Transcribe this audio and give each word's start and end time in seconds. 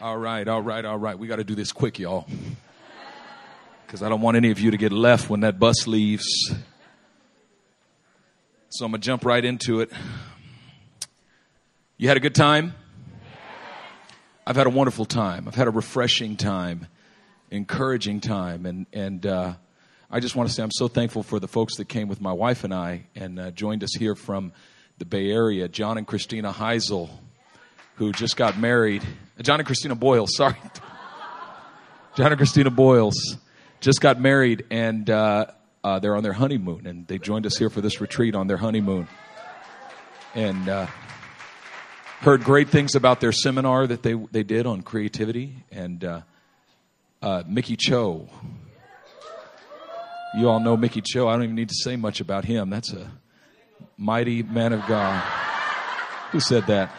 All 0.00 0.18
right, 0.18 0.46
all 0.48 0.60
right, 0.60 0.84
all 0.84 0.98
right. 0.98 1.16
We 1.16 1.28
got 1.28 1.36
to 1.36 1.44
do 1.44 1.54
this 1.54 1.70
quick, 1.70 2.00
y'all. 2.00 2.26
Because 3.86 4.02
I 4.02 4.08
don't 4.08 4.20
want 4.20 4.36
any 4.36 4.50
of 4.50 4.58
you 4.58 4.72
to 4.72 4.76
get 4.76 4.90
left 4.90 5.30
when 5.30 5.40
that 5.40 5.60
bus 5.60 5.86
leaves. 5.86 6.26
So 8.70 8.84
I'm 8.84 8.90
going 8.90 9.00
to 9.00 9.06
jump 9.06 9.24
right 9.24 9.44
into 9.44 9.80
it. 9.80 9.92
You 11.96 12.08
had 12.08 12.16
a 12.16 12.20
good 12.20 12.34
time? 12.34 12.74
I've 14.44 14.56
had 14.56 14.66
a 14.66 14.70
wonderful 14.70 15.04
time. 15.04 15.46
I've 15.46 15.54
had 15.54 15.68
a 15.68 15.70
refreshing 15.70 16.36
time, 16.36 16.88
encouraging 17.52 18.20
time, 18.20 18.66
and 18.66 18.86
and 18.92 19.24
uh, 19.24 19.54
I 20.10 20.18
just 20.18 20.34
want 20.34 20.48
to 20.48 20.54
say 20.54 20.64
I'm 20.64 20.72
so 20.72 20.88
thankful 20.88 21.22
for 21.22 21.38
the 21.38 21.48
folks 21.48 21.76
that 21.76 21.88
came 21.88 22.08
with 22.08 22.20
my 22.20 22.32
wife 22.32 22.64
and 22.64 22.74
I 22.74 23.06
and 23.14 23.38
uh, 23.38 23.50
joined 23.52 23.84
us 23.84 23.94
here 23.94 24.16
from 24.16 24.52
the 24.98 25.04
Bay 25.04 25.30
Area. 25.30 25.68
John 25.68 25.98
and 25.98 26.06
Christina 26.06 26.52
Heisel, 26.52 27.10
who 27.94 28.10
just 28.10 28.36
got 28.36 28.58
married. 28.58 29.04
John 29.42 29.58
and 29.60 29.66
Christina 29.66 29.94
Boyle, 29.94 30.26
sorry. 30.28 30.56
John 32.16 32.28
and 32.28 32.36
Christina 32.36 32.70
Boyles 32.70 33.36
just 33.80 34.00
got 34.00 34.20
married, 34.20 34.64
and 34.70 35.10
uh, 35.10 35.46
uh, 35.82 35.98
they're 35.98 36.16
on 36.16 36.22
their 36.22 36.32
honeymoon, 36.32 36.86
and 36.86 37.06
they 37.08 37.18
joined 37.18 37.44
us 37.44 37.56
here 37.56 37.68
for 37.68 37.80
this 37.80 38.00
retreat 38.00 38.36
on 38.36 38.46
their 38.46 38.56
honeymoon. 38.56 39.08
And 40.34 40.68
uh, 40.68 40.86
heard 42.20 42.44
great 42.44 42.68
things 42.68 42.94
about 42.94 43.20
their 43.20 43.32
seminar 43.32 43.86
that 43.86 44.02
they 44.02 44.14
they 44.14 44.42
did 44.44 44.66
on 44.66 44.82
creativity 44.82 45.56
and 45.70 46.04
uh, 46.04 46.20
uh, 47.20 47.42
Mickey 47.46 47.76
Cho. 47.76 48.28
You 50.36 50.48
all 50.48 50.60
know 50.60 50.76
Mickey 50.76 51.02
Cho. 51.04 51.28
I 51.28 51.32
don't 51.32 51.44
even 51.44 51.56
need 51.56 51.68
to 51.68 51.76
say 51.76 51.96
much 51.96 52.20
about 52.20 52.44
him. 52.44 52.70
That's 52.70 52.92
a 52.92 53.10
mighty 53.96 54.42
man 54.42 54.72
of 54.72 54.86
God. 54.86 55.20
Who 56.30 56.40
said 56.40 56.66
that? 56.68 56.90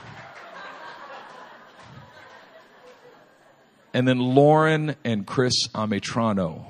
And 3.96 4.06
then 4.06 4.20
Lauren 4.20 4.98
and 5.06 5.26
Chris 5.26 5.70
Ametrano. 5.70 6.66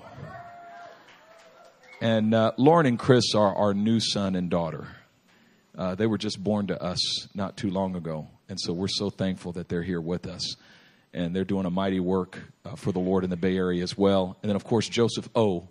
And 2.00 2.36
uh, 2.36 2.52
Lauren 2.58 2.86
and 2.86 3.00
Chris 3.00 3.34
are 3.34 3.56
our 3.56 3.74
new 3.74 4.00
son 4.00 4.36
and 4.36 4.48
daughter. 4.48 4.88
Uh, 5.76 5.96
they 5.96 6.06
were 6.06 6.20
just 6.20 6.42
born 6.44 6.68
to 6.68 6.80
us 6.80 7.28
not 7.34 7.58
too 7.58 7.72
long 7.72 7.96
ago. 7.96 8.28
And 8.48 8.62
so 8.62 8.74
we're 8.74 8.88
so 8.88 9.10
thankful 9.10 9.54
that 9.54 9.70
they're 9.70 9.82
here 9.82 10.00
with 10.00 10.28
us. 10.28 10.56
And 11.16 11.36
they're 11.36 11.46
doing 11.46 11.66
a 11.66 11.72
mighty 11.72 12.00
work 12.00 12.38
uh, 12.64 12.76
for 12.76 12.92
the 12.92 13.00
Lord 13.00 13.24
in 13.24 13.32
the 13.32 13.38
Bay 13.38 13.58
Area 13.58 13.82
as 13.82 13.98
well. 13.98 14.38
And 14.44 14.50
then, 14.52 14.56
of 14.56 14.64
course, 14.64 14.88
Joseph 14.88 15.28
O., 15.36 15.68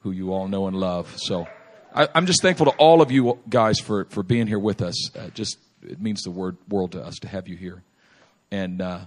who 0.00 0.10
you 0.10 0.32
all 0.32 0.48
know 0.48 0.66
and 0.66 0.76
love. 0.76 1.14
So 1.16 1.46
I, 1.94 2.08
am 2.12 2.26
just 2.26 2.42
thankful 2.42 2.66
to 2.66 2.72
all 2.72 3.02
of 3.02 3.12
you 3.12 3.38
guys 3.48 3.78
for, 3.78 4.06
for 4.06 4.24
being 4.24 4.48
here 4.48 4.58
with 4.58 4.82
us. 4.82 5.16
Uh, 5.16 5.28
just 5.28 5.58
it 5.80 6.02
means 6.02 6.22
the 6.22 6.32
word, 6.32 6.56
world 6.68 6.90
to 6.92 7.04
us 7.04 7.20
to 7.20 7.28
have 7.28 7.46
you 7.46 7.56
here. 7.56 7.84
And 8.50 8.82
uh, 8.82 9.00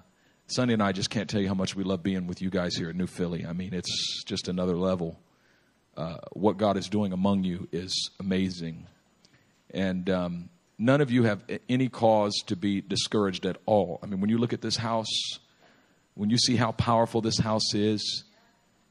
Sunday 0.52 0.74
and 0.74 0.84
I 0.84 0.92
just 0.92 1.10
can't 1.10 1.30
tell 1.30 1.40
you 1.42 1.48
how 1.48 1.54
much 1.54 1.76
we 1.76 1.84
love 1.84 2.04
being 2.04 2.28
with 2.28 2.42
you 2.42 2.50
guys 2.50 2.76
here 2.76 2.90
at 2.90 2.96
New 2.96 3.08
Philly. 3.08 3.46
I 3.46 3.54
mean, 3.54 3.74
it's 3.74 4.24
just 4.26 4.48
another 4.48 4.76
level. 4.76 5.20
Uh, 5.96 6.18
what 6.34 6.58
God 6.58 6.78
is 6.78 6.90
doing 6.90 7.14
among 7.14 7.44
you 7.44 7.70
is 7.72 8.12
amazing. 8.20 8.86
And 9.74 10.10
um, 10.10 10.50
none 10.78 11.00
of 11.00 11.10
you 11.10 11.24
have 11.24 11.44
any 11.70 11.88
cause 11.88 12.34
to 12.48 12.56
be 12.56 12.82
discouraged 12.82 13.46
at 13.46 13.58
all. 13.66 14.00
I 14.04 14.08
mean, 14.08 14.20
when 14.20 14.30
you 14.30 14.38
look 14.38 14.52
at 14.52 14.62
this 14.62 14.76
house, 14.76 15.40
when 16.16 16.30
you 16.30 16.38
see 16.38 16.58
how 16.58 16.74
powerful 16.74 17.22
this 17.22 17.40
house 17.40 17.74
is, 17.74 18.26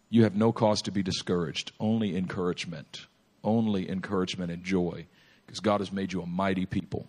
you 0.09 0.25
have 0.25 0.35
no 0.35 0.53
cause 0.53 0.83
to 0.83 0.91
be 0.91 1.03
discouraged, 1.03 1.73
only 1.79 2.17
encouragement. 2.17 3.07
Only 3.43 3.89
encouragement 3.89 4.51
and 4.53 4.63
joy 4.63 5.07
because 5.47 5.61
God 5.61 5.81
has 5.81 5.93
made 5.93 6.13
you 6.13 6.21
a 6.23 6.27
mighty 6.27 6.67
people. 6.67 7.07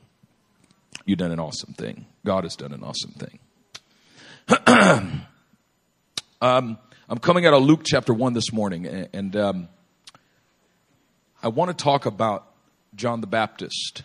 You've 1.06 1.20
done 1.20 1.32
an 1.32 1.40
awesome 1.40 1.74
thing. 1.74 2.06
God 2.26 2.44
has 2.44 2.56
done 2.56 2.72
an 2.72 2.84
awesome 2.84 3.12
thing. 3.12 3.40
um, 6.42 6.78
I'm 7.08 7.20
coming 7.20 7.46
out 7.46 7.54
of 7.54 7.62
Luke 7.62 7.82
chapter 7.86 8.14
1 8.16 8.34
this 8.34 8.52
morning, 8.52 8.88
and 9.14 9.36
um, 9.36 9.68
I 11.44 11.50
want 11.50 11.78
to 11.78 11.84
talk 11.84 12.08
about 12.08 12.48
John 12.96 13.22
the 13.22 13.28
Baptist. 13.28 14.02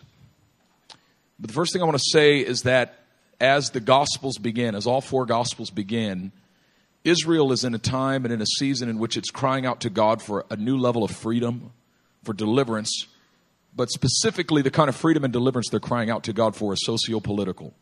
But 1.39 1.47
the 1.47 1.53
first 1.53 1.73
thing 1.73 1.81
I 1.81 1.85
want 1.85 1.97
to 1.97 2.09
say 2.11 2.39
is 2.39 2.63
that 2.63 2.99
as 3.39 3.71
the 3.71 3.79
Gospels 3.79 4.37
begin, 4.37 4.75
as 4.75 4.85
all 4.85 5.01
four 5.01 5.25
Gospels 5.25 5.71
begin, 5.71 6.31
Israel 7.03 7.51
is 7.51 7.63
in 7.63 7.73
a 7.73 7.79
time 7.79 8.23
and 8.25 8.31
in 8.31 8.41
a 8.41 8.45
season 8.45 8.87
in 8.87 8.99
which 8.99 9.17
it's 9.17 9.31
crying 9.31 9.65
out 9.65 9.81
to 9.81 9.89
God 9.89 10.21
for 10.21 10.45
a 10.51 10.57
new 10.57 10.77
level 10.77 11.03
of 11.03 11.09
freedom, 11.09 11.71
for 12.23 12.33
deliverance, 12.33 13.07
but 13.75 13.89
specifically 13.89 14.61
the 14.61 14.69
kind 14.69 14.89
of 14.89 14.95
freedom 14.95 15.23
and 15.23 15.33
deliverance 15.33 15.69
they're 15.71 15.79
crying 15.79 16.11
out 16.11 16.25
to 16.25 16.33
God 16.33 16.55
for 16.55 16.73
is 16.73 16.79
socio 16.85 17.19
political. 17.19 17.73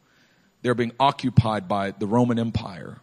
They're 0.65 0.73
being 0.73 0.93
occupied 0.99 1.67
by 1.67 1.91
the 1.91 2.07
Roman 2.07 2.39
Empire. 2.39 2.99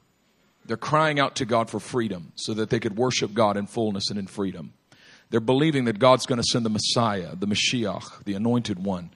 They're 0.66 0.76
crying 0.76 1.20
out 1.20 1.36
to 1.36 1.44
God 1.44 1.70
for 1.70 1.78
freedom 1.78 2.32
so 2.34 2.54
that 2.54 2.70
they 2.70 2.80
could 2.80 2.96
worship 2.96 3.34
God 3.34 3.56
in 3.56 3.68
fullness 3.68 4.10
and 4.10 4.18
in 4.18 4.26
freedom. 4.26 4.72
They're 5.30 5.38
believing 5.38 5.84
that 5.84 6.00
God's 6.00 6.26
going 6.26 6.40
to 6.40 6.46
send 6.50 6.66
the 6.66 6.70
Messiah, 6.70 7.36
the 7.36 7.46
Mashiach, 7.46 8.24
the 8.24 8.34
anointed 8.34 8.82
one, 8.82 9.10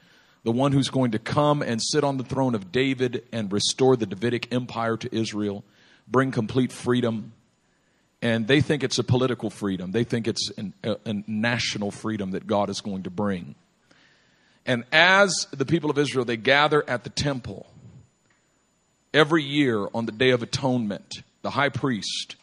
the 0.45 0.53
one 0.53 0.71
who's 0.71 0.91
going 0.91 1.11
to 1.11 1.19
come 1.19 1.61
and 1.61 1.83
sit 1.83 2.05
on 2.05 2.19
the 2.19 2.23
throne 2.23 2.55
of 2.55 2.71
David 2.71 3.25
and 3.33 3.53
restore 3.53 3.97
the 3.97 4.07
Davidic 4.07 4.55
empire 4.55 4.97
to 4.97 5.13
Israel, 5.13 5.65
bring 6.07 6.31
complete 6.31 6.71
freedom. 6.71 7.33
And 8.23 8.47
they 8.47 8.61
think 8.61 8.85
it's 8.85 9.01
a 9.01 9.05
political 9.05 9.51
freedom. 9.51 9.91
They 9.91 10.05
think 10.05 10.29
it's 10.29 10.53
an, 10.57 10.73
a, 10.85 10.99
a 11.05 11.15
national 11.27 11.91
freedom 11.91 12.31
that 12.31 12.47
God 12.47 12.71
is 12.71 12.81
going 12.81 13.03
to 13.03 13.11
bring. 13.11 13.57
And 14.65 14.85
as 14.93 15.49
the 15.51 15.67
people 15.67 15.91
of 15.91 15.99
Israel, 15.99 16.25
they 16.25 16.37
gather 16.37 16.89
at 16.89 17.03
the 17.03 17.11
temple 17.11 17.67
every 19.17 19.43
year 19.43 19.89
on 19.95 20.05
the 20.05 20.13
Day 20.13 20.31
of 20.31 20.43
Atonement, 20.43 21.23
the 21.41 21.51
high 21.51 21.71
priest 21.71 22.37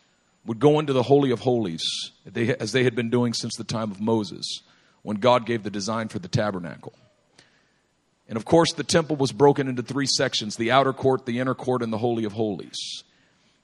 would 0.45 0.59
go 0.59 0.79
into 0.79 0.91
the 0.91 1.03
Holy 1.03 1.29
of 1.31 1.39
Holies, 1.41 2.11
as 2.35 2.71
they 2.71 2.83
had 2.83 2.95
been 2.95 3.11
doing 3.11 3.33
since 3.33 3.55
the 3.55 3.63
time 3.63 3.91
of 3.91 4.01
Moses, 4.01 4.61
when 5.03 5.17
God 5.17 5.45
gave 5.45 5.63
the 5.63 5.69
design 5.69 6.07
for 6.07 6.19
the 6.19 6.27
tabernacle. 6.27 6.93
And 8.27 8.37
of 8.37 8.43
course, 8.43 8.73
the 8.73 8.83
temple 8.83 9.15
was 9.17 9.31
broken 9.31 9.67
into 9.67 9.83
three 9.83 10.07
sections 10.07 10.55
the 10.55 10.71
outer 10.71 10.93
court, 10.93 11.25
the 11.25 11.39
inner 11.39 11.53
court, 11.53 11.83
and 11.83 11.93
the 11.93 11.97
Holy 11.97 12.25
of 12.25 12.33
Holies. 12.33 13.03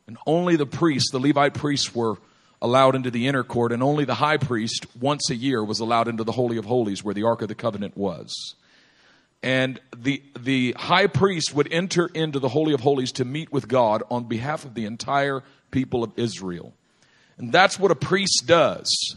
And 0.06 0.18
only 0.28 0.56
the 0.56 0.66
priests, 0.66 1.12
the 1.12 1.20
Levite 1.20 1.56
priests, 1.56 1.94
were 1.96 2.18
allowed 2.62 2.96
into 2.96 3.10
the 3.10 3.28
inner 3.28 3.44
court, 3.44 3.72
and 3.72 3.82
only 3.82 4.06
the 4.06 4.16
high 4.16 4.38
priest, 4.38 4.86
once 5.00 5.30
a 5.32 5.36
year, 5.36 5.64
was 5.64 5.80
allowed 5.80 6.08
into 6.08 6.24
the 6.24 6.34
Holy 6.34 6.58
of 6.58 6.66
Holies, 6.66 7.04
where 7.04 7.16
the 7.16 7.24
Ark 7.24 7.42
of 7.42 7.48
the 7.48 7.56
Covenant 7.56 7.98
was. 7.98 8.56
And 9.42 9.80
the, 9.96 10.22
the 10.38 10.74
high 10.78 11.08
priest 11.08 11.54
would 11.54 11.72
enter 11.72 12.08
into 12.08 12.40
the 12.40 12.50
Holy 12.50 12.74
of 12.74 12.82
Holies 12.82 13.14
to 13.14 13.26
meet 13.26 13.52
with 13.52 13.68
God 13.68 14.04
on 14.12 14.26
behalf 14.26 14.66
of 14.66 14.74
the 14.74 14.86
entire 14.86 15.44
people 15.72 16.04
of 16.04 16.12
Israel. 16.18 16.74
And 17.38 17.52
that's 17.52 17.80
what 17.80 17.92
a 17.92 17.96
priest 17.96 18.44
does. 18.46 19.16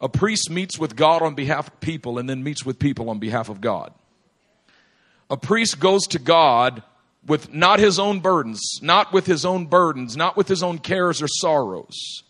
A 0.00 0.08
priest 0.08 0.50
meets 0.50 0.78
with 0.78 0.96
God 0.96 1.22
on 1.22 1.34
behalf 1.34 1.68
of 1.68 1.80
people 1.80 2.18
and 2.18 2.28
then 2.28 2.42
meets 2.42 2.64
with 2.64 2.78
people 2.78 3.08
on 3.08 3.18
behalf 3.18 3.48
of 3.48 3.60
God 3.60 3.92
a 5.30 5.36
priest 5.36 5.78
goes 5.78 6.06
to 6.08 6.18
God 6.18 6.82
with 7.26 7.52
not 7.52 7.78
his 7.78 7.98
own 7.98 8.20
burdens, 8.20 8.78
not 8.80 9.12
with 9.12 9.26
his 9.26 9.44
own 9.44 9.66
burdens, 9.66 10.16
not 10.16 10.36
with 10.36 10.48
his 10.48 10.62
own 10.62 10.78
cares 10.78 11.20
or 11.20 11.28
sorrows. 11.28 12.22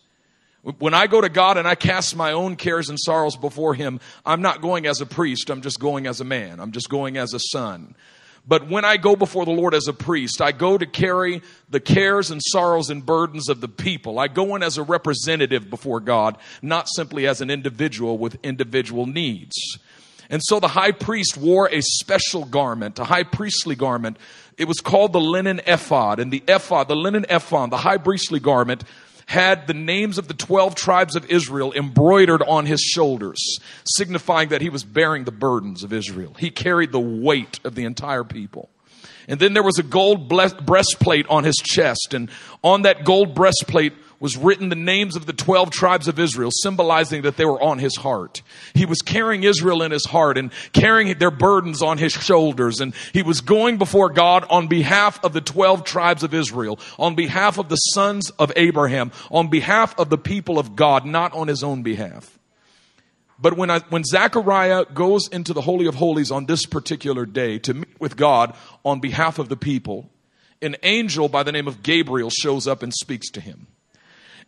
When 0.61 0.93
I 0.93 1.07
go 1.07 1.21
to 1.21 1.29
God 1.29 1.57
and 1.57 1.67
I 1.67 1.75
cast 1.75 2.15
my 2.15 2.33
own 2.33 2.57
cares 2.57 2.89
and 2.89 2.99
sorrows 2.99 3.37
before 3.37 3.73
him, 3.73 3.99
I'm 4.25 4.41
not 4.41 4.61
going 4.61 4.87
as 4.87 4.99
a 4.99 5.05
priest, 5.05 5.49
I'm 5.49 5.61
just 5.61 5.79
going 5.79 6.05
as 6.05 6.19
a 6.19 6.25
man, 6.25 6.59
I'm 6.59 6.71
just 6.71 6.89
going 6.89 7.17
as 7.17 7.33
a 7.33 7.39
son. 7.39 7.95
But 8.47 8.67
when 8.67 8.83
I 8.83 8.97
go 8.97 9.15
before 9.15 9.45
the 9.45 9.51
Lord 9.51 9.73
as 9.73 9.87
a 9.87 9.93
priest, 9.93 10.41
I 10.41 10.51
go 10.51 10.77
to 10.77 10.85
carry 10.85 11.41
the 11.69 11.79
cares 11.79 12.31
and 12.31 12.41
sorrows 12.43 12.89
and 12.89 13.05
burdens 13.05 13.47
of 13.47 13.61
the 13.61 13.67
people. 13.67 14.17
I 14.17 14.27
go 14.27 14.55
in 14.55 14.63
as 14.63 14.77
a 14.77 14.83
representative 14.83 15.69
before 15.69 15.99
God, 15.99 16.37
not 16.61 16.89
simply 16.89 17.27
as 17.27 17.41
an 17.41 17.49
individual 17.49 18.17
with 18.17 18.37
individual 18.43 19.05
needs. 19.05 19.55
And 20.31 20.41
so 20.43 20.59
the 20.59 20.67
high 20.67 20.91
priest 20.91 21.37
wore 21.37 21.69
a 21.71 21.81
special 21.81 22.45
garment, 22.45 22.99
a 22.99 23.03
high 23.03 23.23
priestly 23.23 23.75
garment. 23.75 24.17
It 24.57 24.67
was 24.67 24.79
called 24.79 25.13
the 25.13 25.21
linen 25.21 25.61
ephod. 25.65 26.19
And 26.19 26.31
the 26.31 26.43
ephod, 26.47 26.87
the 26.87 26.95
linen 26.95 27.25
ephod, 27.29 27.71
the 27.71 27.77
high 27.77 27.97
priestly 27.97 28.39
garment, 28.39 28.83
had 29.29 29.67
the 29.67 29.75
names 29.75 30.17
of 30.17 30.27
the 30.27 30.33
12 30.33 30.73
tribes 30.73 31.15
of 31.15 31.23
Israel 31.29 31.71
embroidered 31.73 32.41
on 32.41 32.65
his 32.65 32.81
shoulders, 32.81 33.59
signifying 33.83 34.49
that 34.49 34.59
he 34.59 34.71
was 34.71 34.83
bearing 34.83 35.23
the 35.23 35.31
burdens 35.31 35.83
of 35.83 35.93
Israel. 35.93 36.33
He 36.39 36.49
carried 36.49 36.91
the 36.91 36.99
weight 36.99 37.59
of 37.63 37.75
the 37.75 37.85
entire 37.85 38.23
people. 38.23 38.71
And 39.27 39.39
then 39.39 39.53
there 39.53 39.61
was 39.61 39.77
a 39.77 39.83
gold 39.83 40.27
breastplate 40.27 41.27
on 41.27 41.43
his 41.43 41.57
chest, 41.57 42.15
and 42.15 42.31
on 42.63 42.81
that 42.81 43.05
gold 43.05 43.35
breastplate 43.35 43.93
was 44.19 44.37
written 44.37 44.69
the 44.69 44.75
names 44.75 45.15
of 45.15 45.25
the 45.25 45.33
12 45.33 45.71
tribes 45.71 46.07
of 46.07 46.19
Israel, 46.19 46.51
symbolizing 46.51 47.21
that 47.21 47.37
they 47.37 47.45
were 47.45 47.61
on 47.61 47.79
his 47.79 47.95
heart. 47.95 48.41
He 48.73 48.85
was 48.85 48.99
carrying 48.99 49.43
Israel 49.43 49.81
in 49.81 49.91
his 49.91 50.05
heart 50.05 50.37
and 50.37 50.51
carrying 50.73 51.17
their 51.17 51.31
burdens 51.31 51.81
on 51.81 51.97
his 51.97 52.11
shoulders. 52.11 52.81
And 52.81 52.93
he 53.13 53.21
was 53.21 53.41
going 53.41 53.77
before 53.77 54.09
God 54.09 54.45
on 54.49 54.67
behalf 54.67 55.23
of 55.23 55.33
the 55.33 55.41
12 55.41 55.83
tribes 55.83 56.23
of 56.23 56.33
Israel, 56.33 56.79
on 56.97 57.15
behalf 57.15 57.57
of 57.57 57.69
the 57.69 57.75
sons 57.75 58.29
of 58.31 58.51
Abraham, 58.55 59.11
on 59.31 59.47
behalf 59.47 59.97
of 59.97 60.09
the 60.09 60.17
people 60.17 60.59
of 60.59 60.75
God, 60.75 61.05
not 61.05 61.33
on 61.33 61.47
his 61.47 61.63
own 61.63 61.83
behalf. 61.83 62.37
But 63.41 63.55
when, 63.55 63.69
I, 63.69 63.79
when 63.89 64.03
Zechariah 64.03 64.85
goes 64.93 65.29
into 65.29 65.53
the 65.53 65.61
Holy 65.61 65.87
of 65.87 65.95
Holies 65.95 66.29
on 66.29 66.45
this 66.45 66.65
particular 66.65 67.25
day 67.25 67.57
to 67.59 67.73
meet 67.73 67.99
with 67.99 68.17
God 68.17 68.53
on 68.83 68.99
behalf 68.99 69.39
of 69.39 69.47
the 69.47 69.55
people, 69.55 70.09
an 70.61 70.75
angel 70.83 71.29
by 71.29 71.43
the 71.43 71.53
name 71.53 71.67
of 71.67 71.81
Gabriel 71.81 72.29
shows 72.29 72.67
up 72.67 72.83
and 72.83 72.93
speaks 72.93 73.29
to 73.31 73.41
him. 73.41 73.67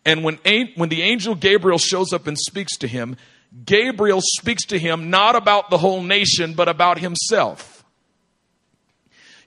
And 0.04 0.24
when, 0.24 0.38
when 0.76 0.88
the 0.88 1.02
angel 1.02 1.34
Gabriel 1.34 1.78
shows 1.78 2.12
up 2.12 2.26
and 2.26 2.36
speaks 2.38 2.76
to 2.78 2.88
him, 2.88 3.16
Gabriel 3.64 4.20
speaks 4.20 4.64
to 4.66 4.78
him 4.78 5.10
not 5.10 5.36
about 5.36 5.70
the 5.70 5.78
whole 5.78 6.02
nation, 6.02 6.54
but 6.54 6.68
about 6.68 6.98
himself. 6.98 7.84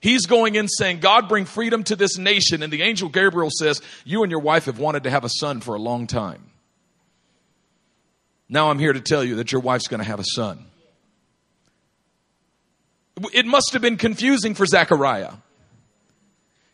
He's 0.00 0.26
going 0.26 0.54
in 0.54 0.68
saying, 0.68 1.00
God, 1.00 1.28
bring 1.28 1.44
freedom 1.44 1.82
to 1.84 1.96
this 1.96 2.16
nation. 2.16 2.62
And 2.62 2.72
the 2.72 2.82
angel 2.82 3.08
Gabriel 3.08 3.50
says, 3.50 3.82
You 4.04 4.22
and 4.22 4.30
your 4.30 4.40
wife 4.40 4.66
have 4.66 4.78
wanted 4.78 5.04
to 5.04 5.10
have 5.10 5.24
a 5.24 5.28
son 5.28 5.60
for 5.60 5.74
a 5.74 5.80
long 5.80 6.06
time. 6.06 6.50
Now 8.48 8.70
I'm 8.70 8.78
here 8.78 8.92
to 8.92 9.00
tell 9.00 9.24
you 9.24 9.36
that 9.36 9.50
your 9.50 9.60
wife's 9.60 9.88
going 9.88 9.98
to 9.98 10.06
have 10.06 10.20
a 10.20 10.24
son. 10.34 10.64
It 13.32 13.46
must 13.46 13.72
have 13.72 13.82
been 13.82 13.96
confusing 13.96 14.54
for 14.54 14.66
Zechariah. 14.66 15.32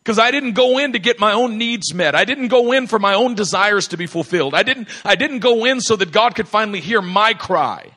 Because 0.02 0.18
I 0.18 0.32
didn't 0.32 0.52
go 0.52 0.78
in 0.78 0.94
to 0.94 0.98
get 0.98 1.20
my 1.20 1.32
own 1.32 1.58
needs 1.58 1.94
met. 1.94 2.16
I 2.16 2.24
didn't 2.24 2.48
go 2.48 2.72
in 2.72 2.88
for 2.88 2.98
my 2.98 3.14
own 3.14 3.36
desires 3.36 3.88
to 3.88 3.96
be 3.96 4.06
fulfilled. 4.06 4.52
I 4.52 4.64
didn't, 4.64 4.88
I 5.04 5.14
didn't 5.14 5.38
go 5.38 5.64
in 5.64 5.80
so 5.80 5.94
that 5.94 6.10
God 6.10 6.34
could 6.34 6.48
finally 6.48 6.80
hear 6.80 7.00
my 7.00 7.34
cry. 7.34 7.92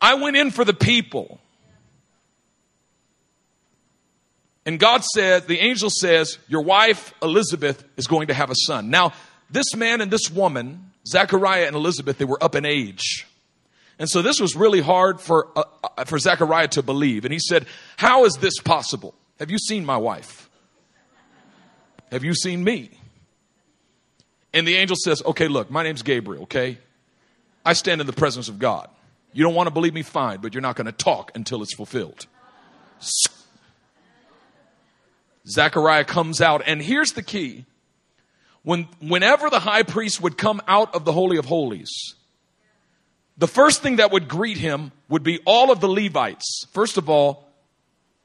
I 0.00 0.14
went 0.14 0.36
in 0.36 0.50
for 0.50 0.64
the 0.64 0.74
people. 0.74 1.40
And 4.66 4.78
God 4.78 5.04
said, 5.04 5.46
the 5.46 5.60
angel 5.60 5.88
says, 5.88 6.38
your 6.48 6.62
wife 6.62 7.14
Elizabeth 7.22 7.84
is 7.96 8.06
going 8.06 8.26
to 8.26 8.34
have 8.34 8.50
a 8.50 8.56
son. 8.66 8.90
Now, 8.90 9.12
this 9.50 9.74
man 9.76 10.00
and 10.00 10.10
this 10.10 10.30
woman, 10.30 10.90
Zechariah 11.06 11.66
and 11.66 11.76
Elizabeth, 11.76 12.18
they 12.18 12.24
were 12.24 12.42
up 12.42 12.54
in 12.54 12.66
age. 12.66 13.26
And 13.98 14.10
so 14.10 14.20
this 14.20 14.40
was 14.40 14.54
really 14.54 14.80
hard 14.80 15.20
for, 15.20 15.48
uh, 15.56 15.62
uh, 15.96 16.04
for 16.04 16.18
Zechariah 16.18 16.68
to 16.68 16.82
believe. 16.82 17.24
And 17.24 17.32
he 17.32 17.38
said, 17.38 17.66
How 17.96 18.24
is 18.24 18.34
this 18.34 18.58
possible? 18.58 19.14
Have 19.38 19.50
you 19.50 19.58
seen 19.58 19.84
my 19.84 19.96
wife? 19.96 20.47
Have 22.10 22.24
you 22.24 22.34
seen 22.34 22.64
me? 22.64 22.90
And 24.52 24.66
the 24.66 24.76
angel 24.76 24.96
says, 24.96 25.22
Okay, 25.24 25.48
look, 25.48 25.70
my 25.70 25.82
name's 25.82 26.02
Gabriel, 26.02 26.44
okay? 26.44 26.78
I 27.64 27.74
stand 27.74 28.00
in 28.00 28.06
the 28.06 28.12
presence 28.12 28.48
of 28.48 28.58
God. 28.58 28.88
You 29.32 29.44
don't 29.44 29.54
want 29.54 29.66
to 29.66 29.70
believe 29.72 29.92
me? 29.94 30.02
Fine, 30.02 30.40
but 30.40 30.54
you're 30.54 30.62
not 30.62 30.76
going 30.76 30.86
to 30.86 30.92
talk 30.92 31.32
until 31.34 31.62
it's 31.62 31.74
fulfilled. 31.74 32.26
Zechariah 35.46 36.04
comes 36.04 36.40
out, 36.40 36.62
and 36.66 36.82
here's 36.82 37.12
the 37.12 37.22
key. 37.22 37.64
When, 38.62 38.88
whenever 39.00 39.48
the 39.50 39.60
high 39.60 39.82
priest 39.82 40.20
would 40.20 40.36
come 40.36 40.60
out 40.66 40.94
of 40.94 41.04
the 41.04 41.12
Holy 41.12 41.38
of 41.38 41.44
Holies, 41.44 42.14
the 43.36 43.46
first 43.46 43.82
thing 43.82 43.96
that 43.96 44.10
would 44.12 44.28
greet 44.28 44.58
him 44.58 44.92
would 45.08 45.22
be 45.22 45.38
all 45.44 45.70
of 45.70 45.80
the 45.80 45.88
Levites. 45.88 46.66
First 46.72 46.98
of 46.98 47.08
all, 47.08 47.46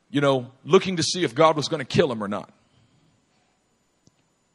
you 0.09 0.21
know, 0.21 0.51
looking 0.65 0.97
to 0.97 1.03
see 1.03 1.24
if 1.24 1.35
God 1.35 1.56
was 1.56 1.68
going 1.68 1.80
to 1.80 1.85
kill 1.85 2.12
him 2.12 2.24
or 2.24 2.27
not. 2.27 2.51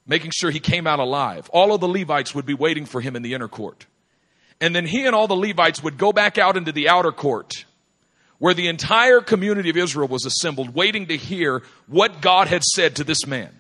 Making 0.09 0.33
sure 0.35 0.51
he 0.51 0.59
came 0.59 0.87
out 0.87 0.99
alive. 0.99 1.49
All 1.51 1.73
of 1.73 1.81
the 1.81 1.89
Levites 1.89 2.35
would 2.35 2.47
be 2.47 2.55
waiting 2.55 2.87
for 2.87 3.01
him 3.01 3.15
in 3.15 3.23
the 3.23 3.35
inner 3.35 3.47
court. 3.47 3.87
And 4.61 4.75
then 4.75 4.87
he 4.87 5.07
and 5.07 5.15
all 5.15 5.29
the 5.29 5.37
Levites 5.37 5.83
would 5.83 5.99
go 5.99 6.13
back 6.13 6.39
out 6.39 6.57
into 6.57 6.73
the 6.73 6.89
outer 6.89 7.13
court 7.13 7.65
where 8.39 8.55
the 8.55 8.69
entire 8.69 9.21
community 9.21 9.71
of 9.71 9.77
Israel 9.77 10.09
was 10.09 10.25
assembled 10.25 10.75
waiting 10.75 11.07
to 11.07 11.17
hear 11.17 11.63
what 11.87 12.21
God 12.21 12.49
had 12.49 12.63
said 12.65 12.97
to 12.97 13.05
this 13.05 13.27
man. 13.27 13.58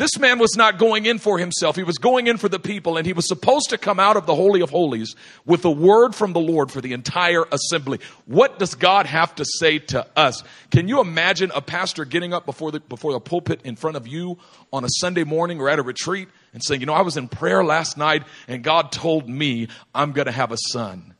This 0.00 0.18
man 0.18 0.38
was 0.38 0.56
not 0.56 0.78
going 0.78 1.04
in 1.04 1.18
for 1.18 1.38
himself. 1.38 1.76
He 1.76 1.82
was 1.82 1.98
going 1.98 2.26
in 2.26 2.38
for 2.38 2.48
the 2.48 2.58
people, 2.58 2.96
and 2.96 3.04
he 3.04 3.12
was 3.12 3.28
supposed 3.28 3.68
to 3.68 3.76
come 3.76 4.00
out 4.00 4.16
of 4.16 4.24
the 4.24 4.34
Holy 4.34 4.62
of 4.62 4.70
Holies 4.70 5.14
with 5.44 5.62
a 5.66 5.70
word 5.70 6.14
from 6.14 6.32
the 6.32 6.40
Lord 6.40 6.72
for 6.72 6.80
the 6.80 6.94
entire 6.94 7.44
assembly. 7.52 8.00
What 8.24 8.58
does 8.58 8.74
God 8.74 9.04
have 9.04 9.34
to 9.34 9.44
say 9.44 9.78
to 9.78 10.06
us? 10.16 10.42
Can 10.70 10.88
you 10.88 11.02
imagine 11.02 11.52
a 11.54 11.60
pastor 11.60 12.06
getting 12.06 12.32
up 12.32 12.46
before 12.46 12.72
the, 12.72 12.80
before 12.80 13.12
the 13.12 13.20
pulpit 13.20 13.60
in 13.62 13.76
front 13.76 13.98
of 13.98 14.08
you 14.08 14.38
on 14.72 14.84
a 14.84 14.88
Sunday 14.88 15.24
morning 15.24 15.60
or 15.60 15.68
at 15.68 15.78
a 15.78 15.82
retreat 15.82 16.30
and 16.54 16.64
saying, 16.64 16.80
You 16.80 16.86
know, 16.86 16.94
I 16.94 17.02
was 17.02 17.18
in 17.18 17.28
prayer 17.28 17.62
last 17.62 17.98
night, 17.98 18.22
and 18.48 18.64
God 18.64 18.92
told 18.92 19.28
me 19.28 19.68
I'm 19.94 20.12
going 20.12 20.24
to 20.24 20.32
have 20.32 20.50
a 20.50 20.58
son. 20.72 21.12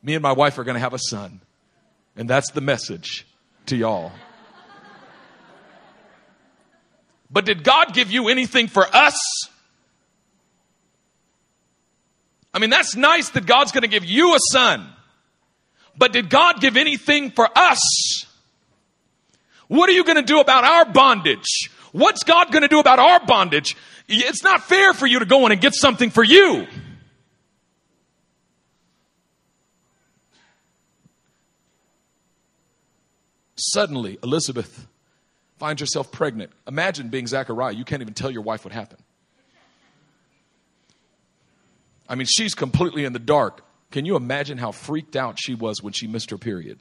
Me 0.00 0.14
and 0.14 0.22
my 0.22 0.30
wife 0.30 0.58
are 0.58 0.64
going 0.64 0.76
to 0.76 0.80
have 0.80 0.94
a 0.94 1.00
son. 1.10 1.40
And 2.14 2.30
that's 2.30 2.52
the 2.52 2.60
message 2.60 3.26
to 3.66 3.74
y'all. 3.74 4.12
But 7.36 7.44
did 7.44 7.64
God 7.64 7.92
give 7.92 8.10
you 8.10 8.30
anything 8.30 8.66
for 8.66 8.86
us? 8.96 9.20
I 12.54 12.58
mean, 12.58 12.70
that's 12.70 12.96
nice 12.96 13.28
that 13.28 13.44
God's 13.44 13.72
going 13.72 13.82
to 13.82 13.88
give 13.88 14.06
you 14.06 14.34
a 14.34 14.38
son. 14.52 14.88
But 15.98 16.14
did 16.14 16.30
God 16.30 16.62
give 16.62 16.78
anything 16.78 17.30
for 17.30 17.46
us? 17.54 18.24
What 19.68 19.90
are 19.90 19.92
you 19.92 20.02
going 20.02 20.16
to 20.16 20.22
do 20.22 20.40
about 20.40 20.64
our 20.64 20.86
bondage? 20.86 21.68
What's 21.92 22.24
God 22.24 22.52
going 22.52 22.62
to 22.62 22.68
do 22.68 22.80
about 22.80 22.98
our 22.98 23.26
bondage? 23.26 23.76
It's 24.08 24.42
not 24.42 24.62
fair 24.62 24.94
for 24.94 25.06
you 25.06 25.18
to 25.18 25.26
go 25.26 25.44
in 25.44 25.52
and 25.52 25.60
get 25.60 25.74
something 25.74 26.08
for 26.08 26.24
you. 26.24 26.66
Suddenly, 33.56 34.18
Elizabeth 34.22 34.86
finds 35.58 35.80
yourself 35.80 36.12
pregnant. 36.12 36.50
Imagine 36.66 37.08
being 37.08 37.26
Zachariah. 37.26 37.72
You 37.72 37.84
can't 37.84 38.02
even 38.02 38.14
tell 38.14 38.30
your 38.30 38.42
wife 38.42 38.64
what 38.64 38.72
happened. 38.72 39.02
I 42.08 42.14
mean, 42.14 42.26
she's 42.26 42.54
completely 42.54 43.04
in 43.04 43.12
the 43.12 43.18
dark. 43.18 43.62
Can 43.90 44.04
you 44.04 44.16
imagine 44.16 44.58
how 44.58 44.72
freaked 44.72 45.16
out 45.16 45.38
she 45.38 45.54
was 45.54 45.82
when 45.82 45.92
she 45.92 46.06
missed 46.06 46.30
her 46.30 46.38
period? 46.38 46.78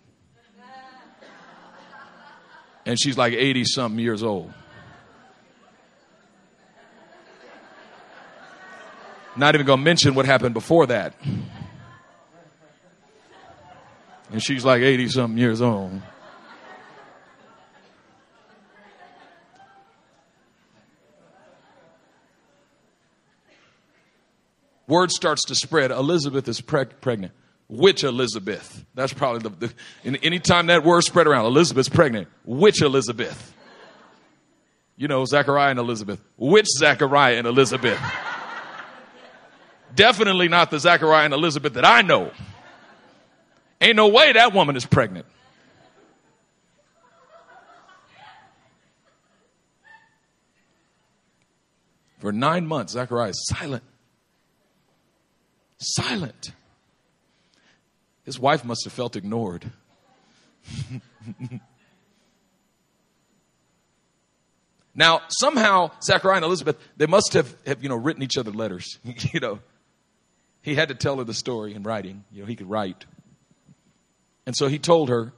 And 2.86 3.00
she's 3.02 3.18
like 3.18 3.34
80 3.34 3.64
something 3.66 4.00
years 4.00 4.22
old. 4.22 4.54
Not 9.36 9.56
even 9.56 9.66
going 9.66 9.80
to 9.80 9.84
mention 9.84 10.16
what 10.16 10.26
happened 10.26 10.54
before 10.54 10.86
that. 10.88 11.16
And 14.32 14.42
she's 14.42 14.64
like 14.64 14.82
80 14.82 15.10
something 15.10 15.38
years 15.38 15.62
old. 15.62 16.02
Word 24.88 25.12
starts 25.12 25.44
to 25.46 25.56
spread. 25.56 25.92
Elizabeth 25.92 26.48
is 26.48 26.62
preg- 26.62 27.02
pregnant. 27.02 27.34
Which 27.68 28.04
Elizabeth? 28.04 28.86
That's 28.94 29.14
probably 29.14 29.50
the, 29.50 29.74
the 30.04 30.24
anytime 30.24 30.68
that 30.68 30.84
word 30.84 31.02
spread 31.02 31.26
around, 31.26 31.46
Elizabeth's 31.46 31.90
pregnant. 31.90 32.28
Which 32.46 32.82
Elizabeth? 32.82 33.54
You 34.98 35.08
know, 35.08 35.26
Zachariah 35.26 35.72
and 35.72 35.80
Elizabeth. 35.80 36.22
Which 36.38 36.68
Zachariah 36.68 37.38
and 37.38 37.48
Elizabeth? 37.48 38.00
Definitely 39.96 40.48
not 40.48 40.70
the 40.70 40.80
Zachariah 40.80 41.26
and 41.26 41.34
Elizabeth 41.34 41.74
that 41.74 41.86
I 41.86 42.02
know. 42.02 42.32
Ain't 43.82 43.96
no 43.96 44.10
way 44.10 44.32
that 44.34 44.54
woman 44.54 44.76
is 44.76 44.86
pregnant. 44.86 45.26
For 52.20 52.32
nine 52.32 52.68
months, 52.68 52.94
Zachariah 52.94 53.30
is 53.30 53.46
silent 53.48 53.84
silent. 55.94 56.52
His 58.24 58.40
wife 58.40 58.66
must 58.66 58.84
have 58.86 58.94
felt 58.94 59.16
ignored. 59.16 59.72
now, 64.96 65.22
somehow, 65.30 65.92
Zachariah 66.02 66.38
and 66.38 66.46
Elizabeth, 66.46 66.78
they 66.98 67.06
must 67.06 67.34
have, 67.34 67.56
have 67.68 67.84
you 67.84 67.90
know, 67.90 67.96
written 67.96 68.24
each 68.24 68.38
other 68.38 68.52
letters. 68.52 68.98
you 69.04 69.40
know, 69.40 69.60
he 70.62 70.74
had 70.76 70.90
to 70.90 70.96
tell 70.96 71.18
her 71.18 71.24
the 71.24 71.34
story 71.34 71.74
in 71.76 71.84
writing. 71.84 72.24
You 72.32 72.42
know, 72.42 72.48
he 72.48 72.56
could 72.56 72.70
write. 72.70 73.06
And 74.46 74.56
so 74.56 74.68
he 74.68 74.80
told 74.80 75.10
her, 75.10 75.34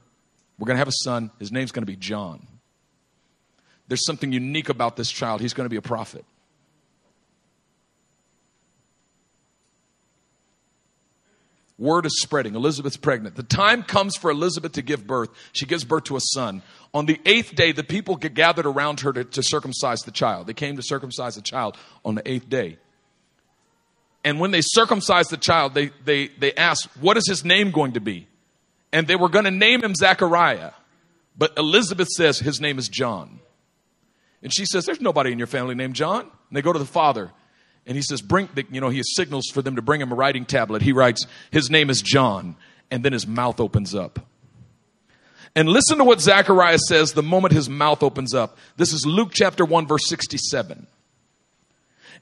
We're 0.58 0.66
going 0.66 0.76
to 0.76 0.80
have 0.80 0.88
a 0.88 0.92
son. 1.04 1.30
His 1.38 1.52
name's 1.52 1.72
going 1.72 1.82
to 1.82 1.86
be 1.86 1.96
John. 1.96 2.46
There's 3.88 4.04
something 4.04 4.32
unique 4.32 4.68
about 4.68 4.96
this 4.96 5.10
child. 5.10 5.40
He's 5.40 5.54
going 5.54 5.66
to 5.66 5.70
be 5.70 5.76
a 5.76 5.82
prophet. 5.82 6.24
Word 11.78 12.06
is 12.06 12.20
spreading. 12.20 12.56
Elizabeth's 12.56 12.96
pregnant. 12.96 13.36
The 13.36 13.44
time 13.44 13.84
comes 13.84 14.16
for 14.16 14.30
Elizabeth 14.30 14.72
to 14.72 14.82
give 14.82 15.06
birth. 15.06 15.30
She 15.52 15.64
gives 15.64 15.84
birth 15.84 16.04
to 16.04 16.16
a 16.16 16.20
son. 16.20 16.62
On 16.92 17.06
the 17.06 17.20
eighth 17.24 17.54
day, 17.54 17.70
the 17.70 17.84
people 17.84 18.16
get 18.16 18.34
gathered 18.34 18.66
around 18.66 19.00
her 19.00 19.12
to, 19.12 19.24
to 19.24 19.42
circumcise 19.42 20.00
the 20.00 20.10
child. 20.10 20.48
They 20.48 20.54
came 20.54 20.76
to 20.76 20.82
circumcise 20.82 21.36
the 21.36 21.42
child 21.42 21.76
on 22.04 22.16
the 22.16 22.28
eighth 22.28 22.48
day. 22.48 22.78
And 24.24 24.40
when 24.40 24.50
they 24.50 24.60
circumcised 24.60 25.30
the 25.30 25.36
child, 25.36 25.74
they, 25.74 25.90
they, 26.04 26.28
they 26.28 26.52
asked, 26.54 26.88
What 27.00 27.16
is 27.16 27.28
his 27.28 27.44
name 27.44 27.70
going 27.70 27.92
to 27.92 28.00
be? 28.00 28.26
And 28.92 29.06
they 29.06 29.16
were 29.16 29.28
going 29.28 29.44
to 29.44 29.50
name 29.52 29.82
him 29.82 29.94
Zachariah. 29.94 30.72
But 31.36 31.56
Elizabeth 31.56 32.08
says 32.08 32.40
his 32.40 32.60
name 32.60 32.78
is 32.78 32.88
John. 32.88 33.38
And 34.42 34.52
she 34.52 34.66
says, 34.66 34.84
There's 34.84 35.00
nobody 35.00 35.30
in 35.30 35.38
your 35.38 35.46
family 35.46 35.76
named 35.76 35.94
John. 35.94 36.22
And 36.22 36.56
they 36.56 36.62
go 36.62 36.72
to 36.72 36.78
the 36.78 36.84
father 36.84 37.30
and 37.88 37.96
he 37.96 38.02
says, 38.02 38.20
bring, 38.20 38.50
the, 38.54 38.66
you 38.70 38.82
know, 38.82 38.90
he 38.90 39.02
signals 39.02 39.46
for 39.48 39.62
them 39.62 39.76
to 39.76 39.82
bring 39.82 40.02
him 40.02 40.12
a 40.12 40.14
writing 40.14 40.44
tablet. 40.44 40.82
He 40.82 40.92
writes, 40.92 41.26
his 41.50 41.70
name 41.70 41.88
is 41.88 42.02
John. 42.02 42.54
And 42.90 43.02
then 43.02 43.14
his 43.14 43.26
mouth 43.26 43.60
opens 43.60 43.94
up. 43.94 44.20
And 45.56 45.68
listen 45.68 45.96
to 45.98 46.04
what 46.04 46.20
Zechariah 46.20 46.78
says 46.78 47.12
the 47.12 47.22
moment 47.22 47.54
his 47.54 47.68
mouth 47.68 48.02
opens 48.02 48.34
up. 48.34 48.58
This 48.76 48.92
is 48.92 49.06
Luke 49.06 49.30
chapter 49.32 49.64
1, 49.64 49.86
verse 49.86 50.06
67. 50.06 50.86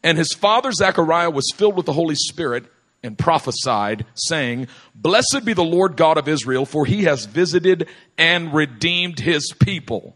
And 0.05 0.17
his 0.17 0.33
father 0.33 0.71
Zechariah 0.71 1.31
was 1.31 1.53
filled 1.55 1.77
with 1.77 1.87
the 1.87 1.93
Holy 1.93 2.15
Spirit 2.15 2.67
and 3.03 3.19
prophesied, 3.19 4.07
saying, 4.15 4.69
Blessed 4.95 5.45
be 5.45 5.53
the 5.53 5.65
Lord 5.65 5.97
God 5.97 6.17
of 6.17 6.29
Israel, 6.29 6.65
for 6.65 6.87
he 6.87 7.05
has 7.05 7.27
visited 7.27 7.89
and 8.17 8.55
redeemed 8.55 9.19
his 9.19 9.53
people 9.59 10.16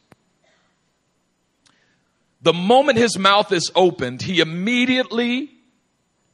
The 2.41 2.53
moment 2.53 2.97
his 2.97 3.17
mouth 3.17 3.51
is 3.51 3.71
opened, 3.75 4.21
he 4.21 4.39
immediately 4.39 5.51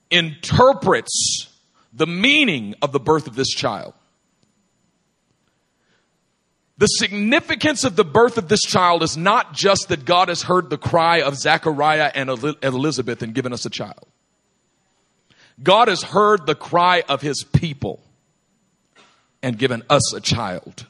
interprets 0.09 1.49
the 1.91 2.07
meaning 2.07 2.75
of 2.81 2.91
the 2.91 2.99
birth 2.99 3.27
of 3.27 3.35
this 3.35 3.49
child. 3.49 3.93
The 6.77 6.85
significance 6.85 7.83
of 7.83 7.95
the 7.95 8.05
birth 8.05 8.37
of 8.37 8.49
this 8.49 8.61
child 8.61 9.01
is 9.01 9.17
not 9.17 9.53
just 9.53 9.89
that 9.89 10.05
God 10.05 10.29
has 10.29 10.43
heard 10.43 10.69
the 10.69 10.77
cry 10.77 11.21
of 11.21 11.35
Zechariah 11.35 12.11
and 12.13 12.29
Elizabeth 12.29 13.23
and 13.23 13.33
given 13.33 13.51
us 13.51 13.65
a 13.65 13.69
child. 13.69 14.05
God 15.61 15.87
has 15.87 16.03
heard 16.03 16.45
the 16.45 16.53
cry 16.53 17.03
of 17.09 17.21
his 17.21 17.43
people 17.43 18.03
and 19.41 19.57
given 19.57 19.81
us 19.89 20.13
a 20.13 20.21
child. 20.21 20.85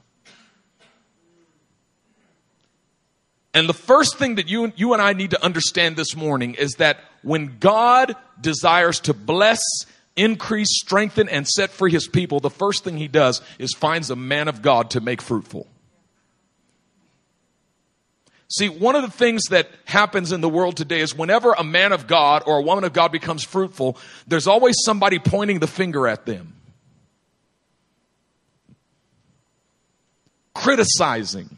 And 3.53 3.67
the 3.67 3.73
first 3.73 4.17
thing 4.17 4.35
that 4.35 4.47
you, 4.47 4.71
you 4.75 4.93
and 4.93 5.01
I 5.01 5.13
need 5.13 5.31
to 5.31 5.43
understand 5.43 5.95
this 5.95 6.15
morning 6.15 6.55
is 6.55 6.73
that 6.73 6.99
when 7.23 7.57
God 7.59 8.15
desires 8.39 8.99
to 9.01 9.13
bless, 9.13 9.59
increase, 10.15 10.67
strengthen, 10.79 11.29
and 11.29 11.47
set 11.47 11.71
free 11.71 11.91
his 11.91 12.07
people, 12.07 12.39
the 12.39 12.49
first 12.49 12.83
thing 12.83 12.97
he 12.97 13.07
does 13.07 13.41
is 13.57 13.73
finds 13.73 14.09
a 14.09 14.15
man 14.15 14.47
of 14.47 14.61
God 14.61 14.91
to 14.91 15.01
make 15.01 15.21
fruitful. 15.21 15.67
See, 18.49 18.69
one 18.69 18.95
of 18.95 19.01
the 19.01 19.11
things 19.11 19.43
that 19.49 19.69
happens 19.83 20.31
in 20.31 20.39
the 20.39 20.47
world 20.47 20.77
today 20.77 21.01
is 21.01 21.13
whenever 21.13 21.51
a 21.51 21.63
man 21.63 21.91
of 21.91 22.07
God 22.07 22.43
or 22.45 22.59
a 22.59 22.61
woman 22.61 22.85
of 22.85 22.93
God 22.93 23.11
becomes 23.11 23.43
fruitful, 23.43 23.97
there's 24.25 24.47
always 24.47 24.75
somebody 24.85 25.19
pointing 25.19 25.59
the 25.59 25.67
finger 25.67 26.07
at 26.07 26.25
them, 26.25 26.53
criticizing 30.53 31.56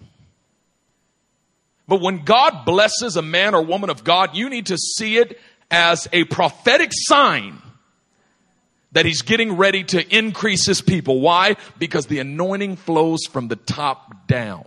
but 1.90 2.02
when 2.02 2.24
God 2.24 2.66
blesses 2.66 3.18
a 3.18 3.22
man 3.22 3.56
or 3.56 3.64
woman 3.64 3.90
of 3.90 4.04
God, 4.04 4.36
you 4.36 4.50
need 4.50 4.68
to 4.68 4.78
see 4.78 5.18
it 5.18 5.40
as 5.72 6.08
a 6.14 6.24
prophetic 6.26 6.92
sign 6.94 7.62
that 8.92 9.06
he's 9.06 9.24
getting 9.24 9.58
ready 9.58 9.84
to 9.84 10.18
increase 10.18 10.66
his 10.66 10.82
people. 10.82 11.20
Why? 11.20 11.58
Because 11.78 12.06
the 12.06 12.20
anointing 12.20 12.76
flows 12.76 13.26
from 13.26 13.48
the 13.48 13.56
top 13.56 14.28
down. 14.28 14.66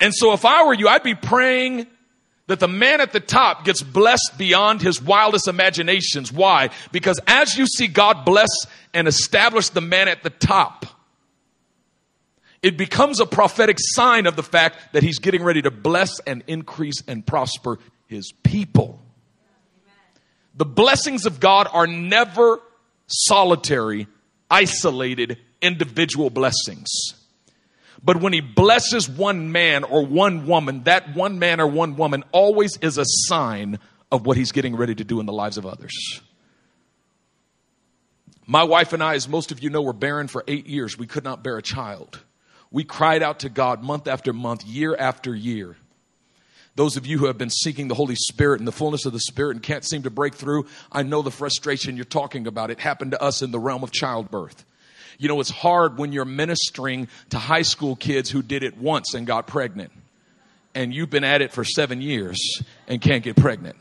And 0.00 0.14
so 0.14 0.32
if 0.32 0.44
I 0.44 0.64
were 0.64 0.74
you, 0.74 0.88
I'd 0.88 1.02
be 1.02 1.14
praying 1.14 1.86
that 2.46 2.60
the 2.60 2.68
man 2.68 3.00
at 3.00 3.12
the 3.12 3.20
top 3.20 3.64
gets 3.64 3.82
blessed 3.82 4.32
beyond 4.38 4.80
his 4.80 5.02
wildest 5.02 5.46
imaginations. 5.46 6.32
Why? 6.32 6.70
Because 6.90 7.20
as 7.26 7.56
you 7.56 7.66
see 7.66 7.86
God 7.86 8.24
bless 8.24 8.48
and 8.94 9.06
establish 9.06 9.68
the 9.68 9.80
man 9.80 10.08
at 10.08 10.22
the 10.22 10.30
top, 10.30 10.86
it 12.62 12.76
becomes 12.76 13.20
a 13.20 13.26
prophetic 13.26 13.76
sign 13.78 14.26
of 14.26 14.36
the 14.36 14.42
fact 14.42 14.92
that 14.92 15.02
he's 15.02 15.18
getting 15.18 15.42
ready 15.42 15.62
to 15.62 15.70
bless 15.70 16.20
and 16.20 16.44
increase 16.46 17.02
and 17.06 17.26
prosper 17.26 17.78
his 18.06 18.32
people. 18.42 19.02
The 20.54 20.66
blessings 20.66 21.26
of 21.26 21.40
God 21.40 21.68
are 21.72 21.86
never 21.86 22.60
solitary, 23.06 24.08
isolated, 24.50 25.38
individual 25.62 26.28
blessings. 26.28 26.88
But 28.02 28.20
when 28.20 28.32
he 28.32 28.40
blesses 28.40 29.08
one 29.08 29.52
man 29.52 29.84
or 29.84 30.04
one 30.04 30.46
woman, 30.46 30.84
that 30.84 31.14
one 31.14 31.38
man 31.38 31.60
or 31.60 31.66
one 31.66 31.96
woman 31.96 32.24
always 32.32 32.76
is 32.78 32.98
a 32.98 33.04
sign 33.06 33.78
of 34.10 34.26
what 34.26 34.36
he's 34.36 34.52
getting 34.52 34.76
ready 34.76 34.94
to 34.94 35.04
do 35.04 35.20
in 35.20 35.26
the 35.26 35.32
lives 35.32 35.56
of 35.56 35.66
others. 35.66 36.20
My 38.46 38.64
wife 38.64 38.92
and 38.92 39.02
I, 39.02 39.14
as 39.14 39.28
most 39.28 39.52
of 39.52 39.62
you 39.62 39.70
know, 39.70 39.82
were 39.82 39.92
barren 39.92 40.26
for 40.26 40.42
eight 40.48 40.66
years. 40.66 40.98
We 40.98 41.06
could 41.06 41.24
not 41.24 41.44
bear 41.44 41.56
a 41.56 41.62
child. 41.62 42.20
We 42.70 42.84
cried 42.84 43.22
out 43.22 43.40
to 43.40 43.48
God 43.48 43.82
month 43.82 44.06
after 44.06 44.32
month, 44.32 44.64
year 44.64 44.96
after 44.96 45.34
year. 45.34 45.76
Those 46.76 46.96
of 46.96 47.04
you 47.04 47.18
who 47.18 47.26
have 47.26 47.36
been 47.36 47.50
seeking 47.50 47.88
the 47.88 47.94
Holy 47.94 48.14
Spirit 48.14 48.60
and 48.60 48.68
the 48.68 48.72
fullness 48.72 49.04
of 49.04 49.12
the 49.12 49.20
Spirit 49.20 49.56
and 49.56 49.62
can't 49.62 49.84
seem 49.84 50.04
to 50.04 50.10
break 50.10 50.34
through, 50.34 50.66
I 50.92 51.02
know 51.02 51.20
the 51.20 51.30
frustration 51.30 51.96
you're 51.96 52.04
talking 52.04 52.46
about. 52.46 52.70
It 52.70 52.78
happened 52.78 53.10
to 53.10 53.22
us 53.22 53.42
in 53.42 53.50
the 53.50 53.58
realm 53.58 53.82
of 53.82 53.90
childbirth. 53.90 54.64
You 55.18 55.28
know, 55.28 55.40
it's 55.40 55.50
hard 55.50 55.98
when 55.98 56.12
you're 56.12 56.24
ministering 56.24 57.08
to 57.30 57.38
high 57.38 57.62
school 57.62 57.96
kids 57.96 58.30
who 58.30 58.40
did 58.40 58.62
it 58.62 58.78
once 58.78 59.14
and 59.14 59.26
got 59.26 59.46
pregnant. 59.46 59.90
And 60.74 60.94
you've 60.94 61.10
been 61.10 61.24
at 61.24 61.42
it 61.42 61.52
for 61.52 61.64
seven 61.64 62.00
years 62.00 62.62
and 62.86 63.00
can't 63.00 63.24
get 63.24 63.36
pregnant. 63.36 63.76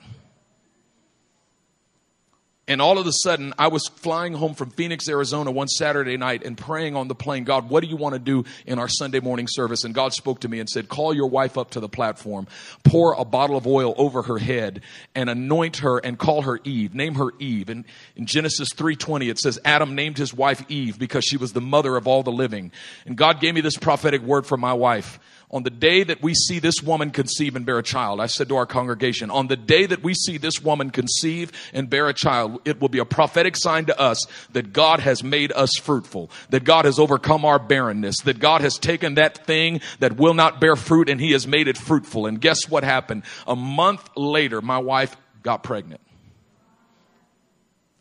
And 2.70 2.84
all 2.84 3.00
of 3.00 3.08
a 3.08 3.12
sudden, 3.12 3.52
I 3.58 3.68
was 3.70 3.88
flying 3.88 4.34
home 4.34 4.54
from 4.54 4.70
Phoenix, 4.70 5.10
Arizona 5.10 5.50
one 5.50 5.68
Saturday 5.68 6.18
night 6.18 6.44
and 6.46 6.56
praying 6.56 6.96
on 6.96 7.08
the 7.08 7.16
plane, 7.16 7.44
God, 7.44 7.68
what 7.68 7.82
do 7.82 7.90
you 7.90 7.96
want 7.96 8.14
to 8.14 8.20
do 8.20 8.46
in 8.68 8.78
our 8.78 8.88
Sunday 8.88 9.20
morning 9.20 9.48
service? 9.50 9.84
And 9.84 9.96
God 9.96 10.14
spoke 10.14 10.42
to 10.42 10.48
me 10.48 10.60
and 10.60 10.70
said, 10.70 10.88
call 10.88 11.12
your 11.12 11.26
wife 11.28 11.58
up 11.58 11.72
to 11.72 11.80
the 11.80 11.90
platform, 11.90 12.46
pour 12.84 13.14
a 13.14 13.26
bottle 13.26 13.58
of 13.58 13.66
oil 13.66 13.96
over 13.98 14.22
her 14.22 14.38
head 14.38 14.82
and 15.16 15.32
anoint 15.32 15.78
her 15.78 15.98
and 15.98 16.20
call 16.20 16.44
her 16.44 16.60
Eve. 16.64 16.94
Name 16.94 17.16
her 17.16 17.32
Eve. 17.40 17.70
And 17.70 17.86
in 18.16 18.28
Genesis 18.28 18.70
3.20, 18.76 19.32
it 19.32 19.40
says 19.40 19.58
Adam 19.66 19.96
named 19.96 20.20
his 20.20 20.32
wife 20.32 20.64
Eve 20.70 21.00
because 21.00 21.26
she 21.26 21.38
was 21.38 21.54
the 21.54 21.62
mother 21.62 21.98
of 21.98 22.06
all 22.08 22.22
the 22.22 22.32
living. 22.32 22.72
And 23.08 23.18
God 23.18 23.42
gave 23.42 23.56
me 23.56 23.62
this 23.62 23.78
prophetic 23.78 24.22
word 24.22 24.46
for 24.46 24.58
my 24.58 24.74
wife 24.74 25.20
on 25.52 25.64
the 25.64 25.72
day 25.72 26.04
that 26.04 26.22
we 26.22 26.36
see 26.36 26.60
this 26.60 26.84
woman 26.84 27.10
conceive 27.10 27.56
and 27.56 27.66
bear 27.66 27.80
a 27.80 27.84
child, 27.84 28.22
I 28.22 28.28
said 28.28 28.50
to 28.50 28.58
our 28.58 28.68
congregation, 28.68 29.32
on 29.32 29.48
the 29.48 29.56
day 29.56 29.88
that 29.88 30.04
we 30.04 30.14
see 30.14 30.38
this 30.38 30.62
woman 30.62 30.92
conceive 30.92 31.52
and 31.74 31.90
bear 31.90 32.08
a 32.08 32.14
child, 32.14 32.62
it 32.66 32.80
will 32.80 32.90
be 32.90 33.00
a 33.00 33.06
prophetic 33.06 33.56
sign 33.56 33.86
to 33.86 34.00
us 34.00 34.28
that 34.52 34.74
God 34.74 35.00
has 35.00 35.24
made 35.24 35.52
us 35.54 35.72
fruitful, 35.82 36.30
that 36.52 36.66
God 36.66 36.86
has 36.86 37.00
overcome 37.00 37.46
our 37.46 37.58
barrenness, 37.58 38.18
that 38.26 38.38
God 38.38 38.62
has 38.62 38.78
taken 38.78 39.16
that 39.16 39.46
thing 39.48 39.82
that 40.00 40.18
will 40.18 40.36
not 40.36 40.62
bear 40.62 40.76
fruit 40.76 41.10
and 41.10 41.20
He 41.20 41.32
has 41.32 41.48
made 41.48 41.68
it 41.68 41.78
fruitful. 41.78 42.28
And 42.28 42.40
guess 42.40 42.70
what 42.70 42.84
happened? 42.84 43.24
A 43.48 43.56
month 43.56 44.08
later, 44.16 44.62
my 44.62 44.78
wife 44.78 45.18
got 45.42 45.64
pregnant. 45.64 46.02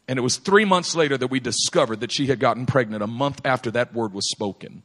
And 0.06 0.18
it 0.18 0.22
was 0.22 0.36
three 0.36 0.66
months 0.66 0.94
later 0.94 1.16
that 1.16 1.28
we 1.28 1.40
discovered 1.40 2.00
that 2.00 2.12
she 2.12 2.26
had 2.26 2.40
gotten 2.40 2.66
pregnant, 2.66 3.02
a 3.02 3.06
month 3.06 3.40
after 3.44 3.70
that 3.70 3.94
word 3.94 4.12
was 4.12 4.28
spoken 4.28 4.82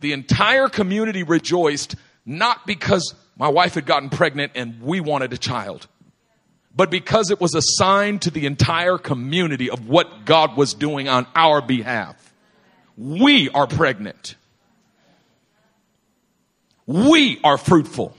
the 0.00 0.12
entire 0.12 0.68
community 0.68 1.22
rejoiced, 1.22 1.94
not 2.26 2.66
because 2.66 3.14
my 3.36 3.48
wife 3.48 3.74
had 3.74 3.86
gotten 3.86 4.08
pregnant 4.10 4.52
and 4.54 4.82
we 4.82 5.00
wanted 5.00 5.32
a 5.32 5.38
child, 5.38 5.86
but 6.74 6.90
because 6.90 7.30
it 7.30 7.40
was 7.40 7.54
a 7.54 7.62
sign 7.62 8.18
to 8.20 8.30
the 8.30 8.46
entire 8.46 8.98
community 8.98 9.70
of 9.70 9.88
what 9.88 10.24
God 10.24 10.56
was 10.56 10.74
doing 10.74 11.08
on 11.08 11.26
our 11.34 11.60
behalf. 11.60 12.34
We 12.96 13.48
are 13.50 13.66
pregnant. 13.66 14.34
We 16.86 17.40
are 17.44 17.56
fruitful. 17.56 18.16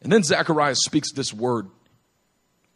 And 0.00 0.12
then 0.12 0.22
Zechariah 0.22 0.76
speaks 0.76 1.12
this 1.12 1.34
word 1.34 1.68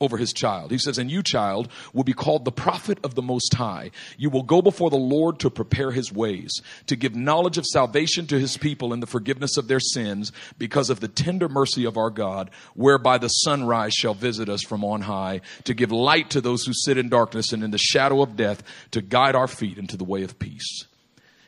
over 0.02 0.16
his 0.16 0.32
child. 0.32 0.72
He 0.72 0.78
says, 0.78 0.98
And 0.98 1.10
you, 1.10 1.22
child, 1.22 1.68
will 1.92 2.02
be 2.02 2.12
called 2.12 2.44
the 2.44 2.52
prophet 2.52 2.98
of 3.04 3.14
the 3.14 3.22
Most 3.22 3.54
High. 3.54 3.92
You 4.18 4.28
will 4.30 4.42
go 4.42 4.60
before 4.60 4.90
the 4.90 4.96
Lord 4.96 5.38
to 5.40 5.50
prepare 5.50 5.92
his 5.92 6.12
ways, 6.12 6.60
to 6.88 6.96
give 6.96 7.14
knowledge 7.14 7.56
of 7.56 7.64
salvation 7.66 8.26
to 8.26 8.38
his 8.38 8.56
people 8.56 8.92
and 8.92 9.02
the 9.02 9.06
forgiveness 9.06 9.56
of 9.56 9.68
their 9.68 9.80
sins, 9.80 10.32
because 10.58 10.90
of 10.90 11.00
the 11.00 11.08
tender 11.08 11.48
mercy 11.48 11.84
of 11.84 11.96
our 11.96 12.10
God, 12.10 12.50
whereby 12.74 13.18
the 13.18 13.28
sunrise 13.28 13.94
shall 13.94 14.14
visit 14.14 14.48
us 14.48 14.62
from 14.62 14.84
on 14.84 15.02
high, 15.02 15.40
to 15.64 15.72
give 15.72 15.92
light 15.92 16.30
to 16.30 16.40
those 16.40 16.64
who 16.64 16.72
sit 16.74 16.98
in 16.98 17.08
darkness 17.08 17.52
and 17.52 17.62
in 17.62 17.70
the 17.70 17.78
shadow 17.78 18.22
of 18.22 18.36
death, 18.36 18.62
to 18.90 19.00
guide 19.00 19.36
our 19.36 19.48
feet 19.48 19.78
into 19.78 19.96
the 19.96 20.04
way 20.04 20.24
of 20.24 20.38
peace. 20.38 20.86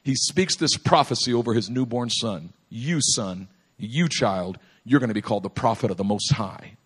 He 0.04 0.14
speaks 0.14 0.54
this 0.54 0.76
prophecy 0.76 1.34
over 1.34 1.54
his 1.54 1.68
newborn 1.68 2.10
son. 2.10 2.52
You, 2.68 3.00
son, 3.00 3.48
you, 3.78 4.08
child, 4.08 4.58
you're 4.84 5.00
going 5.00 5.08
to 5.08 5.14
be 5.14 5.22
called 5.22 5.42
the 5.42 5.50
prophet 5.50 5.90
of 5.90 5.96
the 5.96 6.04
Most 6.04 6.32
High. 6.32 6.76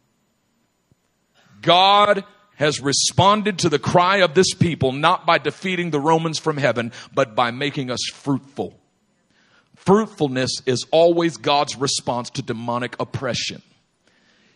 God 1.60 2.24
has 2.56 2.80
responded 2.80 3.60
to 3.60 3.68
the 3.68 3.78
cry 3.78 4.18
of 4.18 4.34
this 4.34 4.52
people 4.54 4.92
not 4.92 5.26
by 5.26 5.38
defeating 5.38 5.90
the 5.90 6.00
Romans 6.00 6.38
from 6.38 6.56
heaven, 6.56 6.92
but 7.14 7.34
by 7.34 7.50
making 7.50 7.90
us 7.90 8.00
fruitful. 8.12 8.78
Fruitfulness 9.76 10.62
is 10.66 10.84
always 10.90 11.36
God's 11.36 11.76
response 11.76 12.30
to 12.30 12.42
demonic 12.42 12.96
oppression. 13.00 13.62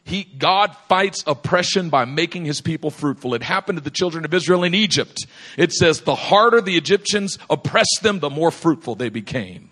He, 0.04 0.25
God 0.25 0.76
fights 0.88 1.23
oppression 1.28 1.88
by 1.90 2.04
making 2.04 2.44
his 2.44 2.61
people 2.61 2.90
fruitful. 2.90 3.35
It 3.35 3.42
happened 3.42 3.78
to 3.78 3.85
the 3.85 3.90
children 3.90 4.25
of 4.25 4.35
Israel 4.35 4.64
in 4.64 4.75
Egypt. 4.75 5.26
It 5.56 5.73
says, 5.73 6.00
the 6.00 6.16
harder 6.16 6.61
the 6.61 6.76
Egyptians 6.76 7.38
oppressed 7.49 8.00
them, 8.02 8.18
the 8.18 8.28
more 8.30 8.50
fruitful 8.50 8.97
they 8.97 9.11
became. 9.11 9.71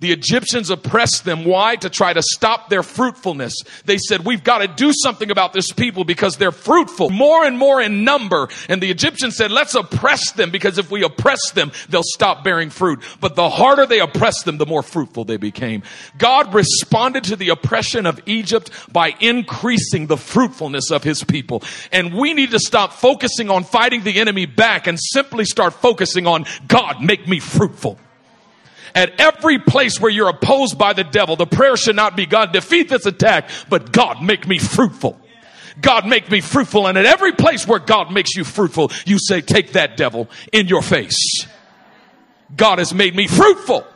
The 0.00 0.12
Egyptians 0.12 0.70
oppressed 0.70 1.24
them. 1.24 1.44
Why? 1.44 1.74
To 1.76 1.90
try 1.90 2.12
to 2.12 2.22
stop 2.22 2.68
their 2.68 2.84
fruitfulness. 2.84 3.54
They 3.84 3.98
said, 3.98 4.24
we've 4.24 4.44
got 4.44 4.58
to 4.58 4.68
do 4.68 4.92
something 4.92 5.30
about 5.30 5.52
this 5.52 5.72
people 5.72 6.04
because 6.04 6.36
they're 6.36 6.52
fruitful, 6.52 7.10
more 7.10 7.44
and 7.44 7.58
more 7.58 7.80
in 7.80 8.04
number. 8.04 8.48
And 8.68 8.80
the 8.80 8.90
Egyptians 8.90 9.36
said, 9.36 9.50
let's 9.50 9.74
oppress 9.74 10.32
them 10.32 10.50
because 10.50 10.78
if 10.78 10.90
we 10.90 11.02
oppress 11.02 11.50
them, 11.50 11.72
they'll 11.88 12.02
stop 12.04 12.44
bearing 12.44 12.70
fruit. 12.70 13.02
But 13.20 13.34
the 13.34 13.50
harder 13.50 13.86
they 13.86 13.98
oppressed 13.98 14.44
them, 14.44 14.58
the 14.58 14.66
more 14.66 14.84
fruitful 14.84 15.24
they 15.24 15.36
became. 15.36 15.82
God 16.16 16.54
responded 16.54 17.24
to 17.24 17.36
the 17.36 17.48
oppression 17.48 18.06
of 18.06 18.20
Egypt 18.26 18.70
by 18.92 19.14
increasing 19.20 20.06
the 20.06 20.16
fruitfulness 20.16 20.92
of 20.92 21.02
his 21.02 21.24
people. 21.24 21.62
And 21.90 22.14
we 22.14 22.34
need 22.34 22.52
to 22.52 22.60
stop 22.60 22.92
focusing 22.92 23.50
on 23.50 23.64
fighting 23.64 24.04
the 24.04 24.20
enemy 24.20 24.46
back 24.46 24.86
and 24.86 24.98
simply 25.00 25.44
start 25.44 25.74
focusing 25.74 26.28
on 26.28 26.46
God, 26.68 27.02
make 27.02 27.26
me 27.26 27.40
fruitful. 27.40 27.98
At 28.94 29.20
every 29.20 29.58
place 29.58 30.00
where 30.00 30.10
you're 30.10 30.28
opposed 30.28 30.78
by 30.78 30.92
the 30.92 31.04
devil, 31.04 31.36
the 31.36 31.46
prayer 31.46 31.76
should 31.76 31.96
not 31.96 32.16
be 32.16 32.26
God, 32.26 32.52
defeat 32.52 32.88
this 32.88 33.06
attack, 33.06 33.50
but 33.68 33.92
God, 33.92 34.22
make 34.22 34.46
me 34.46 34.58
fruitful. 34.58 35.20
God, 35.80 36.06
make 36.06 36.30
me 36.30 36.40
fruitful. 36.40 36.86
And 36.86 36.98
at 36.98 37.06
every 37.06 37.32
place 37.32 37.66
where 37.66 37.78
God 37.78 38.12
makes 38.12 38.34
you 38.34 38.44
fruitful, 38.44 38.90
you 39.06 39.18
say, 39.18 39.40
take 39.40 39.72
that 39.72 39.96
devil 39.96 40.28
in 40.52 40.66
your 40.66 40.82
face. 40.82 41.46
God 42.56 42.78
has 42.78 42.94
made 42.94 43.14
me 43.14 43.26
fruitful. 43.26 43.86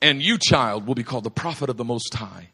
And 0.00 0.22
you, 0.22 0.38
child, 0.38 0.86
will 0.86 0.94
be 0.94 1.02
called 1.02 1.24
the 1.24 1.30
prophet 1.30 1.70
of 1.70 1.76
the 1.78 1.84
Most 1.84 2.12
High. 2.12 2.50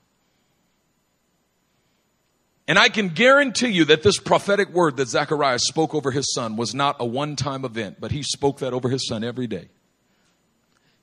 And 2.71 2.79
I 2.79 2.89
can 2.89 3.09
guarantee 3.09 3.71
you 3.71 3.87
that 3.87 4.05
this 4.05 4.21
prophetic 4.21 4.71
word 4.71 4.97
that 4.99 5.09
Zechariah 5.09 5.59
spoke 5.59 5.93
over 5.93 6.13
his 6.13 6.33
son 6.33 6.55
was 6.55 6.73
not 6.73 6.99
a 7.01 7.05
one 7.05 7.35
time 7.35 7.65
event, 7.65 7.97
but 7.99 8.13
he 8.13 8.23
spoke 8.23 8.61
that 8.61 8.73
over 8.73 8.89
his 8.89 9.09
son 9.09 9.25
every 9.25 9.49
day. 9.49 9.71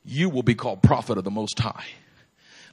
You 0.06 0.30
will 0.30 0.44
be 0.44 0.56
called 0.56 0.82
prophet 0.82 1.18
of 1.18 1.26
the 1.26 1.30
Most 1.30 1.60
High. 1.60 1.84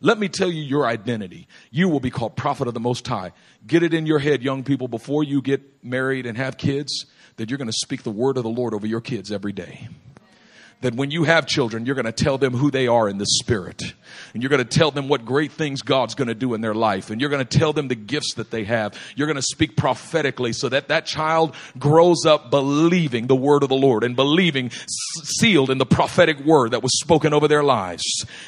Let 0.00 0.20
me 0.20 0.28
tell 0.28 0.48
you 0.48 0.62
your 0.62 0.86
identity. 0.86 1.48
You 1.72 1.88
will 1.88 1.98
be 1.98 2.10
called 2.10 2.36
prophet 2.36 2.68
of 2.68 2.74
the 2.74 2.78
Most 2.78 3.04
High. 3.08 3.32
Get 3.66 3.82
it 3.82 3.94
in 3.94 4.06
your 4.06 4.20
head, 4.20 4.44
young 4.44 4.62
people, 4.62 4.86
before 4.86 5.24
you 5.24 5.42
get 5.42 5.82
married 5.82 6.24
and 6.24 6.38
have 6.38 6.56
kids, 6.56 7.06
that 7.34 7.50
you're 7.50 7.58
going 7.58 7.66
to 7.66 7.76
speak 7.76 8.04
the 8.04 8.12
word 8.12 8.36
of 8.36 8.44
the 8.44 8.48
Lord 8.48 8.74
over 8.74 8.86
your 8.86 9.00
kids 9.00 9.32
every 9.32 9.52
day 9.52 9.88
that 10.84 10.94
when 10.94 11.10
you 11.10 11.24
have 11.24 11.46
children, 11.46 11.86
you're 11.86 11.94
going 11.94 12.04
to 12.04 12.12
tell 12.12 12.36
them 12.36 12.52
who 12.52 12.70
they 12.70 12.86
are 12.86 13.08
in 13.08 13.16
the 13.16 13.24
spirit. 13.26 13.82
And 14.34 14.42
you're 14.42 14.50
going 14.50 14.62
to 14.62 14.78
tell 14.78 14.90
them 14.90 15.08
what 15.08 15.24
great 15.24 15.50
things 15.50 15.80
God's 15.80 16.14
going 16.14 16.28
to 16.28 16.34
do 16.34 16.52
in 16.52 16.60
their 16.60 16.74
life. 16.74 17.08
And 17.08 17.22
you're 17.22 17.30
going 17.30 17.44
to 17.44 17.58
tell 17.58 17.72
them 17.72 17.88
the 17.88 17.94
gifts 17.94 18.34
that 18.34 18.50
they 18.50 18.64
have. 18.64 18.94
You're 19.16 19.26
going 19.26 19.36
to 19.36 19.42
speak 19.42 19.76
prophetically 19.76 20.52
so 20.52 20.68
that 20.68 20.88
that 20.88 21.06
child 21.06 21.54
grows 21.78 22.26
up 22.26 22.50
believing 22.50 23.28
the 23.28 23.34
word 23.34 23.62
of 23.62 23.70
the 23.70 23.74
Lord 23.74 24.04
and 24.04 24.14
believing 24.14 24.70
sealed 24.70 25.70
in 25.70 25.78
the 25.78 25.86
prophetic 25.86 26.38
word 26.40 26.72
that 26.72 26.82
was 26.82 27.00
spoken 27.00 27.32
over 27.32 27.48
their 27.48 27.64
lives. 27.64 28.04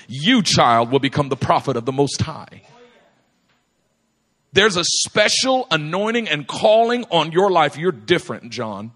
You 0.06 0.42
child 0.42 0.92
will 0.92 0.98
become 0.98 1.30
the 1.30 1.36
prophet 1.36 1.76
of 1.76 1.86
the 1.86 1.92
most 1.92 2.20
high. 2.20 2.62
There's 4.52 4.76
a 4.76 4.84
special 4.84 5.66
anointing 5.70 6.28
and 6.28 6.46
calling 6.46 7.04
on 7.10 7.32
your 7.32 7.50
life. 7.50 7.78
You're 7.78 7.92
different, 7.92 8.50
John 8.52 8.92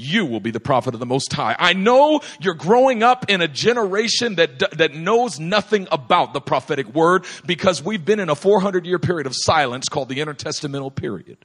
you 0.00 0.24
will 0.24 0.40
be 0.40 0.50
the 0.50 0.60
prophet 0.60 0.94
of 0.94 1.00
the 1.00 1.06
Most 1.06 1.32
High. 1.32 1.54
I 1.58 1.74
know 1.74 2.20
you're 2.40 2.54
growing 2.54 3.02
up 3.02 3.26
in 3.28 3.40
a 3.40 3.48
generation 3.48 4.36
that, 4.36 4.58
that 4.78 4.94
knows 4.94 5.38
nothing 5.38 5.86
about 5.92 6.32
the 6.32 6.40
prophetic 6.40 6.88
word 6.94 7.26
because 7.44 7.82
we've 7.82 8.04
been 8.04 8.18
in 8.18 8.28
a 8.28 8.34
400 8.34 8.86
year 8.86 8.98
period 8.98 9.26
of 9.26 9.34
silence 9.36 9.88
called 9.88 10.08
the 10.08 10.16
intertestamental 10.16 10.94
period. 10.94 11.38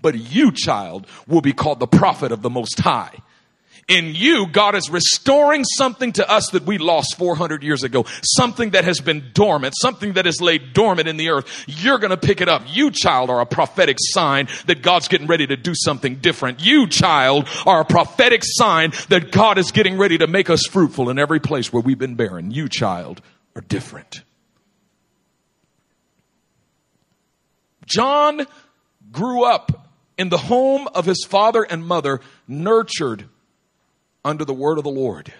But 0.00 0.14
you, 0.14 0.52
child, 0.52 1.06
will 1.26 1.40
be 1.40 1.52
called 1.52 1.80
the 1.80 1.86
prophet 1.86 2.30
of 2.30 2.42
the 2.42 2.50
Most 2.50 2.78
High 2.78 3.18
in 3.88 4.14
you, 4.16 4.48
God 4.48 4.74
is 4.74 4.90
restoring 4.90 5.64
something 5.64 6.12
to 6.12 6.28
us 6.28 6.50
that 6.50 6.64
we 6.64 6.78
lost 6.78 7.16
400 7.16 7.62
years 7.62 7.84
ago. 7.84 8.04
Something 8.22 8.70
that 8.70 8.84
has 8.84 9.00
been 9.00 9.30
dormant, 9.32 9.74
something 9.80 10.14
that 10.14 10.26
is 10.26 10.40
laid 10.40 10.72
dormant 10.72 11.06
in 11.08 11.16
the 11.16 11.30
earth. 11.30 11.64
You're 11.68 11.98
going 11.98 12.10
to 12.10 12.16
pick 12.16 12.40
it 12.40 12.48
up. 12.48 12.62
You, 12.66 12.90
child, 12.90 13.30
are 13.30 13.40
a 13.40 13.46
prophetic 13.46 13.98
sign 14.00 14.48
that 14.66 14.82
God's 14.82 15.06
getting 15.06 15.28
ready 15.28 15.46
to 15.46 15.56
do 15.56 15.72
something 15.74 16.16
different. 16.16 16.64
You, 16.64 16.88
child, 16.88 17.48
are 17.64 17.80
a 17.80 17.84
prophetic 17.84 18.42
sign 18.44 18.92
that 19.08 19.30
God 19.30 19.56
is 19.56 19.70
getting 19.70 19.98
ready 19.98 20.18
to 20.18 20.26
make 20.26 20.50
us 20.50 20.66
fruitful 20.66 21.08
in 21.08 21.18
every 21.18 21.40
place 21.40 21.72
where 21.72 21.82
we've 21.82 21.98
been 21.98 22.16
barren. 22.16 22.50
You, 22.50 22.68
child, 22.68 23.20
are 23.54 23.62
different. 23.62 24.22
John 27.84 28.48
grew 29.12 29.44
up 29.44 29.92
in 30.18 30.28
the 30.28 30.38
home 30.38 30.88
of 30.92 31.04
his 31.04 31.24
father 31.24 31.62
and 31.62 31.86
mother, 31.86 32.20
nurtured 32.48 33.28
under 34.26 34.44
the 34.44 34.52
word 34.52 34.76
of 34.76 34.84
the 34.84 34.90
Lord. 34.90 35.32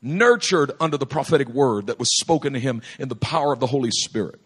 Nurtured 0.00 0.72
under 0.80 0.96
the 0.96 1.06
prophetic 1.06 1.48
word 1.48 1.86
that 1.86 1.98
was 1.98 2.08
spoken 2.18 2.54
to 2.54 2.58
him 2.58 2.82
in 2.98 3.08
the 3.08 3.14
power 3.14 3.52
of 3.52 3.60
the 3.60 3.66
Holy 3.66 3.90
Spirit. 3.92 4.40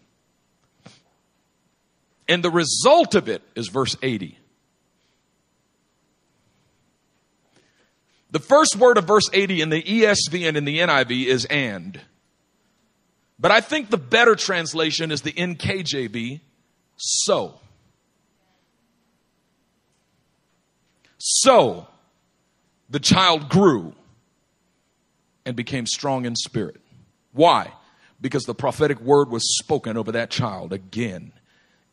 And 2.27 2.43
the 2.43 2.51
result 2.51 3.15
of 3.15 3.29
it 3.29 3.41
is 3.55 3.69
verse 3.69 3.95
80. 4.03 4.37
The 8.31 8.39
first 8.39 8.75
word 8.75 8.97
of 8.97 9.05
verse 9.05 9.29
80 9.31 9.61
in 9.61 9.69
the 9.69 9.81
ESV 9.81 10.47
and 10.47 10.57
in 10.57 10.65
the 10.65 10.79
NIV 10.79 11.25
is 11.27 11.45
and. 11.45 11.99
But 13.39 13.51
I 13.51 13.61
think 13.61 13.89
the 13.89 13.97
better 13.97 14.35
translation 14.35 15.11
is 15.11 15.21
the 15.21 15.31
NKJV, 15.31 16.41
so. 16.97 17.61
So, 21.17 21.87
the 22.89 22.99
child 22.99 23.49
grew 23.49 23.93
and 25.45 25.55
became 25.55 25.85
strong 25.85 26.25
in 26.25 26.35
spirit. 26.35 26.81
Why? 27.33 27.71
Because 28.19 28.45
the 28.45 28.55
prophetic 28.55 28.99
word 28.99 29.29
was 29.29 29.57
spoken 29.57 29.97
over 29.97 30.11
that 30.13 30.29
child 30.29 30.73
again 30.73 31.31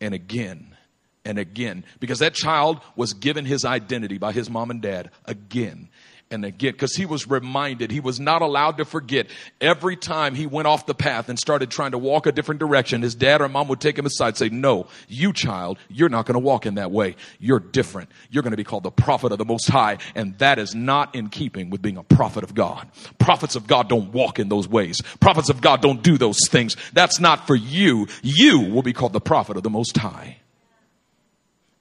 and 0.00 0.14
again 0.14 0.76
and 1.24 1.38
again. 1.38 1.85
Because 2.00 2.18
that 2.18 2.35
child 2.35 2.80
was 2.96 3.12
given 3.12 3.44
his 3.44 3.64
identity 3.64 4.18
by 4.18 4.33
his 4.33 4.48
mom 4.48 4.70
and 4.70 4.80
dad 4.80 5.11
again 5.24 5.88
and 6.30 6.44
again 6.44 6.72
because 6.72 6.94
he 6.94 7.06
was 7.06 7.28
reminded 7.28 7.90
he 7.90 8.00
was 8.00 8.18
not 8.18 8.42
allowed 8.42 8.78
to 8.78 8.84
forget 8.84 9.26
every 9.60 9.96
time 9.96 10.34
he 10.34 10.46
went 10.46 10.66
off 10.66 10.87
the 10.87 10.94
path 10.94 11.28
and 11.28 11.38
started 11.38 11.70
trying 11.70 11.92
to 11.92 11.98
walk 11.98 12.26
a 12.26 12.32
different 12.32 12.58
direction. 12.58 13.02
His 13.02 13.14
dad 13.14 13.40
or 13.40 13.48
mom 13.48 13.68
would 13.68 13.80
take 13.80 13.98
him 13.98 14.06
aside 14.06 14.28
and 14.28 14.37
say 14.37 14.48
no 14.48 14.87
you 15.08 15.32
child 15.32 15.78
you're 15.88 16.08
not 16.08 16.26
going 16.26 16.34
to 16.34 16.40
walk 16.40 16.66
in 16.66 16.74
that 16.74 16.90
way. 16.90 17.16
You're 17.38 17.60
different. 17.60 18.10
You're 18.30 18.42
going 18.42 18.52
to 18.52 18.56
be 18.56 18.64
called 18.64 18.82
the 18.82 18.90
prophet 18.90 19.32
of 19.32 19.38
the 19.38 19.44
most 19.44 19.68
high 19.68 19.98
and 20.14 20.37
that 20.38 20.58
is 20.58 20.74
not 20.74 21.14
in 21.14 21.28
keeping 21.28 21.70
with 21.70 21.82
being 21.82 21.96
a 21.96 22.02
prophet 22.02 22.44
of 22.44 22.54
god. 22.54 22.88
Prophets 23.18 23.56
of 23.56 23.66
god 23.66 23.88
don't 23.88 24.12
walk 24.12 24.38
in 24.38 24.48
those 24.48 24.68
ways. 24.68 25.00
Prophets 25.20 25.50
of 25.50 25.60
god 25.60 25.82
don't 25.82 26.02
do 26.02 26.18
those 26.18 26.48
things. 26.48 26.76
That's 26.92 27.20
not 27.20 27.46
for 27.46 27.54
you. 27.54 28.08
You 28.22 28.60
will 28.60 28.82
be 28.82 28.92
called 28.92 29.12
the 29.12 29.20
prophet 29.20 29.56
of 29.56 29.62
the 29.62 29.70
most 29.70 29.96
high 29.96 30.38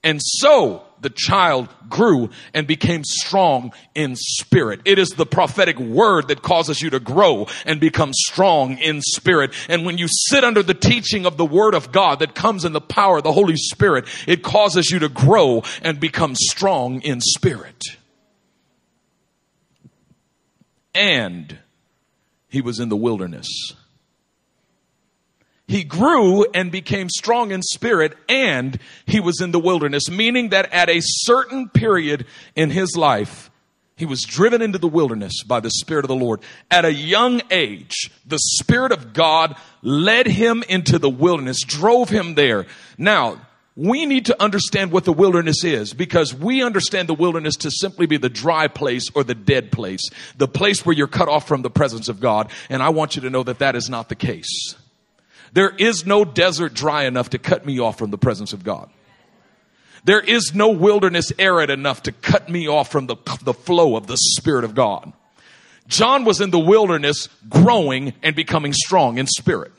and 0.04 0.20
so 0.22 0.84
the 1.00 1.10
child 1.10 1.68
grew 1.88 2.30
and 2.52 2.66
became 2.66 3.04
strong 3.04 3.72
in 3.94 4.16
spirit. 4.16 4.80
It 4.84 4.98
is 4.98 5.08
the 5.10 5.26
prophetic 5.26 5.78
word 5.78 6.28
that 6.28 6.42
causes 6.42 6.80
you 6.80 6.90
to 6.90 7.00
grow 7.00 7.46
and 7.64 7.80
become 7.80 8.12
strong 8.12 8.78
in 8.78 9.00
spirit. 9.00 9.52
And 9.68 9.86
when 9.86 9.98
you 9.98 10.06
sit 10.08 10.44
under 10.44 10.62
the 10.62 10.74
teaching 10.74 11.24
of 11.24 11.36
the 11.38 11.44
word 11.44 11.74
of 11.74 11.90
God 11.90 12.18
that 12.18 12.34
comes 12.34 12.64
in 12.64 12.72
the 12.72 12.80
power 12.80 13.18
of 13.18 13.24
the 13.24 13.32
Holy 13.32 13.56
Spirit, 13.56 14.06
it 14.26 14.42
causes 14.42 14.90
you 14.90 14.98
to 15.00 15.08
grow 15.08 15.62
and 15.82 15.98
become 15.98 16.34
strong 16.34 17.00
in 17.00 17.20
spirit. 17.20 17.82
And 20.94 21.58
he 22.48 22.60
was 22.60 22.78
in 22.78 22.88
the 22.88 22.96
wilderness 22.96 23.74
he 25.66 25.82
grew 25.82 26.44
and 26.52 26.70
became 26.70 27.08
strong 27.08 27.50
in 27.50 27.62
spirit 27.62 28.16
and 28.28 28.78
he 29.06 29.20
was 29.20 29.40
in 29.40 29.50
the 29.50 29.58
wilderness, 29.58 30.10
meaning 30.10 30.50
that 30.50 30.72
at 30.72 30.90
a 30.90 31.00
certain 31.00 31.68
period 31.68 32.26
in 32.54 32.70
his 32.70 32.96
life, 32.96 33.50
he 33.96 34.06
was 34.06 34.22
driven 34.22 34.60
into 34.60 34.78
the 34.78 34.88
wilderness 34.88 35.44
by 35.44 35.60
the 35.60 35.70
Spirit 35.70 36.04
of 36.04 36.08
the 36.08 36.16
Lord. 36.16 36.40
At 36.68 36.84
a 36.84 36.92
young 36.92 37.42
age, 37.50 38.10
the 38.26 38.40
Spirit 38.40 38.90
of 38.90 39.12
God 39.12 39.56
led 39.82 40.26
him 40.26 40.64
into 40.68 40.98
the 40.98 41.08
wilderness, 41.08 41.62
drove 41.62 42.08
him 42.08 42.34
there. 42.34 42.66
Now, 42.98 43.40
we 43.76 44.06
need 44.06 44.26
to 44.26 44.42
understand 44.42 44.90
what 44.90 45.04
the 45.04 45.12
wilderness 45.12 45.64
is 45.64 45.94
because 45.94 46.34
we 46.34 46.62
understand 46.62 47.08
the 47.08 47.14
wilderness 47.14 47.56
to 47.56 47.70
simply 47.70 48.06
be 48.06 48.16
the 48.16 48.28
dry 48.28 48.68
place 48.68 49.08
or 49.14 49.22
the 49.22 49.34
dead 49.34 49.70
place, 49.70 50.10
the 50.36 50.48
place 50.48 50.84
where 50.84 50.94
you're 50.94 51.06
cut 51.06 51.28
off 51.28 51.46
from 51.46 51.62
the 51.62 51.70
presence 51.70 52.08
of 52.08 52.20
God. 52.20 52.50
And 52.68 52.82
I 52.82 52.88
want 52.90 53.16
you 53.16 53.22
to 53.22 53.30
know 53.30 53.44
that 53.44 53.60
that 53.60 53.76
is 53.76 53.88
not 53.88 54.08
the 54.08 54.14
case. 54.14 54.76
There 55.54 55.70
is 55.70 56.04
no 56.04 56.24
desert 56.24 56.74
dry 56.74 57.04
enough 57.04 57.30
to 57.30 57.38
cut 57.38 57.64
me 57.64 57.78
off 57.78 57.96
from 57.96 58.10
the 58.10 58.18
presence 58.18 58.52
of 58.52 58.64
God. 58.64 58.90
There 60.04 60.20
is 60.20 60.54
no 60.54 60.68
wilderness 60.68 61.32
arid 61.38 61.70
enough 61.70 62.02
to 62.02 62.12
cut 62.12 62.48
me 62.48 62.68
off 62.68 62.90
from 62.90 63.06
the, 63.06 63.16
the 63.42 63.54
flow 63.54 63.96
of 63.96 64.06
the 64.06 64.18
Spirit 64.18 64.64
of 64.64 64.74
God. 64.74 65.12
John 65.86 66.24
was 66.24 66.40
in 66.40 66.50
the 66.50 66.58
wilderness 66.58 67.28
growing 67.48 68.14
and 68.22 68.34
becoming 68.34 68.72
strong 68.72 69.18
in 69.18 69.26
spirit. 69.26 69.72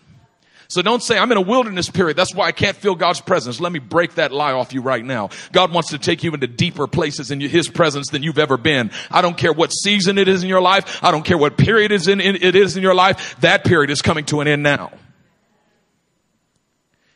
So 0.67 0.81
don't 0.81 1.03
say, 1.03 1.17
I'm 1.17 1.31
in 1.31 1.37
a 1.37 1.41
wilderness 1.41 1.89
period. 1.89 2.17
That's 2.17 2.33
why 2.33 2.47
I 2.47 2.51
can't 2.51 2.75
feel 2.75 2.95
God's 2.95 3.21
presence. 3.21 3.59
Let 3.59 3.71
me 3.71 3.79
break 3.79 4.15
that 4.15 4.31
lie 4.31 4.53
off 4.53 4.73
you 4.73 4.81
right 4.81 5.03
now. 5.03 5.29
God 5.51 5.71
wants 5.71 5.89
to 5.89 5.99
take 5.99 6.23
you 6.23 6.33
into 6.33 6.47
deeper 6.47 6.87
places 6.87 7.29
in 7.29 7.39
His 7.39 7.67
presence 7.67 8.09
than 8.09 8.23
you've 8.23 8.39
ever 8.39 8.57
been. 8.57 8.91
I 9.11 9.21
don't 9.21 9.37
care 9.37 9.53
what 9.53 9.69
season 9.69 10.17
it 10.17 10.27
is 10.27 10.41
in 10.41 10.49
your 10.49 10.61
life. 10.61 11.03
I 11.03 11.11
don't 11.11 11.25
care 11.25 11.37
what 11.37 11.57
period 11.57 11.91
is 11.91 12.07
in, 12.07 12.19
in, 12.19 12.37
it 12.37 12.55
is 12.55 12.77
in 12.77 12.83
your 12.83 12.95
life. 12.95 13.39
That 13.41 13.63
period 13.63 13.91
is 13.91 14.01
coming 14.01 14.25
to 14.25 14.41
an 14.41 14.47
end 14.47 14.63
now. 14.63 14.91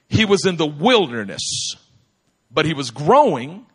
He 0.10 0.26
was 0.26 0.46
in 0.46 0.58
the 0.58 0.68
wilderness, 0.68 1.76
but 2.52 2.66
he 2.66 2.74
was 2.74 2.92
growing 2.92 3.66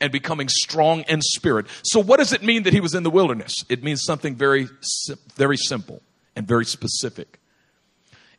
and 0.00 0.10
becoming 0.10 0.48
strong 0.48 1.02
in 1.08 1.20
spirit. 1.20 1.66
So 1.82 2.00
what 2.00 2.18
does 2.18 2.32
it 2.32 2.42
mean 2.42 2.62
that 2.62 2.72
he 2.72 2.80
was 2.80 2.94
in 2.94 3.02
the 3.02 3.10
wilderness? 3.10 3.52
It 3.68 3.82
means 3.82 4.02
something 4.02 4.34
very, 4.34 4.68
very 5.36 5.56
simple 5.56 6.00
and 6.34 6.46
very 6.46 6.64
specific. 6.64 7.38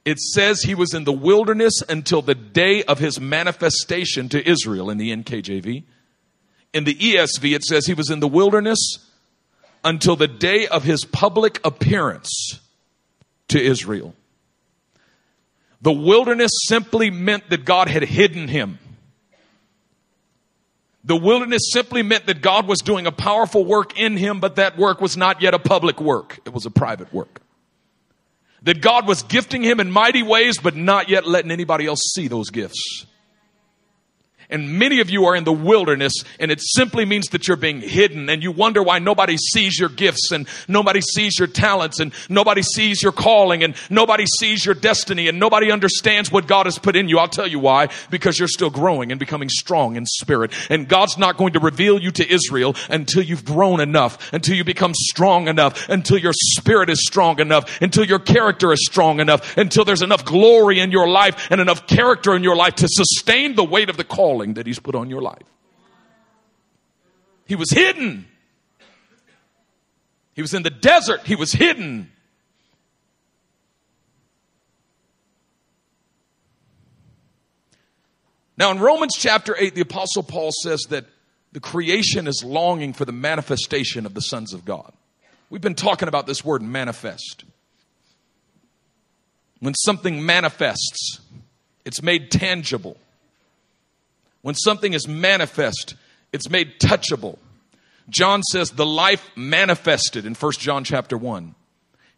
It 0.04 0.20
says 0.20 0.64
he 0.64 0.74
was 0.74 0.94
in 0.94 1.04
the 1.04 1.12
wilderness 1.12 1.84
until 1.88 2.24
the 2.24 2.34
day 2.34 2.84
of 2.84 2.98
his 2.98 3.20
manifestation 3.20 4.30
to 4.30 4.50
Israel 4.50 4.90
in 4.90 4.98
the 4.98 5.16
NKJV. 5.16 5.84
In 6.74 6.86
the 6.86 6.96
ESV, 6.96 7.56
it 7.56 7.64
says 7.64 7.86
he 7.86 7.94
was 7.94 8.10
in 8.10 8.22
the 8.22 8.28
wilderness 8.28 8.80
until 9.84 10.16
the 10.16 10.28
day 10.28 10.68
of 10.68 10.84
his 10.84 11.06
public 11.06 11.60
appearance 11.64 12.60
to 13.50 13.62
Israel. 13.62 14.16
The 15.82 15.92
wilderness 15.92 16.52
simply 16.66 17.10
meant 17.10 17.50
that 17.50 17.66
God 17.66 17.88
had 17.88 18.04
hidden 18.04 18.48
him. 18.48 18.78
The 21.04 21.16
wilderness 21.16 21.72
simply 21.72 22.04
meant 22.04 22.28
that 22.28 22.42
God 22.42 22.68
was 22.68 22.80
doing 22.80 23.08
a 23.08 23.12
powerful 23.12 23.66
work 23.66 24.00
in 24.00 24.18
him, 24.18 24.40
but 24.40 24.58
that 24.58 24.78
work 24.78 25.02
was 25.02 25.18
not 25.18 25.42
yet 25.42 25.56
a 25.56 25.60
public 25.60 26.00
work. 26.00 26.40
It 26.46 26.54
was 26.54 26.68
a 26.68 26.70
private 26.70 27.12
work. 27.12 27.42
That 28.62 28.82
God 28.82 29.08
was 29.08 29.24
gifting 29.24 29.64
him 29.64 29.80
in 29.80 29.90
mighty 29.90 30.22
ways, 30.22 30.60
but 30.60 30.76
not 30.76 31.10
yet 31.10 31.26
letting 31.26 31.50
anybody 31.50 31.88
else 31.88 32.02
see 32.14 32.28
those 32.28 32.52
gifts. 32.52 33.08
And 34.52 34.78
many 34.78 35.00
of 35.00 35.10
you 35.10 35.26
are 35.26 35.36
in 35.36 35.46
the 35.46 35.54
wilderness 35.54 36.14
and 36.40 36.52
it 36.52 36.60
simply 36.62 37.06
means 37.06 37.30
that 37.30 37.48
you're 37.48 37.58
being 37.58 37.80
hidden 37.80 38.30
and 38.30 38.44
you 38.44 38.52
wonder 38.52 38.84
why 38.84 39.00
nobody 39.00 39.38
sees 39.38 39.80
your 39.80 39.88
gifts 39.88 40.32
and 40.32 40.48
nobody 40.68 41.00
sees 41.00 41.40
your 41.40 41.48
talents 41.48 42.02
and 42.02 42.14
nobody 42.28 42.62
sees 42.62 43.02
your 43.02 43.14
calling 43.14 43.64
and 43.64 43.76
nobody 43.90 44.26
sees 44.40 44.66
your 44.66 44.76
destiny 44.76 45.30
and 45.30 45.40
nobody 45.40 45.72
understands 45.72 46.32
what 46.32 46.48
God 46.48 46.66
has 46.66 46.78
put 46.78 46.98
in 46.98 47.08
you. 47.08 47.18
I'll 47.18 47.30
tell 47.30 47.48
you 47.48 47.60
why. 47.60 47.88
Because 48.10 48.38
you're 48.38 48.50
still 48.50 48.70
growing 48.70 49.12
and 49.12 49.20
becoming 49.20 49.48
strong 49.48 49.96
in 49.96 50.06
spirit. 50.06 50.52
And 50.70 50.88
God's 50.88 51.18
not 51.18 51.38
going 51.38 51.54
to 51.54 51.60
reveal 51.60 51.98
you 51.98 52.12
to 52.12 52.30
Israel 52.30 52.76
until 52.90 53.24
you've 53.24 53.46
grown 53.46 53.80
enough, 53.80 54.34
until 54.34 54.56
you 54.56 54.66
become 54.66 54.94
strong 54.94 55.48
enough, 55.48 55.88
until 55.88 56.18
your 56.18 56.34
spirit 56.34 56.90
is 56.90 57.06
strong 57.06 57.40
enough, 57.40 57.82
until 57.82 58.04
your 58.04 58.20
character 58.20 58.74
is 58.74 58.86
strong 58.86 59.22
enough, 59.22 59.58
until 59.58 59.86
there's 59.86 60.02
enough 60.02 60.26
glory 60.26 60.80
in 60.80 60.92
your 60.92 61.08
life 61.08 61.48
and 61.50 61.62
enough 61.62 61.88
character 61.88 62.36
in 62.36 62.44
your 62.44 62.58
life 62.58 62.76
to 62.76 62.88
sustain 62.90 63.56
the 63.56 63.64
weight 63.64 63.90
of 63.90 63.96
the 63.96 64.04
calling 64.04 64.41
calling 64.42 64.56
that 64.56 64.66
He's 64.66 64.80
put 64.80 64.96
on 64.96 65.10
your 65.10 65.22
life. 65.22 65.46
He 67.46 67.56
was 67.56 67.70
hidden. 67.72 68.26
He 70.34 70.42
was 70.42 70.54
in 70.54 70.64
the 70.64 70.70
desert. 70.70 71.22
He 71.26 71.36
was 71.36 71.52
hidden. 71.52 72.12
Now, 78.58 78.72
in 78.72 78.80
Romans 78.80 79.16
chapter 79.18 79.56
8, 79.58 79.76
the 79.76 79.82
Apostle 79.82 80.24
Paul 80.24 80.52
says 80.64 80.82
that 80.90 81.06
the 81.52 81.60
creation 81.60 82.28
is 82.28 82.44
longing 82.44 82.94
for 82.94 83.06
the 83.06 83.12
manifestation 83.12 84.06
of 84.06 84.14
the 84.14 84.22
sons 84.22 84.54
of 84.54 84.66
God. 84.66 84.94
We've 85.50 85.62
been 85.62 85.76
talking 85.76 86.08
about 86.08 86.28
this 86.28 86.46
word 86.46 86.62
manifest. 86.62 87.44
When 89.60 89.74
something 89.74 90.26
manifests, 90.26 91.20
it's 91.86 92.02
made 92.02 92.32
tangible. 92.32 92.98
When 94.42 94.56
something 94.56 94.94
is 94.94 95.08
manifest, 95.08 95.96
it's 96.34 96.50
made 96.50 96.80
touchable. 96.80 97.38
John 98.10 98.44
says 98.44 98.72
the 98.72 98.86
life 98.86 99.30
manifested 99.36 100.26
in 100.26 100.34
1 100.34 100.52
John 100.54 100.84
chapter 100.84 101.18
1. 101.18 101.56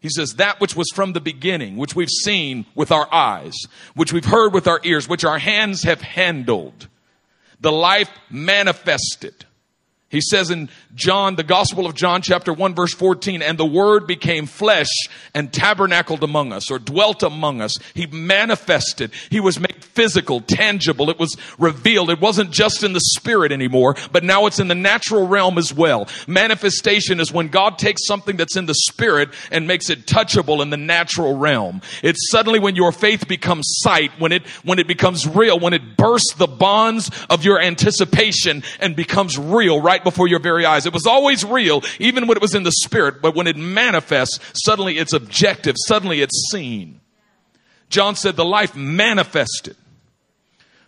He 0.00 0.08
says 0.10 0.34
that 0.34 0.60
which 0.60 0.76
was 0.76 0.90
from 0.94 1.12
the 1.12 1.20
beginning, 1.20 1.76
which 1.76 1.96
we've 1.96 2.10
seen 2.10 2.66
with 2.74 2.92
our 2.92 3.12
eyes, 3.12 3.54
which 3.94 4.12
we've 4.12 4.24
heard 4.24 4.52
with 4.52 4.66
our 4.66 4.80
ears, 4.84 5.08
which 5.08 5.24
our 5.24 5.38
hands 5.38 5.84
have 5.84 6.02
handled. 6.02 6.88
The 7.60 7.72
life 7.72 8.10
manifested. 8.28 9.46
He 10.14 10.20
says 10.20 10.48
in 10.48 10.68
John, 10.94 11.34
the 11.34 11.42
Gospel 11.42 11.86
of 11.86 11.94
John, 11.96 12.22
chapter 12.22 12.52
1, 12.52 12.76
verse 12.76 12.94
14, 12.94 13.42
and 13.42 13.58
the 13.58 13.66
Word 13.66 14.06
became 14.06 14.46
flesh 14.46 14.86
and 15.34 15.52
tabernacled 15.52 16.22
among 16.22 16.52
us, 16.52 16.70
or 16.70 16.78
dwelt 16.78 17.24
among 17.24 17.60
us. 17.60 17.76
He 17.94 18.06
manifested. 18.06 19.10
He 19.28 19.40
was 19.40 19.58
made 19.58 19.82
physical, 19.82 20.40
tangible. 20.40 21.10
It 21.10 21.18
was 21.18 21.36
revealed. 21.58 22.10
It 22.10 22.20
wasn't 22.20 22.52
just 22.52 22.84
in 22.84 22.92
the 22.92 23.00
spirit 23.00 23.50
anymore, 23.50 23.96
but 24.12 24.22
now 24.22 24.46
it's 24.46 24.60
in 24.60 24.68
the 24.68 24.76
natural 24.76 25.26
realm 25.26 25.58
as 25.58 25.74
well. 25.74 26.06
Manifestation 26.28 27.18
is 27.18 27.32
when 27.32 27.48
God 27.48 27.76
takes 27.76 28.06
something 28.06 28.36
that's 28.36 28.56
in 28.56 28.66
the 28.66 28.74
spirit 28.74 29.30
and 29.50 29.66
makes 29.66 29.90
it 29.90 30.06
touchable 30.06 30.62
in 30.62 30.70
the 30.70 30.76
natural 30.76 31.36
realm. 31.36 31.80
It's 32.04 32.30
suddenly 32.30 32.60
when 32.60 32.76
your 32.76 32.92
faith 32.92 33.26
becomes 33.26 33.64
sight, 33.82 34.12
when 34.20 34.30
it, 34.30 34.46
when 34.62 34.78
it 34.78 34.86
becomes 34.86 35.26
real, 35.26 35.58
when 35.58 35.72
it 35.72 35.96
bursts 35.96 36.34
the 36.36 36.46
bonds 36.46 37.10
of 37.28 37.44
your 37.44 37.60
anticipation 37.60 38.62
and 38.78 38.94
becomes 38.94 39.36
real 39.36 39.82
right 39.82 40.03
before 40.04 40.28
your 40.28 40.38
very 40.38 40.64
eyes. 40.64 40.86
It 40.86 40.92
was 40.92 41.06
always 41.06 41.44
real, 41.44 41.82
even 41.98 42.26
when 42.26 42.36
it 42.36 42.42
was 42.42 42.54
in 42.54 42.62
the 42.62 42.72
spirit, 42.72 43.20
but 43.22 43.34
when 43.34 43.46
it 43.46 43.56
manifests, 43.56 44.38
suddenly 44.64 44.98
it's 44.98 45.12
objective, 45.12 45.76
suddenly 45.86 46.20
it's 46.20 46.50
seen. 46.50 47.00
John 47.88 48.16
said 48.16 48.36
the 48.36 48.44
life 48.44 48.76
manifested. 48.76 49.76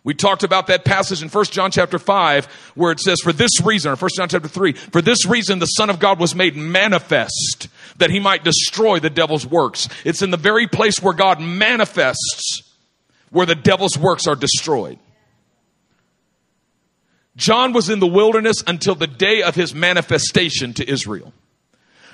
We 0.04 0.14
talked 0.14 0.44
about 0.44 0.68
that 0.68 0.84
passage 0.84 1.20
in 1.20 1.28
1 1.28 1.44
John 1.46 1.72
chapter 1.72 1.98
5 1.98 2.46
where 2.76 2.92
it 2.92 3.00
says, 3.00 3.20
for 3.20 3.32
this 3.32 3.60
reason, 3.60 3.90
or 3.90 3.96
1 3.96 4.10
John 4.16 4.28
chapter 4.28 4.46
3, 4.46 4.72
for 4.72 5.02
this 5.02 5.26
reason 5.26 5.58
the 5.58 5.66
Son 5.66 5.90
of 5.90 5.98
God 5.98 6.20
was 6.20 6.32
made 6.32 6.54
manifest 6.54 7.68
that 7.98 8.10
he 8.10 8.20
might 8.20 8.44
destroy 8.44 9.00
the 9.00 9.10
devil's 9.10 9.44
works. 9.44 9.88
It's 10.04 10.22
in 10.22 10.30
the 10.30 10.36
very 10.36 10.68
place 10.68 11.02
where 11.02 11.12
God 11.12 11.40
manifests 11.40 12.62
where 13.30 13.46
the 13.46 13.56
devil's 13.56 13.98
works 13.98 14.28
are 14.28 14.36
destroyed. 14.36 15.00
John 17.36 17.72
was 17.72 17.90
in 17.90 18.00
the 18.00 18.06
wilderness 18.06 18.62
until 18.66 18.94
the 18.94 19.06
day 19.06 19.42
of 19.42 19.54
his 19.54 19.74
manifestation 19.74 20.72
to 20.74 20.90
Israel. 20.90 21.32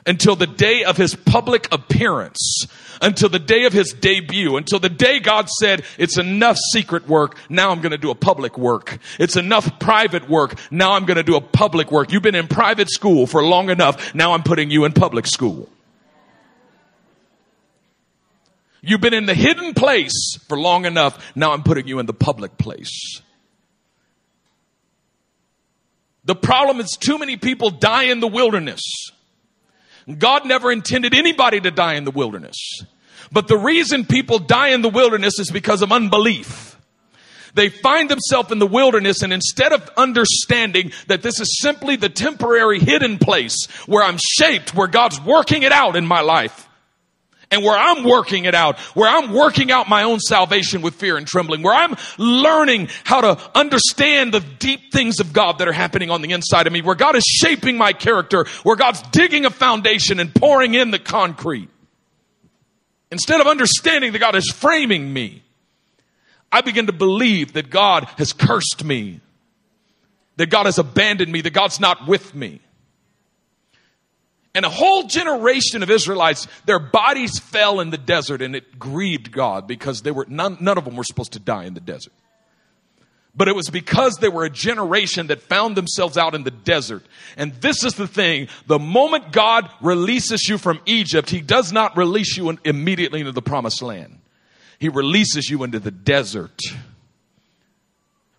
Until 0.05 0.35
the 0.35 0.49
day 0.49 0.83
of 0.83 0.97
his 0.97 1.15
public 1.15 1.73
appearance. 1.73 2.67
Until 3.01 3.29
the 3.29 3.39
day 3.39 3.65
of 3.67 3.73
his 3.73 3.93
debut. 3.93 4.57
Until 4.57 4.81
the 4.81 4.89
day 4.89 5.21
God 5.21 5.49
said, 5.49 5.85
it's 5.97 6.19
enough 6.19 6.59
secret 6.73 7.07
work. 7.07 7.37
Now 7.49 7.71
I'm 7.71 7.81
going 7.81 7.93
to 7.93 7.99
do 7.99 8.11
a 8.11 8.17
public 8.17 8.59
work. 8.59 8.99
It's 9.21 9.37
enough 9.37 9.79
private 9.79 10.29
work. 10.29 10.59
Now 10.73 10.95
I'm 10.95 11.05
going 11.05 11.19
to 11.19 11.23
do 11.23 11.37
a 11.37 11.41
public 11.41 11.93
work. 11.93 12.11
You've 12.13 12.23
been 12.23 12.35
in 12.35 12.49
private 12.49 12.91
school 12.91 13.29
for 13.29 13.45
long 13.45 13.71
enough. 13.71 14.13
Now 14.17 14.33
I'm 14.33 14.43
putting 14.43 14.71
you 14.71 14.85
in 14.85 14.93
public 14.93 15.29
school. 15.29 15.69
You've 18.81 19.01
been 19.01 19.15
in 19.15 19.27
the 19.27 19.35
hidden 19.35 19.75
place 19.75 20.37
for 20.49 20.59
long 20.59 20.85
enough. 20.85 21.37
Now 21.37 21.53
I'm 21.53 21.63
putting 21.63 21.87
you 21.87 22.01
in 22.01 22.07
the 22.07 22.13
public 22.13 22.59
place. 22.59 23.23
The 26.25 26.35
problem 26.35 26.81
is 26.81 26.97
too 26.99 27.19
many 27.19 27.37
people 27.37 27.71
die 27.71 28.05
in 28.05 28.21
the 28.21 28.29
wilderness. 28.29 28.81
God 30.19 30.47
never 30.47 30.71
intended 30.71 31.15
anybody 31.15 31.61
to 31.61 31.71
die 31.71 31.95
in 31.95 32.05
the 32.05 32.11
wilderness. 32.11 32.57
But 33.31 33.49
the 33.49 33.57
reason 33.57 34.05
people 34.05 34.39
die 34.39 34.69
in 34.69 34.83
the 34.83 34.89
wilderness 34.89 35.39
is 35.39 35.51
because 35.51 35.83
of 35.83 35.91
unbelief. 35.93 36.77
They 37.55 37.69
find 37.69 38.09
themselves 38.09 38.51
in 38.51 38.59
the 38.59 38.67
wilderness 38.67 39.23
and 39.23 39.33
instead 39.33 39.73
of 39.73 39.89
understanding 39.97 40.93
that 41.09 41.23
this 41.23 41.39
is 41.39 41.61
simply 41.61 41.97
the 41.97 42.09
temporary 42.09 42.79
hidden 42.79 43.19
place 43.19 43.67
where 43.87 44.03
I'm 44.03 44.19
shaped, 44.19 44.75
where 44.75 44.89
God's 44.89 45.21
working 45.21 45.63
it 45.63 45.73
out 45.73 45.97
in 45.97 46.07
my 46.07 46.21
life, 46.21 46.69
and 47.53 47.63
where 47.63 47.77
I'm 47.77 48.03
working 48.03 48.47
it 48.47 48.55
out, 48.55 48.81
where 48.97 49.09
I'm 49.09 49.33
working 49.33 49.71
out 49.71 49.89
my 49.89 50.05
own 50.05 50.19
salvation 50.19 50.81
with 50.81 50.95
fear 50.95 51.19
and 51.19 51.27
trembling, 51.27 51.63
where 51.63 51.75
I'm 51.75 51.95
learning 52.17 52.89
how 53.05 53.21
to 53.21 53.51
understand 53.55 54.33
the 54.33 54.41
deep 54.41 54.91
things 54.91 55.21
of 55.21 55.35
God 55.35 55.59
that 55.59 55.69
are 55.69 55.73
happening 55.73 56.11
on 56.11 56.23
the 56.23 56.33
inside 56.33 56.67
of 56.67 56.73
me, 56.73 56.81
where 56.81 56.95
God 56.95 57.15
is 57.15 57.25
shaping 57.25 57.77
my 57.77 57.93
character, 57.93 58.47
where 58.63 58.75
God's 58.75 59.03
digging 59.03 59.45
a 59.45 59.51
foundation 59.51 60.19
and 60.19 60.35
pouring 60.35 60.73
in 60.73 60.91
the 60.91 60.99
concrete. 60.99 61.69
Instead 63.11 63.43
of 63.43 63.47
understanding 63.47 64.13
that 64.13 64.19
God 64.19 64.35
is 64.35 64.51
framing 64.51 65.13
me, 65.13 65.43
I 66.51 66.63
begin 66.63 66.87
to 66.87 66.93
believe 66.93 67.53
that 67.53 67.69
God 67.69 68.05
has 68.17 68.33
cursed 68.33 68.83
me, 68.83 69.21
that 70.37 70.49
God 70.49 70.65
has 70.65 70.79
abandoned 70.79 71.31
me, 71.31 71.43
that 71.43 71.53
God's 71.53 71.79
not 71.79 72.09
with 72.09 72.35
me. 72.35 72.61
And 74.55 74.67
a 74.67 74.71
whole 74.71 75.05
generation 75.05 75.83
of 75.83 75.91
Israelites, 75.91 76.47
their 76.67 76.79
bodies 76.79 77.39
fell 77.39 77.81
in 77.81 77.91
the 77.91 77.99
desert 77.99 78.43
and 78.43 78.55
it 78.55 78.79
grieved 78.79 79.33
God 79.33 79.67
because 79.67 80.03
they 80.03 80.11
were, 80.11 80.27
none, 80.29 80.59
none 80.61 80.77
of 80.77 80.85
them 80.85 80.95
were 80.95 81.05
supposed 81.05 81.33
to 81.33 81.39
die 81.39 81.65
in 81.65 81.75
the 81.75 81.81
desert. 81.81 82.13
But 83.35 83.49
it 83.49 83.57
was 83.57 83.71
because 83.71 84.17
they 84.17 84.29
were 84.29 84.45
a 84.45 84.51
generation 84.51 85.29
that 85.29 85.41
found 85.41 85.75
themselves 85.75 86.19
out 86.19 86.35
in 86.35 86.45
the 86.45 86.51
desert. 86.51 87.03
And 87.39 87.55
this 87.55 87.83
is 87.83 87.95
the 87.95 88.07
thing. 88.07 88.49
The 88.67 88.79
moment 88.79 89.33
God 89.33 89.71
releases 89.81 90.47
you 90.49 90.59
from 90.59 90.81
Egypt, 90.85 91.31
He 91.31 91.41
does 91.41 91.73
not 91.73 91.97
release 91.97 92.37
you 92.37 92.59
immediately 92.65 93.21
into 93.21 93.33
the 93.33 93.41
promised 93.41 93.81
land. 93.81 94.19
He 94.79 94.91
releases 94.91 95.49
you 95.49 95.63
into 95.63 95.79
the 95.79 95.91
desert. 95.91 96.61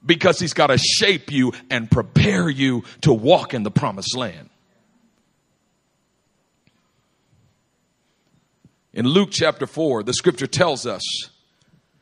Because 0.05 0.39
He's 0.39 0.53
got 0.53 0.67
to 0.67 0.77
shape 0.77 1.31
you 1.31 1.53
and 1.71 1.89
prepare 1.89 2.47
you 2.47 2.83
to 3.01 3.11
walk 3.11 3.55
in 3.55 3.63
the 3.63 3.71
promised 3.71 4.15
land. 4.15 4.49
In 8.93 9.07
Luke 9.07 9.29
chapter 9.31 9.65
4, 9.65 10.03
the 10.03 10.13
scripture 10.13 10.47
tells 10.47 10.85
us 10.85 11.01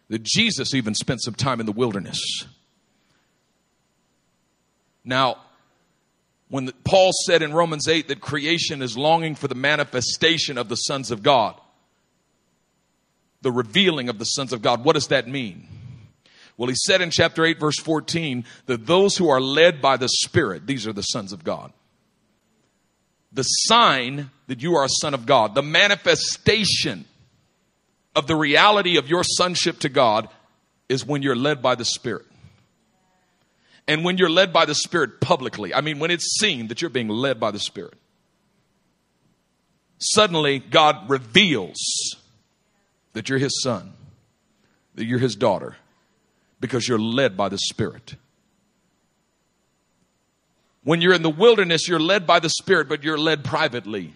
that 0.09 0.23
Jesus 0.23 0.73
even 0.73 0.93
spent 0.93 1.21
some 1.21 1.33
time 1.33 1.61
in 1.61 1.65
the 1.65 1.71
wilderness. 1.71 2.19
Now, 5.05 5.37
when 6.49 6.69
Paul 6.83 7.11
said 7.25 7.41
in 7.41 7.53
Romans 7.53 7.87
8 7.87 8.09
that 8.09 8.19
creation 8.19 8.81
is 8.81 8.97
longing 8.97 9.35
for 9.35 9.47
the 9.47 9.55
manifestation 9.55 10.57
of 10.57 10.67
the 10.67 10.75
sons 10.75 11.11
of 11.11 11.23
God, 11.23 11.55
the 13.41 13.53
revealing 13.53 14.09
of 14.09 14.19
the 14.19 14.25
sons 14.25 14.51
of 14.51 14.61
God, 14.61 14.83
what 14.83 14.93
does 14.93 15.07
that 15.07 15.29
mean? 15.29 15.67
Well, 16.57 16.67
he 16.67 16.75
said 16.75 17.01
in 17.01 17.09
chapter 17.09 17.45
8, 17.45 17.57
verse 17.57 17.79
14, 17.79 18.43
that 18.65 18.85
those 18.85 19.15
who 19.15 19.29
are 19.29 19.39
led 19.39 19.81
by 19.81 19.95
the 19.95 20.09
Spirit, 20.09 20.67
these 20.67 20.85
are 20.85 20.93
the 20.93 21.01
sons 21.01 21.31
of 21.31 21.45
God 21.45 21.71
the 23.31 23.43
sign 23.43 24.29
that 24.47 24.61
you 24.61 24.75
are 24.75 24.85
a 24.85 24.89
son 24.89 25.13
of 25.13 25.25
God, 25.25 25.55
the 25.55 25.63
manifestation 25.63 27.05
of 28.15 28.27
the 28.27 28.35
reality 28.35 28.97
of 28.97 29.07
your 29.07 29.23
sonship 29.23 29.79
to 29.79 29.89
God 29.89 30.27
is 30.89 31.05
when 31.05 31.21
you're 31.21 31.35
led 31.35 31.61
by 31.61 31.75
the 31.75 31.85
Spirit. 31.85 32.25
And 33.87 34.03
when 34.03 34.17
you're 34.17 34.29
led 34.29 34.53
by 34.53 34.65
the 34.65 34.75
Spirit 34.75 35.21
publicly, 35.21 35.73
I 35.73 35.81
mean, 35.81 35.99
when 35.99 36.11
it's 36.11 36.37
seen 36.39 36.67
that 36.67 36.81
you're 36.81 36.89
being 36.89 37.07
led 37.07 37.39
by 37.39 37.51
the 37.51 37.59
Spirit, 37.59 37.93
suddenly 39.97 40.59
God 40.59 41.09
reveals 41.09 41.79
that 43.13 43.29
you're 43.29 43.39
His 43.39 43.61
son, 43.61 43.93
that 44.95 45.05
you're 45.05 45.19
His 45.19 45.35
daughter, 45.35 45.77
because 46.59 46.87
you're 46.87 46.99
led 46.99 47.37
by 47.37 47.49
the 47.49 47.57
Spirit. 47.57 48.15
When 50.83 51.01
you're 51.01 51.13
in 51.13 51.21
the 51.21 51.29
wilderness, 51.29 51.87
you're 51.87 51.99
led 51.99 52.25
by 52.25 52.39
the 52.39 52.49
Spirit, 52.49 52.89
but 52.89 53.03
you're 53.03 53.17
led 53.17 53.43
privately. 53.43 54.13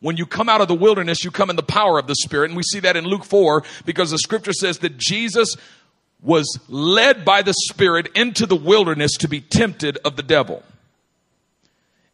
When 0.00 0.16
you 0.16 0.26
come 0.26 0.48
out 0.48 0.60
of 0.60 0.68
the 0.68 0.74
wilderness, 0.74 1.24
you 1.24 1.30
come 1.30 1.50
in 1.50 1.56
the 1.56 1.62
power 1.62 1.98
of 1.98 2.06
the 2.06 2.14
Spirit. 2.14 2.50
And 2.50 2.56
we 2.56 2.62
see 2.62 2.80
that 2.80 2.96
in 2.96 3.04
Luke 3.04 3.24
4 3.24 3.62
because 3.84 4.10
the 4.10 4.18
scripture 4.18 4.52
says 4.52 4.78
that 4.78 4.98
Jesus 4.98 5.56
was 6.22 6.58
led 6.68 7.24
by 7.24 7.42
the 7.42 7.54
Spirit 7.68 8.08
into 8.14 8.46
the 8.46 8.56
wilderness 8.56 9.12
to 9.18 9.28
be 9.28 9.40
tempted 9.40 9.98
of 10.04 10.16
the 10.16 10.22
devil. 10.22 10.62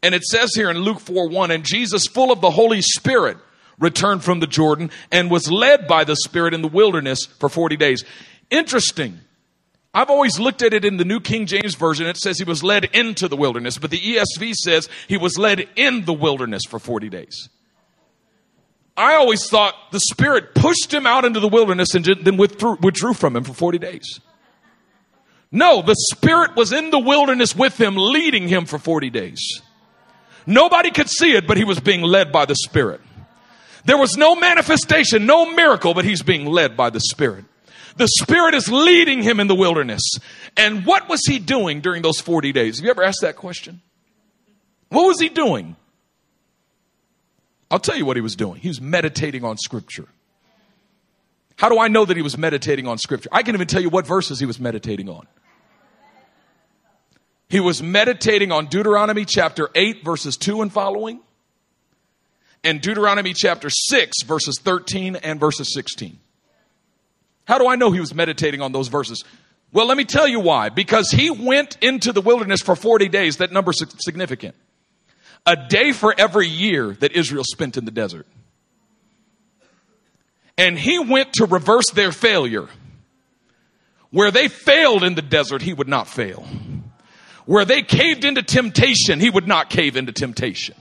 And 0.02 0.14
it 0.14 0.24
says 0.24 0.52
here 0.54 0.70
in 0.70 0.78
Luke 0.78 1.00
4 1.00 1.28
1, 1.28 1.50
and 1.50 1.64
Jesus, 1.64 2.06
full 2.06 2.32
of 2.32 2.40
the 2.40 2.50
Holy 2.50 2.82
Spirit, 2.82 3.36
returned 3.78 4.24
from 4.24 4.40
the 4.40 4.46
Jordan 4.46 4.90
and 5.10 5.30
was 5.30 5.50
led 5.50 5.86
by 5.86 6.04
the 6.04 6.16
Spirit 6.16 6.54
in 6.54 6.62
the 6.62 6.68
wilderness 6.68 7.26
for 7.26 7.48
40 7.48 7.76
days. 7.76 8.04
Interesting. 8.50 9.20
I've 9.94 10.08
always 10.08 10.38
looked 10.40 10.62
at 10.62 10.72
it 10.72 10.84
in 10.84 10.96
the 10.96 11.04
New 11.04 11.20
King 11.20 11.46
James 11.46 11.74
Version. 11.74 12.06
It 12.06 12.16
says 12.16 12.38
he 12.38 12.44
was 12.44 12.64
led 12.64 12.86
into 12.94 13.28
the 13.28 13.36
wilderness, 13.36 13.76
but 13.76 13.90
the 13.90 13.98
ESV 13.98 14.54
says 14.54 14.88
he 15.06 15.18
was 15.18 15.36
led 15.36 15.68
in 15.76 16.06
the 16.06 16.14
wilderness 16.14 16.62
for 16.66 16.78
40 16.78 17.10
days. 17.10 17.50
I 18.96 19.14
always 19.14 19.48
thought 19.48 19.74
the 19.90 20.00
Spirit 20.00 20.54
pushed 20.54 20.92
him 20.92 21.06
out 21.06 21.24
into 21.24 21.40
the 21.40 21.48
wilderness 21.48 21.94
and 21.94 22.04
then 22.04 22.36
withdrew, 22.36 22.76
withdrew 22.80 23.14
from 23.14 23.36
him 23.36 23.44
for 23.44 23.52
40 23.52 23.78
days. 23.78 24.20
No, 25.50 25.82
the 25.82 25.94
Spirit 25.94 26.56
was 26.56 26.72
in 26.72 26.90
the 26.90 26.98
wilderness 26.98 27.54
with 27.54 27.78
him, 27.78 27.94
leading 27.96 28.48
him 28.48 28.64
for 28.64 28.78
40 28.78 29.10
days. 29.10 29.60
Nobody 30.46 30.90
could 30.90 31.10
see 31.10 31.34
it, 31.34 31.46
but 31.46 31.58
he 31.58 31.64
was 31.64 31.80
being 31.80 32.00
led 32.00 32.32
by 32.32 32.46
the 32.46 32.54
Spirit. 32.54 33.02
There 33.84 33.98
was 33.98 34.16
no 34.16 34.34
manifestation, 34.34 35.26
no 35.26 35.52
miracle, 35.52 35.92
but 35.92 36.06
he's 36.06 36.22
being 36.22 36.46
led 36.46 36.76
by 36.76 36.88
the 36.88 37.00
Spirit. 37.00 37.44
The 37.96 38.08
Spirit 38.08 38.54
is 38.54 38.70
leading 38.70 39.22
him 39.22 39.40
in 39.40 39.48
the 39.48 39.54
wilderness. 39.54 40.02
And 40.56 40.86
what 40.86 41.08
was 41.08 41.20
he 41.26 41.38
doing 41.38 41.80
during 41.80 42.02
those 42.02 42.20
40 42.20 42.52
days? 42.52 42.78
Have 42.78 42.84
you 42.84 42.90
ever 42.90 43.02
asked 43.02 43.20
that 43.22 43.36
question? 43.36 43.82
What 44.88 45.06
was 45.06 45.20
he 45.20 45.28
doing? 45.28 45.76
I'll 47.70 47.78
tell 47.78 47.96
you 47.96 48.04
what 48.04 48.16
he 48.16 48.20
was 48.20 48.36
doing. 48.36 48.60
He 48.60 48.68
was 48.68 48.80
meditating 48.80 49.44
on 49.44 49.56
Scripture. 49.56 50.06
How 51.56 51.68
do 51.68 51.78
I 51.78 51.88
know 51.88 52.04
that 52.04 52.16
he 52.16 52.22
was 52.22 52.36
meditating 52.36 52.86
on 52.86 52.98
Scripture? 52.98 53.28
I 53.32 53.42
can 53.42 53.54
even 53.54 53.66
tell 53.66 53.80
you 53.80 53.88
what 53.88 54.06
verses 54.06 54.38
he 54.40 54.46
was 54.46 54.60
meditating 54.60 55.08
on. 55.08 55.26
He 57.48 57.60
was 57.60 57.82
meditating 57.82 58.50
on 58.50 58.66
Deuteronomy 58.66 59.24
chapter 59.26 59.70
8, 59.74 60.04
verses 60.04 60.36
2 60.38 60.62
and 60.62 60.72
following, 60.72 61.20
and 62.64 62.80
Deuteronomy 62.80 63.34
chapter 63.34 63.68
6, 63.68 64.22
verses 64.22 64.58
13 64.62 65.16
and 65.16 65.38
verses 65.38 65.72
16. 65.74 66.18
How 67.44 67.58
do 67.58 67.66
I 67.68 67.76
know 67.76 67.90
he 67.90 68.00
was 68.00 68.14
meditating 68.14 68.60
on 68.60 68.72
those 68.72 68.88
verses? 68.88 69.24
Well, 69.72 69.86
let 69.86 69.96
me 69.96 70.04
tell 70.04 70.28
you 70.28 70.40
why. 70.40 70.68
Because 70.68 71.10
he 71.10 71.30
went 71.30 71.76
into 71.80 72.12
the 72.12 72.20
wilderness 72.20 72.60
for 72.60 72.76
40 72.76 73.08
days. 73.08 73.38
That 73.38 73.52
number's 73.52 73.82
significant. 73.98 74.54
A 75.46 75.56
day 75.56 75.92
for 75.92 76.14
every 76.16 76.46
year 76.46 76.92
that 77.00 77.12
Israel 77.12 77.44
spent 77.44 77.76
in 77.76 77.84
the 77.84 77.90
desert. 77.90 78.26
And 80.56 80.78
he 80.78 80.98
went 80.98 81.32
to 81.34 81.46
reverse 81.46 81.90
their 81.90 82.12
failure. 82.12 82.68
Where 84.10 84.30
they 84.30 84.48
failed 84.48 85.02
in 85.02 85.14
the 85.14 85.22
desert, 85.22 85.62
he 85.62 85.72
would 85.72 85.88
not 85.88 86.06
fail. 86.06 86.46
Where 87.46 87.64
they 87.64 87.82
caved 87.82 88.24
into 88.24 88.42
temptation, 88.42 89.18
he 89.18 89.30
would 89.30 89.48
not 89.48 89.70
cave 89.70 89.96
into 89.96 90.12
temptation. 90.12 90.76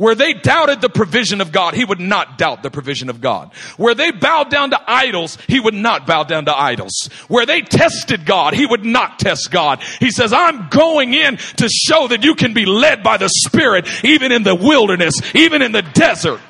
Where 0.00 0.14
they 0.14 0.32
doubted 0.32 0.80
the 0.80 0.88
provision 0.88 1.42
of 1.42 1.52
God, 1.52 1.74
he 1.74 1.84
would 1.84 2.00
not 2.00 2.38
doubt 2.38 2.62
the 2.62 2.70
provision 2.70 3.10
of 3.10 3.20
God. 3.20 3.52
Where 3.76 3.94
they 3.94 4.12
bowed 4.12 4.48
down 4.48 4.70
to 4.70 4.80
idols, 4.90 5.36
he 5.46 5.60
would 5.60 5.74
not 5.74 6.06
bow 6.06 6.22
down 6.22 6.46
to 6.46 6.58
idols. 6.58 7.10
Where 7.28 7.44
they 7.44 7.60
tested 7.60 8.24
God, 8.24 8.54
he 8.54 8.64
would 8.64 8.82
not 8.82 9.18
test 9.18 9.50
God. 9.50 9.82
He 9.98 10.10
says, 10.10 10.32
I'm 10.32 10.70
going 10.70 11.12
in 11.12 11.36
to 11.36 11.68
show 11.68 12.08
that 12.08 12.24
you 12.24 12.34
can 12.34 12.54
be 12.54 12.64
led 12.64 13.02
by 13.02 13.18
the 13.18 13.28
Spirit 13.28 13.86
even 14.02 14.32
in 14.32 14.42
the 14.42 14.54
wilderness, 14.54 15.20
even 15.34 15.60
in 15.60 15.72
the 15.72 15.82
desert. 15.82 16.40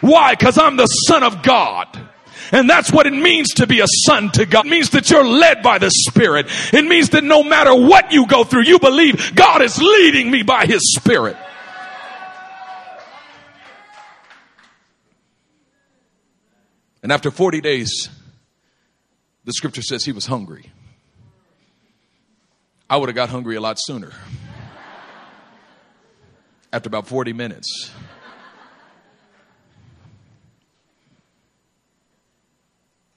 Why? 0.00 0.34
Because 0.34 0.56
I'm 0.56 0.76
the 0.76 0.86
Son 0.86 1.22
of 1.22 1.42
God. 1.42 1.86
And 2.50 2.70
that's 2.70 2.90
what 2.90 3.06
it 3.06 3.12
means 3.12 3.48
to 3.56 3.66
be 3.66 3.80
a 3.80 3.86
son 4.06 4.30
to 4.30 4.46
God. 4.46 4.64
It 4.64 4.70
means 4.70 4.88
that 4.90 5.10
you're 5.10 5.22
led 5.22 5.62
by 5.62 5.76
the 5.76 5.90
Spirit. 5.90 6.46
It 6.72 6.86
means 6.86 7.10
that 7.10 7.24
no 7.24 7.42
matter 7.42 7.74
what 7.74 8.10
you 8.10 8.26
go 8.26 8.42
through, 8.42 8.62
you 8.62 8.78
believe 8.78 9.34
God 9.34 9.60
is 9.60 9.76
leading 9.76 10.30
me 10.30 10.44
by 10.44 10.64
His 10.64 10.94
Spirit. 10.94 11.36
And 17.06 17.12
after 17.12 17.30
40 17.30 17.60
days, 17.60 18.08
the 19.44 19.52
scripture 19.52 19.80
says 19.80 20.04
he 20.04 20.10
was 20.10 20.26
hungry. 20.26 20.72
I 22.90 22.96
would 22.96 23.08
have 23.08 23.14
got 23.14 23.28
hungry 23.28 23.54
a 23.54 23.60
lot 23.60 23.76
sooner. 23.78 24.10
After 26.72 26.88
about 26.88 27.06
40 27.06 27.32
minutes. 27.32 27.92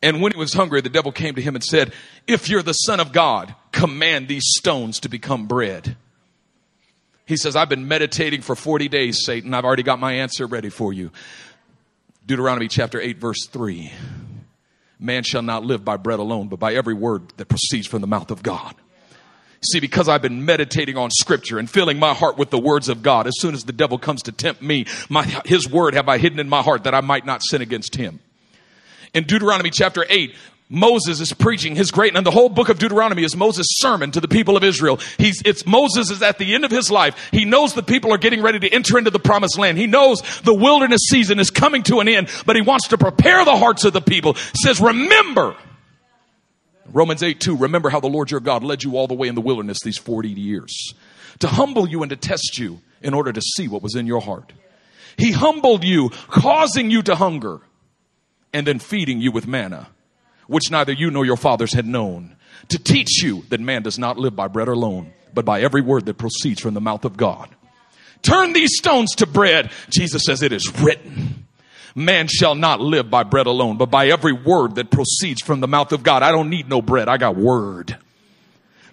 And 0.04 0.22
when 0.22 0.34
he 0.34 0.38
was 0.38 0.54
hungry, 0.54 0.82
the 0.82 0.90
devil 0.90 1.12
came 1.12 1.34
to 1.34 1.42
him 1.42 1.56
and 1.56 1.64
said, 1.64 1.92
If 2.28 2.48
you're 2.48 2.62
the 2.62 2.74
Son 2.74 3.00
of 3.00 3.12
God, 3.12 3.56
command 3.72 4.28
these 4.28 4.46
stones 4.60 5.00
to 5.00 5.10
become 5.10 5.48
bread. 5.48 5.98
He 7.26 7.38
says, 7.38 7.56
I've 7.56 7.70
been 7.70 7.88
meditating 7.88 8.42
for 8.42 8.56
40 8.56 8.88
days, 8.88 9.26
Satan. 9.26 9.56
I've 9.56 9.66
already 9.66 9.82
got 9.82 10.00
my 10.00 10.14
answer 10.14 10.46
ready 10.46 10.70
for 10.70 10.94
you. 10.94 11.10
Deuteronomy 12.26 12.68
chapter 12.68 13.00
8, 13.00 13.18
verse 13.18 13.48
3. 13.48 13.92
Man 15.00 15.24
shall 15.24 15.42
not 15.42 15.64
live 15.64 15.86
by 15.86 15.98
bread 15.98 16.20
alone, 16.20 16.48
but 16.50 16.60
by 16.60 16.74
every 16.74 16.94
word 16.94 17.34
that 17.38 17.48
proceeds 17.48 17.88
from 17.88 18.02
the 18.02 18.08
mouth 18.08 18.32
of 18.32 18.44
God. 18.44 18.76
See, 19.62 19.80
because 19.80 20.08
I've 20.08 20.22
been 20.22 20.46
meditating 20.46 20.98
on 20.98 21.10
scripture 21.12 21.60
and 21.60 21.70
filling 21.70 22.00
my 22.00 22.14
heart 22.14 22.38
with 22.38 22.50
the 22.50 22.60
words 22.60 22.88
of 22.88 23.02
God, 23.02 23.28
as 23.28 23.34
soon 23.38 23.54
as 23.54 23.64
the 23.64 23.74
devil 23.74 23.98
comes 23.98 24.24
to 24.24 24.32
tempt 24.32 24.62
me, 24.62 24.86
my, 25.10 25.24
his 25.46 25.70
word 25.70 25.96
have 25.96 26.08
I 26.08 26.18
hidden 26.18 26.40
in 26.40 26.48
my 26.48 26.62
heart 26.62 26.86
that 26.86 26.96
I 26.96 27.02
might 27.02 27.26
not 27.26 27.42
sin 27.44 27.62
against 27.62 27.96
him. 27.96 28.20
In 29.14 29.24
Deuteronomy 29.24 29.70
chapter 29.70 30.06
8, 30.08 30.36
Moses 30.72 31.20
is 31.20 31.34
preaching 31.34 31.76
his 31.76 31.90
great, 31.90 32.16
and 32.16 32.24
the 32.24 32.32
whole 32.32 32.48
book 32.48 32.70
of 32.70 32.78
Deuteronomy 32.78 33.24
is 33.24 33.36
Moses' 33.36 33.66
sermon 33.80 34.12
to 34.12 34.22
the 34.22 34.28
people 34.28 34.56
of 34.56 34.64
Israel. 34.64 35.00
He's, 35.18 35.42
it's 35.44 35.66
Moses 35.66 36.12
is 36.12 36.22
at 36.22 36.38
the 36.38 36.54
end 36.54 36.64
of 36.64 36.70
his 36.70 36.92
life. 36.92 37.30
He 37.32 37.44
knows 37.44 37.74
the 37.74 37.82
people 37.82 38.14
are 38.14 38.20
getting 38.20 38.44
ready 38.44 38.60
to 38.60 38.70
enter 38.70 39.00
into 39.00 39.10
the 39.10 39.20
promised 39.20 39.58
land. 39.58 39.80
He 39.80 39.88
knows 39.88 40.22
the 40.42 40.54
wilderness 40.54 41.02
season 41.10 41.40
is 41.40 41.50
coming 41.50 41.82
to 41.84 42.02
an 42.02 42.08
end, 42.08 42.30
but 42.46 42.56
he 42.56 42.62
wants 42.62 42.90
to 42.90 43.00
prepare 43.00 43.44
the 43.46 43.58
hearts 43.58 43.84
of 43.84 43.94
the 43.94 44.02
people. 44.02 44.34
He 44.34 44.62
says, 44.64 44.80
remember, 44.80 45.56
Romans 46.92 47.24
8, 47.24 47.40
2, 47.40 47.58
remember 47.58 47.90
how 47.90 48.00
the 48.00 48.08
Lord 48.08 48.30
your 48.30 48.40
God 48.40 48.64
led 48.64 48.84
you 48.84 48.96
all 48.96 49.08
the 49.08 49.16
way 49.16 49.28
in 49.28 49.36
the 49.36 49.42
wilderness 49.42 49.80
these 49.84 49.98
40 49.98 50.30
years 50.30 50.94
to 51.40 51.48
humble 51.48 51.90
you 51.90 52.04
and 52.04 52.12
to 52.12 52.16
test 52.16 52.60
you 52.60 52.80
in 53.02 53.16
order 53.16 53.34
to 53.34 53.42
see 53.42 53.68
what 53.68 53.82
was 53.82 53.96
in 53.96 54.06
your 54.06 54.22
heart. 54.22 54.54
He 55.18 55.32
humbled 55.32 55.84
you, 55.84 56.10
causing 56.28 56.92
you 56.92 57.02
to 57.04 57.16
hunger, 57.16 57.60
and 58.54 58.68
then 58.68 58.80
feeding 58.80 59.20
you 59.20 59.32
with 59.32 59.48
manna, 59.48 59.88
which 60.50 60.72
neither 60.72 60.92
you 60.92 61.12
nor 61.12 61.26
your 61.26 61.38
fathers 61.38 61.74
had 61.74 61.86
known, 61.86 62.36
to 62.70 62.80
teach 62.80 63.22
you 63.22 63.44
that 63.50 63.60
man 63.60 63.84
does 63.84 64.00
not 64.00 64.18
live 64.18 64.36
by 64.36 64.48
bread 64.48 64.68
alone, 64.68 65.14
but 65.32 65.46
by 65.46 65.62
every 65.62 65.82
word 65.82 66.08
that 66.08 66.18
proceeds 66.18 66.60
from 66.60 66.74
the 66.74 66.82
mouth 66.82 67.06
of 67.06 67.16
God. 67.16 67.50
Turn 68.24 68.54
these 68.54 68.72
stones 68.76 69.12
to 69.18 69.28
bread. 69.28 69.70
Jesus 69.92 70.24
says 70.24 70.42
it 70.42 70.52
is 70.52 70.82
written. 70.82 71.46
Man 71.94 72.28
shall 72.28 72.56
not 72.56 72.82
live 72.82 73.12
by 73.12 73.24
bread 73.24 73.46
alone, 73.46 73.78
but 73.78 73.92
by 73.92 74.08
every 74.08 74.34
word 74.34 74.76
that 74.76 74.90
proceeds 74.90 75.44
from 75.44 75.60
the 75.60 75.68
mouth 75.68 75.92
of 75.92 76.02
God. 76.02 76.24
I 76.24 76.32
don't 76.32 76.50
need 76.50 76.68
no 76.68 76.82
bread. 76.82 77.08
I 77.08 77.18
got 77.18 77.36
word. 77.36 77.96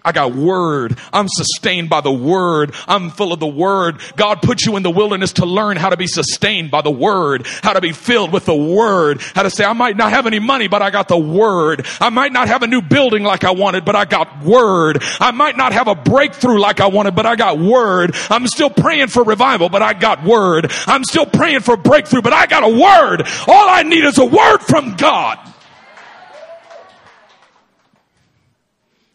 I 0.07 0.13
got 0.13 0.33
word. 0.33 0.97
I'm 1.11 1.27
sustained 1.27 1.89
by 1.89 1.99
the 1.99 2.13
word. 2.13 2.73
I'm 2.87 3.09
full 3.09 3.33
of 3.33 3.41
the 3.41 3.47
word. 3.47 3.99
God 4.15 4.41
put 4.41 4.65
you 4.65 4.77
in 4.77 4.83
the 4.83 4.89
wilderness 4.89 5.33
to 5.33 5.45
learn 5.45 5.75
how 5.75 5.89
to 5.89 5.97
be 5.97 6.07
sustained 6.07 6.71
by 6.71 6.81
the 6.81 6.89
word, 6.89 7.45
how 7.61 7.73
to 7.73 7.81
be 7.81 7.91
filled 7.91 8.31
with 8.31 8.45
the 8.45 8.55
word, 8.55 9.19
how 9.35 9.43
to 9.43 9.49
say, 9.49 9.65
I 9.65 9.73
might 9.73 9.97
not 9.97 10.11
have 10.11 10.25
any 10.25 10.39
money, 10.39 10.69
but 10.69 10.81
I 10.81 10.91
got 10.91 11.09
the 11.09 11.17
word. 11.17 11.85
I 11.99 12.07
might 12.09 12.31
not 12.31 12.47
have 12.47 12.63
a 12.63 12.67
new 12.67 12.81
building 12.81 13.23
like 13.23 13.43
I 13.43 13.51
wanted, 13.51 13.83
but 13.83 13.97
I 13.97 14.05
got 14.05 14.45
word. 14.45 15.03
I 15.19 15.31
might 15.31 15.57
not 15.57 15.73
have 15.73 15.89
a 15.89 15.95
breakthrough 15.95 16.61
like 16.61 16.79
I 16.79 16.87
wanted, 16.87 17.13
but 17.13 17.25
I 17.25 17.35
got 17.35 17.59
word. 17.59 18.15
I'm 18.29 18.47
still 18.47 18.69
praying 18.69 19.07
for 19.07 19.25
revival, 19.25 19.67
but 19.67 19.81
I 19.81 19.91
got 19.91 20.23
word. 20.23 20.71
I'm 20.87 21.03
still 21.03 21.25
praying 21.25 21.59
for 21.59 21.75
breakthrough, 21.75 22.21
but 22.21 22.31
I 22.31 22.45
got 22.45 22.63
a 22.63 22.69
word. 22.69 23.27
All 23.45 23.69
I 23.69 23.83
need 23.83 24.05
is 24.05 24.19
a 24.19 24.25
word 24.25 24.59
from 24.59 24.95
God. 24.95 25.37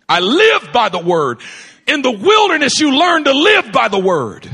I 0.08 0.20
live 0.20 0.70
by 0.72 0.88
the 0.88 0.98
word. 0.98 1.40
In 1.86 2.02
the 2.02 2.10
wilderness, 2.10 2.78
you 2.80 2.96
learn 2.96 3.24
to 3.24 3.32
live 3.32 3.72
by 3.72 3.88
the 3.88 3.98
word. 3.98 4.48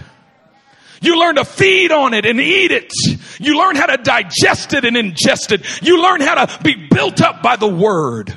You 1.01 1.19
learn 1.19 1.37
to 1.37 1.45
feed 1.45 1.93
on 1.93 2.15
it 2.15 2.27
and 2.27 2.41
eat 2.41 2.73
it. 2.73 2.93
You 3.39 3.59
learn 3.59 3.77
how 3.77 3.87
to 3.87 3.97
digest 4.03 4.73
it 4.73 4.85
and 4.85 4.97
ingest 4.97 5.53
it. 5.53 5.83
You 5.83 6.03
learn 6.03 6.21
how 6.21 6.45
to 6.45 6.63
be 6.63 6.89
built 6.89 7.21
up 7.21 7.43
by 7.43 7.57
the 7.57 7.69
word. 7.69 8.37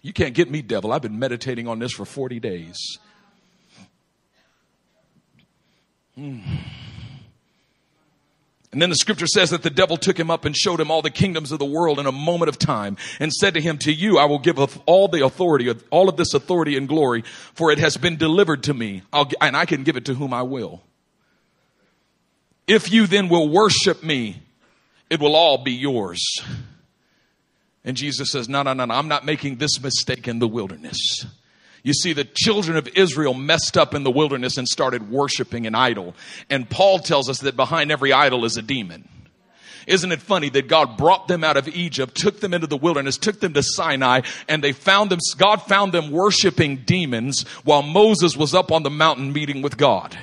You 0.00 0.12
can't 0.12 0.34
get 0.34 0.50
me, 0.50 0.62
devil. 0.62 0.92
I've 0.92 1.02
been 1.02 1.18
meditating 1.18 1.66
on 1.68 1.78
this 1.78 1.92
for 1.92 2.04
40 2.04 2.40
days. 2.40 2.98
Hmm. 6.14 6.38
And 8.76 8.82
then 8.82 8.90
the 8.90 8.96
scripture 8.96 9.26
says 9.26 9.48
that 9.52 9.62
the 9.62 9.70
devil 9.70 9.96
took 9.96 10.20
him 10.20 10.30
up 10.30 10.44
and 10.44 10.54
showed 10.54 10.80
him 10.80 10.90
all 10.90 11.00
the 11.00 11.08
kingdoms 11.08 11.50
of 11.50 11.58
the 11.58 11.64
world 11.64 11.98
in 11.98 12.04
a 12.04 12.12
moment 12.12 12.50
of 12.50 12.58
time 12.58 12.98
and 13.18 13.32
said 13.32 13.54
to 13.54 13.60
him, 13.62 13.78
to 13.78 13.90
you 13.90 14.18
I 14.18 14.26
will 14.26 14.38
give 14.38 14.58
all 14.84 15.08
the 15.08 15.24
authority, 15.24 15.72
all 15.88 16.10
of 16.10 16.18
this 16.18 16.34
authority 16.34 16.76
and 16.76 16.86
glory, 16.86 17.22
for 17.54 17.72
it 17.72 17.78
has 17.78 17.96
been 17.96 18.18
delivered 18.18 18.64
to 18.64 18.74
me, 18.74 19.00
I'll, 19.14 19.30
and 19.40 19.56
I 19.56 19.64
can 19.64 19.82
give 19.82 19.96
it 19.96 20.04
to 20.04 20.14
whom 20.14 20.34
I 20.34 20.42
will. 20.42 20.82
If 22.66 22.92
you 22.92 23.06
then 23.06 23.30
will 23.30 23.48
worship 23.48 24.02
me, 24.02 24.42
it 25.08 25.20
will 25.20 25.36
all 25.36 25.64
be 25.64 25.72
yours. 25.72 26.22
And 27.82 27.96
Jesus 27.96 28.30
says, 28.30 28.46
no, 28.46 28.62
no, 28.62 28.74
no, 28.74 28.84
no, 28.84 28.92
I'm 28.92 29.08
not 29.08 29.24
making 29.24 29.56
this 29.56 29.82
mistake 29.82 30.28
in 30.28 30.38
the 30.38 30.48
wilderness. 30.48 31.24
You 31.86 31.92
see, 31.92 32.14
the 32.14 32.24
children 32.24 32.76
of 32.76 32.88
Israel 32.96 33.32
messed 33.32 33.78
up 33.78 33.94
in 33.94 34.02
the 34.02 34.10
wilderness 34.10 34.56
and 34.56 34.66
started 34.66 35.08
worshiping 35.08 35.68
an 35.68 35.76
idol. 35.76 36.16
And 36.50 36.68
Paul 36.68 36.98
tells 36.98 37.28
us 37.28 37.38
that 37.42 37.54
behind 37.54 37.92
every 37.92 38.12
idol 38.12 38.44
is 38.44 38.56
a 38.56 38.62
demon. 38.62 39.08
Isn't 39.86 40.10
it 40.10 40.20
funny 40.20 40.48
that 40.48 40.66
God 40.66 40.96
brought 40.96 41.28
them 41.28 41.44
out 41.44 41.56
of 41.56 41.68
Egypt, 41.68 42.16
took 42.16 42.40
them 42.40 42.54
into 42.54 42.66
the 42.66 42.76
wilderness, 42.76 43.18
took 43.18 43.38
them 43.38 43.52
to 43.52 43.62
Sinai, 43.62 44.22
and 44.48 44.64
they 44.64 44.72
found 44.72 45.10
them, 45.10 45.20
God 45.38 45.62
found 45.62 45.92
them 45.92 46.10
worshiping 46.10 46.78
demons 46.78 47.46
while 47.62 47.82
Moses 47.82 48.36
was 48.36 48.52
up 48.52 48.72
on 48.72 48.82
the 48.82 48.90
mountain 48.90 49.32
meeting 49.32 49.62
with 49.62 49.76
God. 49.76 50.18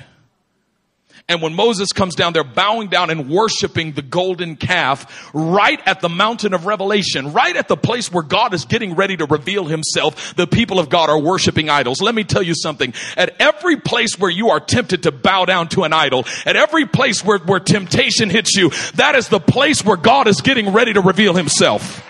And 1.26 1.40
when 1.40 1.54
Moses 1.54 1.90
comes 1.90 2.14
down, 2.14 2.34
they're 2.34 2.44
bowing 2.44 2.88
down 2.88 3.08
and 3.08 3.30
worshiping 3.30 3.92
the 3.92 4.02
golden 4.02 4.56
calf 4.56 5.30
right 5.32 5.80
at 5.86 6.02
the 6.02 6.10
mountain 6.10 6.52
of 6.52 6.66
revelation, 6.66 7.32
right 7.32 7.56
at 7.56 7.66
the 7.66 7.78
place 7.78 8.12
where 8.12 8.22
God 8.22 8.52
is 8.52 8.66
getting 8.66 8.94
ready 8.94 9.16
to 9.16 9.24
reveal 9.24 9.64
himself. 9.64 10.34
The 10.36 10.46
people 10.46 10.78
of 10.78 10.90
God 10.90 11.08
are 11.08 11.18
worshiping 11.18 11.70
idols. 11.70 12.02
Let 12.02 12.14
me 12.14 12.24
tell 12.24 12.42
you 12.42 12.54
something. 12.54 12.92
At 13.16 13.40
every 13.40 13.76
place 13.76 14.18
where 14.18 14.30
you 14.30 14.50
are 14.50 14.60
tempted 14.60 15.04
to 15.04 15.12
bow 15.12 15.46
down 15.46 15.68
to 15.70 15.84
an 15.84 15.94
idol, 15.94 16.26
at 16.44 16.56
every 16.56 16.84
place 16.84 17.24
where, 17.24 17.38
where 17.38 17.60
temptation 17.60 18.28
hits 18.28 18.54
you, 18.54 18.68
that 18.96 19.14
is 19.14 19.28
the 19.28 19.40
place 19.40 19.82
where 19.82 19.96
God 19.96 20.28
is 20.28 20.42
getting 20.42 20.74
ready 20.74 20.92
to 20.92 21.00
reveal 21.00 21.32
himself. 21.32 22.04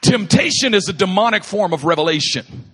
Temptation 0.00 0.72
is 0.72 0.88
a 0.88 0.94
demonic 0.94 1.44
form 1.44 1.74
of 1.74 1.84
revelation. 1.84 2.71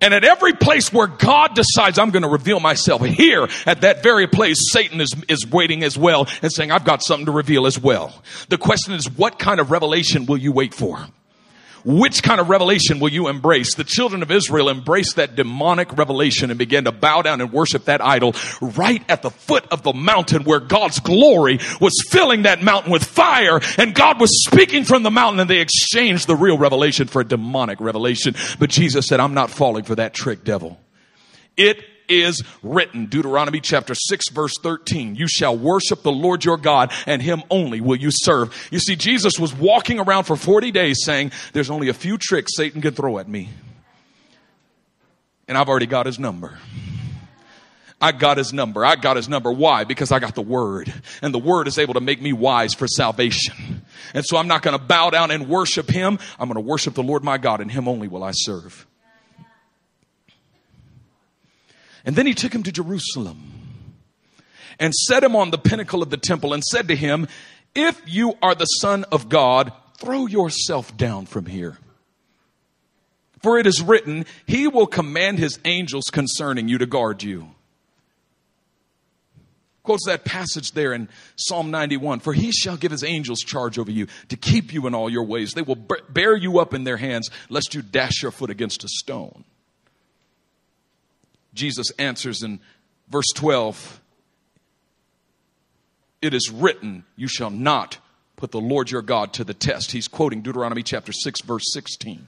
And 0.00 0.12
at 0.12 0.24
every 0.24 0.52
place 0.52 0.92
where 0.92 1.06
God 1.06 1.54
decides 1.54 1.98
I'm 1.98 2.10
going 2.10 2.24
to 2.24 2.28
reveal 2.28 2.60
myself, 2.60 3.02
here 3.02 3.48
at 3.64 3.82
that 3.82 4.02
very 4.02 4.26
place, 4.26 4.58
Satan 4.70 5.00
is, 5.00 5.14
is 5.28 5.46
waiting 5.46 5.82
as 5.82 5.96
well 5.96 6.28
and 6.42 6.52
saying, 6.52 6.70
I've 6.70 6.84
got 6.84 7.02
something 7.02 7.26
to 7.26 7.32
reveal 7.32 7.66
as 7.66 7.78
well. 7.78 8.22
The 8.48 8.58
question 8.58 8.94
is, 8.94 9.10
what 9.10 9.38
kind 9.38 9.60
of 9.60 9.70
revelation 9.70 10.26
will 10.26 10.36
you 10.36 10.52
wait 10.52 10.74
for? 10.74 11.06
Which 11.84 12.22
kind 12.22 12.40
of 12.40 12.48
revelation 12.48 12.98
will 12.98 13.10
you 13.10 13.28
embrace? 13.28 13.74
The 13.74 13.84
children 13.84 14.22
of 14.22 14.30
Israel 14.30 14.70
embraced 14.70 15.16
that 15.16 15.36
demonic 15.36 15.96
revelation 15.96 16.50
and 16.50 16.58
began 16.58 16.84
to 16.84 16.92
bow 16.92 17.22
down 17.22 17.40
and 17.42 17.52
worship 17.52 17.84
that 17.84 18.00
idol 18.00 18.34
right 18.60 19.02
at 19.08 19.20
the 19.22 19.30
foot 19.30 19.66
of 19.70 19.82
the 19.82 19.92
mountain 19.92 20.44
where 20.44 20.60
God's 20.60 21.00
glory 21.00 21.58
was 21.80 21.92
filling 22.08 22.42
that 22.42 22.62
mountain 22.62 22.90
with 22.90 23.04
fire 23.04 23.60
and 23.76 23.94
God 23.94 24.18
was 24.18 24.44
speaking 24.44 24.84
from 24.84 25.02
the 25.02 25.10
mountain 25.10 25.40
and 25.40 25.50
they 25.50 25.60
exchanged 25.60 26.26
the 26.26 26.36
real 26.36 26.56
revelation 26.56 27.06
for 27.06 27.20
a 27.20 27.24
demonic 27.24 27.80
revelation. 27.80 28.34
But 28.58 28.70
Jesus 28.70 29.06
said, 29.06 29.20
I'm 29.20 29.34
not 29.34 29.50
falling 29.50 29.84
for 29.84 29.94
that 29.96 30.14
trick, 30.14 30.42
devil. 30.42 30.80
It 31.56 31.84
is 32.08 32.42
written. 32.62 33.06
Deuteronomy 33.06 33.60
chapter 33.60 33.94
6 33.94 34.30
verse 34.30 34.54
13. 34.62 35.16
You 35.16 35.28
shall 35.28 35.56
worship 35.56 36.02
the 36.02 36.12
Lord 36.12 36.44
your 36.44 36.56
God 36.56 36.92
and 37.06 37.20
him 37.20 37.42
only 37.50 37.80
will 37.80 37.96
you 37.96 38.10
serve. 38.10 38.68
You 38.70 38.78
see, 38.78 38.96
Jesus 38.96 39.38
was 39.38 39.54
walking 39.54 40.00
around 40.00 40.24
for 40.24 40.36
40 40.36 40.70
days 40.70 40.98
saying, 41.04 41.32
there's 41.52 41.70
only 41.70 41.88
a 41.88 41.94
few 41.94 42.18
tricks 42.18 42.56
Satan 42.56 42.80
can 42.80 42.94
throw 42.94 43.18
at 43.18 43.28
me. 43.28 43.48
And 45.46 45.58
I've 45.58 45.68
already 45.68 45.86
got 45.86 46.06
his 46.06 46.18
number. 46.18 46.58
I 48.00 48.12
got 48.12 48.36
his 48.36 48.52
number. 48.52 48.84
I 48.84 48.96
got 48.96 49.16
his 49.16 49.28
number. 49.28 49.50
Why? 49.50 49.84
Because 49.84 50.12
I 50.12 50.18
got 50.18 50.34
the 50.34 50.42
word. 50.42 50.92
And 51.22 51.32
the 51.32 51.38
word 51.38 51.68
is 51.68 51.78
able 51.78 51.94
to 51.94 52.00
make 52.00 52.20
me 52.20 52.32
wise 52.32 52.74
for 52.74 52.86
salvation. 52.86 53.82
And 54.12 54.24
so 54.24 54.36
I'm 54.36 54.48
not 54.48 54.62
going 54.62 54.78
to 54.78 54.84
bow 54.84 55.10
down 55.10 55.30
and 55.30 55.48
worship 55.48 55.88
him. 55.88 56.18
I'm 56.38 56.48
going 56.48 56.62
to 56.62 56.68
worship 56.68 56.94
the 56.94 57.02
Lord 57.02 57.24
my 57.24 57.38
God 57.38 57.60
and 57.60 57.70
him 57.70 57.88
only 57.88 58.08
will 58.08 58.22
I 58.22 58.32
serve. 58.32 58.86
And 62.04 62.16
then 62.16 62.26
he 62.26 62.34
took 62.34 62.54
him 62.54 62.62
to 62.64 62.72
Jerusalem 62.72 63.52
and 64.78 64.92
set 64.94 65.24
him 65.24 65.36
on 65.36 65.50
the 65.50 65.58
pinnacle 65.58 66.02
of 66.02 66.10
the 66.10 66.16
temple 66.16 66.52
and 66.52 66.62
said 66.62 66.88
to 66.88 66.96
him, 66.96 67.28
If 67.74 68.00
you 68.06 68.34
are 68.42 68.54
the 68.54 68.66
Son 68.66 69.04
of 69.04 69.28
God, 69.28 69.72
throw 69.98 70.26
yourself 70.26 70.96
down 70.96 71.26
from 71.26 71.46
here. 71.46 71.78
For 73.44 73.58
it 73.58 73.66
is 73.66 73.82
written, 73.82 74.24
He 74.46 74.68
will 74.68 74.86
command 74.86 75.38
His 75.38 75.58
angels 75.66 76.04
concerning 76.10 76.66
you 76.66 76.78
to 76.78 76.86
guard 76.86 77.22
you. 77.22 77.50
Quotes 79.82 80.06
that 80.06 80.24
passage 80.24 80.72
there 80.72 80.94
in 80.94 81.10
Psalm 81.36 81.70
91 81.70 82.20
For 82.20 82.32
He 82.32 82.52
shall 82.52 82.78
give 82.78 82.90
His 82.90 83.04
angels 83.04 83.40
charge 83.40 83.78
over 83.78 83.90
you 83.90 84.06
to 84.30 84.38
keep 84.38 84.72
you 84.72 84.86
in 84.86 84.94
all 84.94 85.10
your 85.10 85.24
ways. 85.24 85.52
They 85.52 85.60
will 85.60 85.76
bear 86.08 86.34
you 86.34 86.58
up 86.58 86.72
in 86.72 86.84
their 86.84 86.96
hands, 86.96 87.28
lest 87.50 87.74
you 87.74 87.82
dash 87.82 88.22
your 88.22 88.30
foot 88.30 88.48
against 88.48 88.82
a 88.82 88.88
stone. 88.88 89.44
Jesus 91.54 91.90
answers 91.98 92.42
in 92.42 92.60
verse 93.08 93.30
12 93.34 94.00
It 96.20 96.34
is 96.34 96.50
written, 96.50 97.04
You 97.16 97.28
shall 97.28 97.50
not 97.50 97.98
put 98.36 98.50
the 98.50 98.60
Lord 98.60 98.90
your 98.90 99.02
God 99.02 99.32
to 99.34 99.44
the 99.44 99.54
test. 99.54 99.92
He's 99.92 100.08
quoting 100.08 100.42
Deuteronomy 100.42 100.82
chapter 100.82 101.12
6, 101.12 101.42
verse 101.42 101.72
16. 101.72 102.26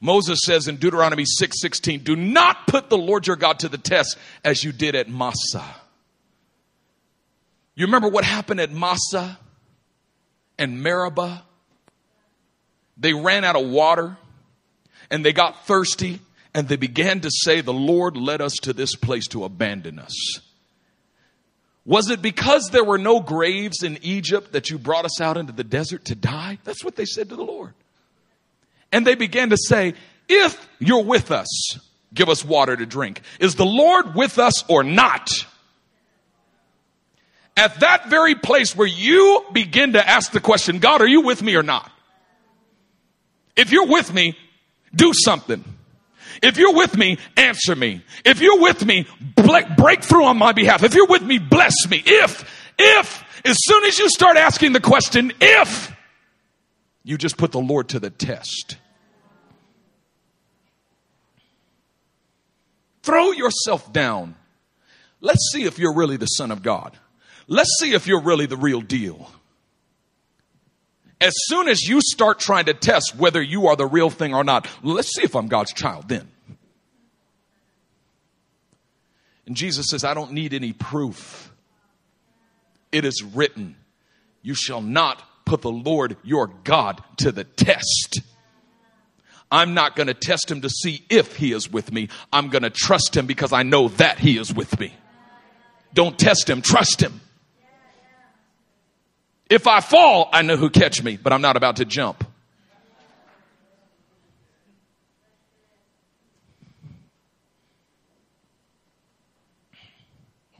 Moses 0.00 0.40
says 0.44 0.68
in 0.68 0.76
Deuteronomy 0.76 1.24
6 1.24 1.60
16, 1.60 2.00
Do 2.00 2.16
not 2.16 2.66
put 2.66 2.90
the 2.90 2.98
Lord 2.98 3.26
your 3.26 3.36
God 3.36 3.60
to 3.60 3.68
the 3.68 3.78
test 3.78 4.18
as 4.44 4.62
you 4.62 4.72
did 4.72 4.94
at 4.94 5.08
Massah. 5.08 5.74
You 7.74 7.86
remember 7.86 8.08
what 8.08 8.24
happened 8.24 8.60
at 8.60 8.70
Massah 8.70 9.38
and 10.58 10.82
Meribah? 10.82 11.42
They 12.96 13.12
ran 13.12 13.44
out 13.44 13.56
of 13.56 13.68
water 13.68 14.16
and 15.10 15.24
they 15.24 15.32
got 15.32 15.66
thirsty 15.66 16.20
and 16.56 16.68
they 16.68 16.76
began 16.76 17.20
to 17.20 17.30
say, 17.30 17.60
The 17.60 17.72
Lord 17.72 18.16
led 18.16 18.40
us 18.40 18.54
to 18.62 18.72
this 18.72 18.96
place 18.96 19.26
to 19.28 19.44
abandon 19.44 19.98
us. 19.98 20.40
Was 21.84 22.08
it 22.08 22.22
because 22.22 22.70
there 22.70 22.82
were 22.82 22.98
no 22.98 23.20
graves 23.20 23.82
in 23.82 23.98
Egypt 24.00 24.52
that 24.52 24.70
you 24.70 24.78
brought 24.78 25.04
us 25.04 25.20
out 25.20 25.36
into 25.36 25.52
the 25.52 25.62
desert 25.62 26.06
to 26.06 26.14
die? 26.14 26.58
That's 26.64 26.82
what 26.82 26.96
they 26.96 27.04
said 27.04 27.28
to 27.28 27.36
the 27.36 27.44
Lord. 27.44 27.74
And 28.90 29.06
they 29.06 29.14
began 29.16 29.50
to 29.50 29.58
say, 29.58 29.92
If 30.30 30.66
you're 30.78 31.04
with 31.04 31.30
us, 31.30 31.78
give 32.14 32.30
us 32.30 32.42
water 32.42 32.74
to 32.74 32.86
drink. 32.86 33.20
Is 33.38 33.56
the 33.56 33.66
Lord 33.66 34.14
with 34.14 34.38
us 34.38 34.66
or 34.66 34.82
not? 34.82 35.28
At 37.54 37.80
that 37.80 38.08
very 38.08 38.34
place 38.34 38.74
where 38.74 38.88
you 38.88 39.44
begin 39.52 39.92
to 39.92 40.08
ask 40.08 40.32
the 40.32 40.40
question, 40.40 40.78
God, 40.78 41.02
are 41.02 41.06
you 41.06 41.20
with 41.20 41.42
me 41.42 41.54
or 41.54 41.62
not? 41.62 41.90
If 43.56 43.72
you're 43.72 43.86
with 43.86 44.12
me, 44.12 44.38
do 44.94 45.12
something. 45.12 45.75
If 46.42 46.58
you're 46.58 46.74
with 46.74 46.96
me, 46.96 47.18
answer 47.36 47.74
me. 47.74 48.02
If 48.24 48.40
you're 48.40 48.60
with 48.60 48.84
me, 48.84 49.06
break 49.76 50.02
through 50.02 50.24
on 50.24 50.38
my 50.38 50.52
behalf. 50.52 50.82
If 50.82 50.94
you're 50.94 51.06
with 51.06 51.22
me, 51.22 51.38
bless 51.38 51.74
me. 51.88 52.02
If, 52.04 52.72
if, 52.78 53.24
as 53.44 53.56
soon 53.60 53.84
as 53.84 53.98
you 53.98 54.08
start 54.08 54.36
asking 54.36 54.72
the 54.72 54.80
question, 54.80 55.32
if, 55.40 55.94
you 57.04 57.16
just 57.16 57.36
put 57.36 57.52
the 57.52 57.60
Lord 57.60 57.88
to 57.90 58.00
the 58.00 58.10
test. 58.10 58.76
Throw 63.02 63.30
yourself 63.30 63.92
down. 63.92 64.34
Let's 65.20 65.50
see 65.52 65.62
if 65.62 65.78
you're 65.78 65.94
really 65.94 66.16
the 66.16 66.26
Son 66.26 66.50
of 66.50 66.62
God. 66.62 66.98
Let's 67.46 67.70
see 67.78 67.92
if 67.94 68.08
you're 68.08 68.20
really 68.20 68.46
the 68.46 68.56
real 68.56 68.80
deal. 68.80 69.30
As 71.20 71.32
soon 71.46 71.68
as 71.68 71.82
you 71.82 72.00
start 72.02 72.38
trying 72.38 72.66
to 72.66 72.74
test 72.74 73.16
whether 73.16 73.40
you 73.40 73.68
are 73.68 73.76
the 73.76 73.86
real 73.86 74.10
thing 74.10 74.34
or 74.34 74.44
not, 74.44 74.68
let's 74.82 75.14
see 75.14 75.22
if 75.22 75.34
I'm 75.34 75.48
God's 75.48 75.72
child 75.72 76.08
then. 76.08 76.30
And 79.46 79.56
Jesus 79.56 79.86
says, 79.88 80.04
I 80.04 80.14
don't 80.14 80.32
need 80.32 80.52
any 80.52 80.72
proof. 80.72 81.52
It 82.92 83.04
is 83.04 83.22
written, 83.22 83.76
You 84.42 84.54
shall 84.54 84.82
not 84.82 85.22
put 85.44 85.62
the 85.62 85.70
Lord 85.70 86.16
your 86.22 86.48
God 86.64 87.02
to 87.18 87.32
the 87.32 87.44
test. 87.44 88.20
I'm 89.50 89.74
not 89.74 89.94
going 89.94 90.08
to 90.08 90.14
test 90.14 90.50
him 90.50 90.62
to 90.62 90.68
see 90.68 91.04
if 91.08 91.36
he 91.36 91.52
is 91.52 91.70
with 91.70 91.92
me. 91.92 92.08
I'm 92.32 92.48
going 92.48 92.64
to 92.64 92.70
trust 92.70 93.16
him 93.16 93.26
because 93.26 93.52
I 93.52 93.62
know 93.62 93.88
that 93.88 94.18
he 94.18 94.36
is 94.36 94.52
with 94.52 94.78
me. 94.80 94.92
Don't 95.94 96.18
test 96.18 96.50
him, 96.50 96.62
trust 96.62 97.00
him. 97.00 97.20
If 99.48 99.68
I 99.68 99.80
fall, 99.80 100.28
I 100.32 100.42
know 100.42 100.56
who 100.56 100.70
catch 100.70 101.02
me, 101.02 101.16
but 101.16 101.32
I'm 101.32 101.40
not 101.40 101.56
about 101.56 101.76
to 101.76 101.84
jump. 101.84 102.24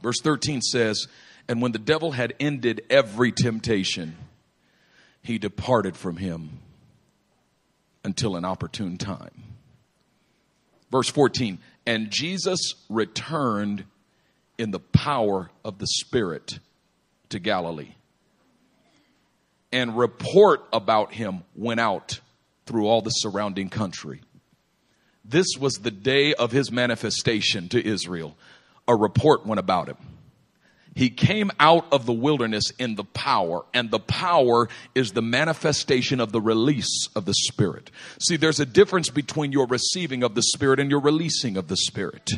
Verse 0.01 0.21
13 0.21 0.61
says, 0.61 1.07
And 1.49 1.61
when 1.61 1.73
the 1.73 1.79
devil 1.79 2.11
had 2.11 2.33
ended 2.39 2.81
every 2.89 3.33
temptation, 3.33 4.15
he 5.21 5.37
departed 5.37 5.97
from 5.97 6.15
him 6.15 6.59
until 8.05 8.37
an 8.37 8.45
opportune 8.45 8.97
time. 8.97 9.43
Verse 10.89 11.09
14, 11.09 11.59
and 11.85 12.09
Jesus 12.09 12.75
returned 12.87 13.83
in 14.57 14.71
the 14.71 14.79
power 14.79 15.49
of 15.65 15.79
the 15.79 15.87
Spirit 15.87 16.59
to 17.27 17.39
Galilee 17.39 17.95
and 19.71 19.97
report 19.97 20.61
about 20.71 21.13
him 21.13 21.43
went 21.55 21.79
out 21.79 22.19
through 22.65 22.87
all 22.87 23.01
the 23.01 23.09
surrounding 23.09 23.69
country. 23.69 24.21
This 25.23 25.47
was 25.59 25.73
the 25.75 25.91
day 25.91 26.33
of 26.33 26.51
his 26.51 26.71
manifestation 26.71 27.69
to 27.69 27.85
Israel. 27.85 28.37
A 28.87 28.95
report 28.95 29.45
went 29.45 29.59
about 29.59 29.87
him. 29.87 29.97
He 30.97 31.11
came 31.11 31.51
out 31.59 31.85
of 31.91 32.07
the 32.07 32.11
wilderness 32.13 32.71
in 32.79 32.95
the 32.95 33.03
power, 33.03 33.63
and 33.71 33.91
the 33.91 33.99
power 33.99 34.67
is 34.95 35.11
the 35.11 35.21
manifestation 35.21 36.19
of 36.19 36.31
the 36.31 36.41
release 36.41 37.07
of 37.15 37.25
the 37.25 37.35
Spirit. 37.35 37.91
See, 38.19 38.35
there's 38.35 38.59
a 38.59 38.65
difference 38.65 39.11
between 39.11 39.51
your 39.51 39.67
receiving 39.67 40.23
of 40.23 40.33
the 40.33 40.41
Spirit 40.41 40.79
and 40.79 40.89
your 40.89 40.99
releasing 40.99 41.55
of 41.55 41.67
the 41.67 41.77
Spirit. 41.77 42.31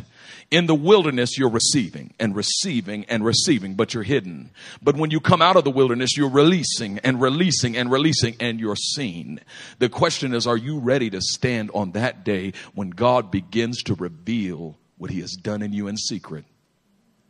In 0.52 0.66
the 0.66 0.76
wilderness, 0.76 1.38
you're 1.38 1.50
receiving 1.50 2.14
and 2.20 2.36
receiving 2.36 3.06
and 3.06 3.24
receiving, 3.24 3.76
but 3.76 3.94
you're 3.94 4.04
hidden. 4.04 4.50
But 4.82 4.98
when 4.98 5.10
you 5.10 5.22
come 5.22 5.42
out 5.42 5.56
of 5.56 5.64
the 5.64 5.72
wilderness, 5.72 6.18
you're 6.18 6.30
releasing 6.30 7.00
and 7.00 7.22
releasing 7.22 7.78
and 7.78 7.90
releasing, 7.90 8.36
and 8.42 8.60
you're 8.60 8.76
seen. 8.76 9.40
The 9.78 9.88
question 9.88 10.34
is, 10.34 10.46
are 10.46 10.58
you 10.58 10.80
ready 10.80 11.10
to 11.12 11.22
stand 11.22 11.72
on 11.74 11.94
that 11.94 12.26
day 12.26 12.52
when 12.76 12.90
God 12.90 13.32
begins 13.32 13.84
to 13.84 13.94
reveal 13.94 14.78
what 14.98 15.12
He 15.12 15.22
has 15.22 15.32
done 15.32 15.62
in 15.62 15.72
you 15.72 15.88
in 15.88 15.96
secret 15.96 16.44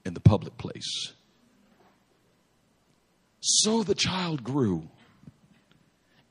in 0.04 0.16
the 0.16 0.20
public 0.20 0.58
place? 0.58 1.14
So 3.40 3.84
the 3.84 3.96
child 3.96 4.44
grew 4.44 4.90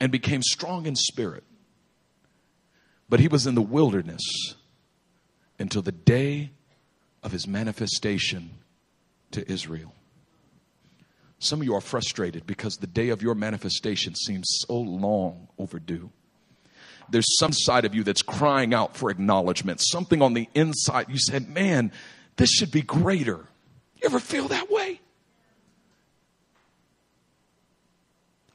and 0.01 0.13
became 0.13 0.43
strong 0.43 0.87
in 0.87 0.97
spirit. 0.97 1.45
But 3.09 3.21
he 3.21 3.29
was 3.29 3.47
in 3.47 3.55
the 3.55 3.63
wilderness 3.63 4.23
until 5.59 5.83
the 5.83 5.93
day 5.93 6.51
of 7.23 7.33
his 7.33 7.47
manifestation 7.47 8.51
to 9.33 9.51
Israel. 9.51 9.95
Some 11.39 11.61
of 11.61 11.67
you 11.67 11.75
are 11.75 11.81
frustrated 11.81 12.47
because 12.47 12.77
the 12.77 12.87
day 12.87 13.11
of 13.11 13.23
your 13.23 13.35
manifestation 13.35 14.15
seems 14.15 14.47
so 14.67 14.79
long 14.79 15.49
overdue. 15.59 16.11
There's 17.11 17.39
some 17.39 17.53
side 17.53 17.85
of 17.85 17.95
you 17.95 18.05
that's 18.05 18.23
crying 18.23 18.75
out 18.75 18.97
for 18.97 19.11
acknowledgement. 19.11 19.81
Something 19.81 20.21
on 20.21 20.35
the 20.35 20.49
inside, 20.55 21.07
you 21.09 21.19
said, 21.19 21.49
Man, 21.49 21.93
this 22.37 22.51
should 22.51 22.71
be 22.71 22.83
greater. 22.83 23.47
You 23.97 24.07
ever 24.07 24.21
feel 24.21 24.49
that 24.49 24.71
way? 24.71 25.01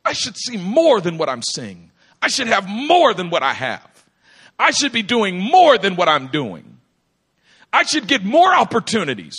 I 0.06 0.14
should 0.14 0.38
see 0.38 0.58
more 0.58 1.02
than 1.02 1.18
what 1.18 1.30
I'm 1.30 1.42
seeing. 1.42 1.92
I 2.22 2.28
should 2.28 2.48
have 2.48 2.68
more 2.68 3.14
than 3.14 3.30
what 3.30 3.44
I 3.44 3.54
have. 3.54 3.90
I 4.60 4.72
should 4.72 4.92
be 4.92 5.02
doing 5.02 5.40
more 5.40 5.78
than 5.78 5.96
what 5.96 6.08
I'm 6.08 6.28
doing. 6.28 6.78
I 7.72 7.84
should 7.84 8.08
get 8.08 8.24
more 8.24 8.54
opportunities. 8.54 9.38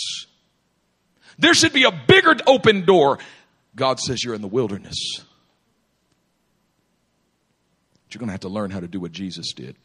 There 1.38 1.54
should 1.54 1.72
be 1.72 1.84
a 1.84 1.92
bigger 1.92 2.34
open 2.46 2.84
door. 2.84 3.18
God 3.76 4.00
says 4.00 4.22
you're 4.24 4.34
in 4.34 4.42
the 4.42 4.48
wilderness. 4.48 5.20
But 8.04 8.14
you're 8.14 8.20
going 8.20 8.28
to 8.28 8.32
have 8.32 8.40
to 8.40 8.48
learn 8.48 8.70
how 8.70 8.80
to 8.80 8.88
do 8.88 9.00
what 9.00 9.12
Jesus 9.12 9.52
did. 9.52 9.76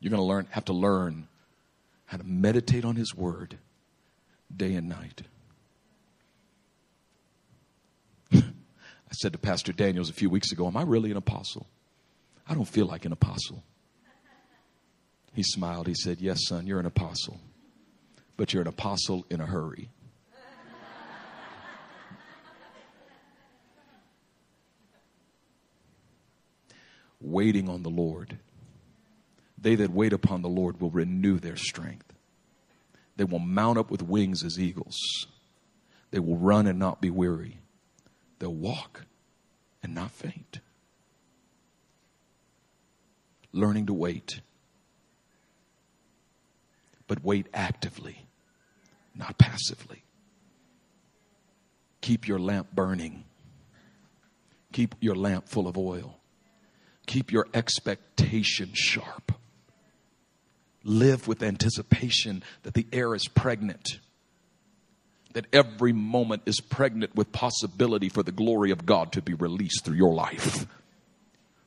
You're 0.00 0.10
going 0.10 0.20
to 0.20 0.26
learn 0.26 0.46
have 0.50 0.64
to 0.66 0.72
learn 0.72 1.28
how 2.06 2.16
to 2.16 2.24
meditate 2.24 2.84
on 2.84 2.96
his 2.96 3.14
word 3.14 3.58
day 4.54 4.74
and 4.74 4.88
night. 4.88 5.22
I 9.10 9.14
said 9.14 9.32
to 9.32 9.38
Pastor 9.38 9.72
Daniels 9.72 10.08
a 10.08 10.12
few 10.12 10.30
weeks 10.30 10.52
ago, 10.52 10.66
Am 10.66 10.76
I 10.76 10.82
really 10.82 11.10
an 11.10 11.16
apostle? 11.16 11.66
I 12.48 12.54
don't 12.54 12.68
feel 12.68 12.86
like 12.86 13.04
an 13.04 13.12
apostle. 13.12 13.64
He 15.32 15.42
smiled. 15.42 15.86
He 15.86 15.94
said, 15.94 16.20
Yes, 16.20 16.46
son, 16.46 16.66
you're 16.66 16.80
an 16.80 16.86
apostle, 16.86 17.40
but 18.36 18.52
you're 18.52 18.62
an 18.62 18.68
apostle 18.68 19.26
in 19.30 19.40
a 19.40 19.46
hurry. 19.46 19.90
Waiting 27.20 27.68
on 27.68 27.82
the 27.82 27.90
Lord. 27.90 28.38
They 29.58 29.74
that 29.74 29.90
wait 29.90 30.12
upon 30.12 30.40
the 30.40 30.48
Lord 30.48 30.80
will 30.80 30.90
renew 30.90 31.38
their 31.38 31.56
strength. 31.56 32.14
They 33.16 33.24
will 33.24 33.40
mount 33.40 33.76
up 33.76 33.90
with 33.90 34.02
wings 34.02 34.42
as 34.42 34.58
eagles. 34.58 34.96
They 36.12 36.18
will 36.18 36.38
run 36.38 36.66
and 36.66 36.78
not 36.78 37.02
be 37.02 37.10
weary. 37.10 37.59
They'll 38.40 38.54
walk 38.54 39.04
and 39.82 39.94
not 39.94 40.10
faint. 40.10 40.60
Learning 43.52 43.86
to 43.86 43.92
wait, 43.92 44.40
but 47.06 47.22
wait 47.22 47.46
actively, 47.52 48.26
not 49.14 49.38
passively. 49.38 50.04
Keep 52.00 52.26
your 52.26 52.38
lamp 52.38 52.68
burning. 52.72 53.24
Keep 54.72 54.94
your 55.00 55.16
lamp 55.16 55.48
full 55.48 55.68
of 55.68 55.76
oil. 55.76 56.16
Keep 57.06 57.32
your 57.32 57.46
expectation 57.52 58.70
sharp. 58.72 59.32
Live 60.82 61.28
with 61.28 61.42
anticipation 61.42 62.42
that 62.62 62.74
the 62.74 62.86
air 62.92 63.14
is 63.14 63.26
pregnant 63.28 63.98
that 65.32 65.46
every 65.52 65.92
moment 65.92 66.42
is 66.46 66.60
pregnant 66.60 67.14
with 67.14 67.32
possibility 67.32 68.08
for 68.08 68.22
the 68.22 68.32
glory 68.32 68.70
of 68.70 68.86
God 68.86 69.12
to 69.12 69.22
be 69.22 69.34
released 69.34 69.84
through 69.84 69.96
your 69.96 70.14
life 70.14 70.66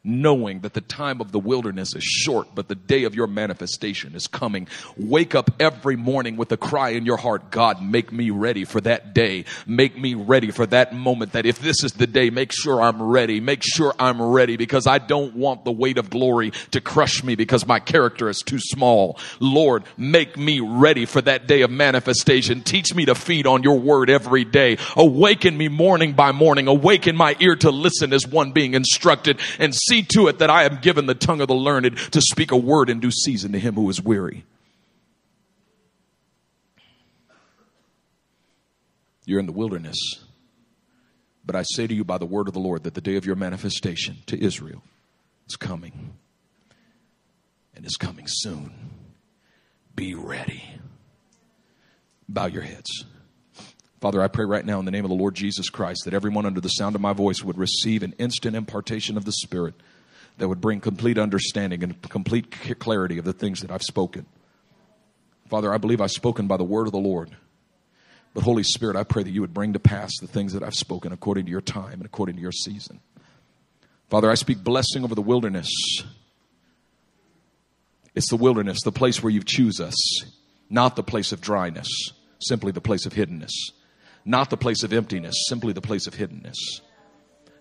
knowing 0.03 0.59
that 0.61 0.73
the 0.73 0.81
time 0.81 1.21
of 1.21 1.31
the 1.31 1.39
wilderness 1.39 1.95
is 1.95 2.03
short, 2.03 2.47
but 2.53 2.67
the 2.67 2.75
day 2.75 3.05
of 3.05 3.15
your 3.15 3.27
manifestation 3.27 4.15
is 4.15 4.27
coming. 4.27 4.67
Wake 4.97 5.33
up 5.33 5.49
every 5.61 5.95
morning 5.95 6.35
with 6.35 6.51
a 6.51 6.57
cry 6.57 6.89
in 6.89 7.05
your 7.05 7.15
heart, 7.15 7.51
God, 7.51 7.81
make 7.81 8.11
me 8.11 8.29
ready 8.29 8.65
for 8.65 8.81
that 8.81 9.13
day. 9.13 9.45
Make 9.65 9.97
me 9.97 10.13
ready 10.13 10.51
for 10.51 10.65
that 10.65 10.93
moment 10.93 11.31
that 11.31 11.45
if 11.45 11.59
this 11.59 11.83
is 11.83 11.93
the 11.93 12.07
day, 12.07 12.29
make 12.29 12.51
sure 12.51 12.81
I'm 12.81 13.01
ready. 13.01 13.39
Make 13.39 13.61
sure 13.63 13.93
I'm 13.97 14.21
ready 14.21 14.57
because 14.57 14.87
I 14.87 14.97
don't 14.97 15.35
want 15.35 15.63
the 15.63 15.71
weight 15.71 15.97
of 15.97 16.09
glory 16.09 16.51
to 16.71 16.81
crush 16.81 17.23
me 17.23 17.35
because 17.35 17.65
my 17.65 17.79
character 17.79 18.27
is 18.27 18.39
too 18.39 18.59
small. 18.59 19.17
Lord, 19.39 19.83
make 19.95 20.37
me 20.37 20.59
ready 20.59 21.05
for 21.05 21.21
that 21.21 21.47
day 21.47 21.61
of 21.61 21.71
manifestation. 21.71 22.61
Teach 22.61 22.93
me 22.93 23.05
to 23.05 23.15
feed 23.15 23.47
on 23.47 23.63
your 23.63 23.79
word 23.79 24.09
every 24.09 24.43
day. 24.43 24.77
Awaken 24.97 25.57
me 25.57 25.69
morning 25.69 26.11
by 26.11 26.33
morning. 26.33 26.67
Awaken 26.67 27.15
my 27.15 27.37
ear 27.39 27.55
to 27.55 27.71
listen 27.71 28.11
as 28.11 28.27
one 28.27 28.51
being 28.51 28.73
instructed 28.73 29.39
and 29.59 29.73
see 29.73 29.92
See 29.93 30.01
to 30.15 30.27
it 30.27 30.39
that 30.39 30.49
I 30.49 30.63
am 30.63 30.79
given 30.81 31.05
the 31.05 31.13
tongue 31.13 31.39
of 31.39 31.47
the 31.47 31.53
learned 31.53 31.95
to 32.13 32.19
speak 32.19 32.51
a 32.51 32.57
word 32.57 32.89
in 32.89 32.99
due 32.99 33.11
season 33.11 33.51
to 33.51 33.59
him 33.59 33.75
who 33.75 33.87
is 33.91 34.01
weary. 34.01 34.43
You're 39.25 39.39
in 39.39 39.45
the 39.45 39.51
wilderness. 39.51 39.97
But 41.45 41.55
I 41.55 41.61
say 41.61 41.85
to 41.85 41.93
you 41.93 42.03
by 42.03 42.17
the 42.17 42.25
word 42.25 42.47
of 42.47 42.55
the 42.55 42.59
Lord 42.59 42.83
that 42.83 42.95
the 42.95 43.01
day 43.01 43.17
of 43.17 43.25
your 43.27 43.35
manifestation 43.35 44.17
to 44.25 44.43
Israel 44.43 44.81
is 45.47 45.55
coming. 45.55 46.15
and 47.75 47.85
is 47.85 47.95
coming 47.95 48.25
soon. 48.27 48.73
Be 49.95 50.15
ready. 50.15 50.63
Bow 52.27 52.47
your 52.47 52.63
heads. 52.63 53.05
Father, 54.03 54.21
I 54.21 54.27
pray 54.27 54.43
right 54.43 54.65
now 54.65 54.79
in 54.79 54.85
the 54.85 54.91
name 54.91 55.05
of 55.05 55.09
the 55.09 55.15
Lord 55.15 55.33
Jesus 55.33 55.69
Christ 55.69 56.01
that 56.03 56.13
everyone 56.13 56.45
under 56.45 56.59
the 56.59 56.67
sound 56.67 56.93
of 56.93 56.99
my 56.99 57.13
voice 57.13 57.41
would 57.41 57.57
receive 57.57 58.03
an 58.03 58.13
instant 58.17 58.53
impartation 58.53 59.15
of 59.15 59.23
the 59.23 59.31
Spirit 59.31 59.75
that 60.39 60.49
would 60.49 60.59
bring 60.59 60.81
complete 60.81 61.17
understanding 61.17 61.81
and 61.85 62.01
complete 62.09 62.51
clarity 62.81 63.17
of 63.17 63.23
the 63.23 63.31
things 63.31 63.61
that 63.61 63.71
I've 63.71 63.81
spoken. 63.81 64.25
Father, 65.47 65.73
I 65.73 65.77
believe 65.77 66.01
I've 66.01 66.11
spoken 66.11 66.47
by 66.47 66.57
the 66.57 66.65
word 66.65 66.85
of 66.85 66.91
the 66.91 66.97
Lord. 66.97 67.37
But 68.33 68.43
Holy 68.43 68.63
Spirit, 68.63 68.97
I 68.97 69.05
pray 69.05 69.23
that 69.23 69.31
you 69.31 69.39
would 69.39 69.53
bring 69.53 69.71
to 69.71 69.79
pass 69.79 70.11
the 70.19 70.27
things 70.27 70.51
that 70.51 70.63
I've 70.63 70.75
spoken 70.75 71.13
according 71.13 71.45
to 71.45 71.51
your 71.51 71.61
time 71.61 71.93
and 71.93 72.05
according 72.05 72.35
to 72.35 72.41
your 72.41 72.51
season. 72.51 72.99
Father, 74.09 74.29
I 74.29 74.33
speak 74.33 74.65
blessing 74.65 75.05
over 75.05 75.15
the 75.15 75.21
wilderness. 75.21 75.71
It's 78.15 78.29
the 78.29 78.35
wilderness, 78.35 78.79
the 78.83 78.91
place 78.91 79.23
where 79.23 79.31
you 79.31 79.43
choose 79.43 79.79
us, 79.79 79.95
not 80.69 80.97
the 80.97 81.03
place 81.03 81.31
of 81.31 81.39
dryness, 81.39 81.87
simply 82.41 82.73
the 82.73 82.81
place 82.81 83.05
of 83.05 83.13
hiddenness. 83.13 83.53
Not 84.25 84.49
the 84.49 84.57
place 84.57 84.83
of 84.83 84.93
emptiness, 84.93 85.35
simply 85.47 85.73
the 85.73 85.81
place 85.81 86.07
of 86.07 86.15
hiddenness 86.15 86.81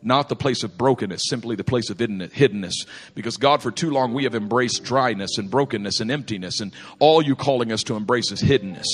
not 0.03 0.29
the 0.29 0.37
place 0.37 0.63
of 0.63 0.77
brokenness, 0.77 1.23
simply 1.29 1.57
the 1.57 1.65
place 1.65 1.91
of 1.91 1.99
hiddenness. 1.99 2.87
Because 3.15 3.37
God, 3.37 3.63
for 3.63 3.71
too 3.71 3.91
long, 3.91 4.13
we 4.13 4.25
have 4.25 4.35
embraced 4.35 4.85
dryness 4.85 5.39
and 5.39 5.51
brokenness 5.51 6.01
and 6.01 6.11
emptiness, 6.11 6.61
and 6.61 6.73
all 6.99 7.23
you 7.23 7.37
calling 7.37 7.73
us 7.73 7.83
to 7.85 7.95
embrace 7.95 8.33
is 8.33 8.43
hiddenness. 8.43 8.87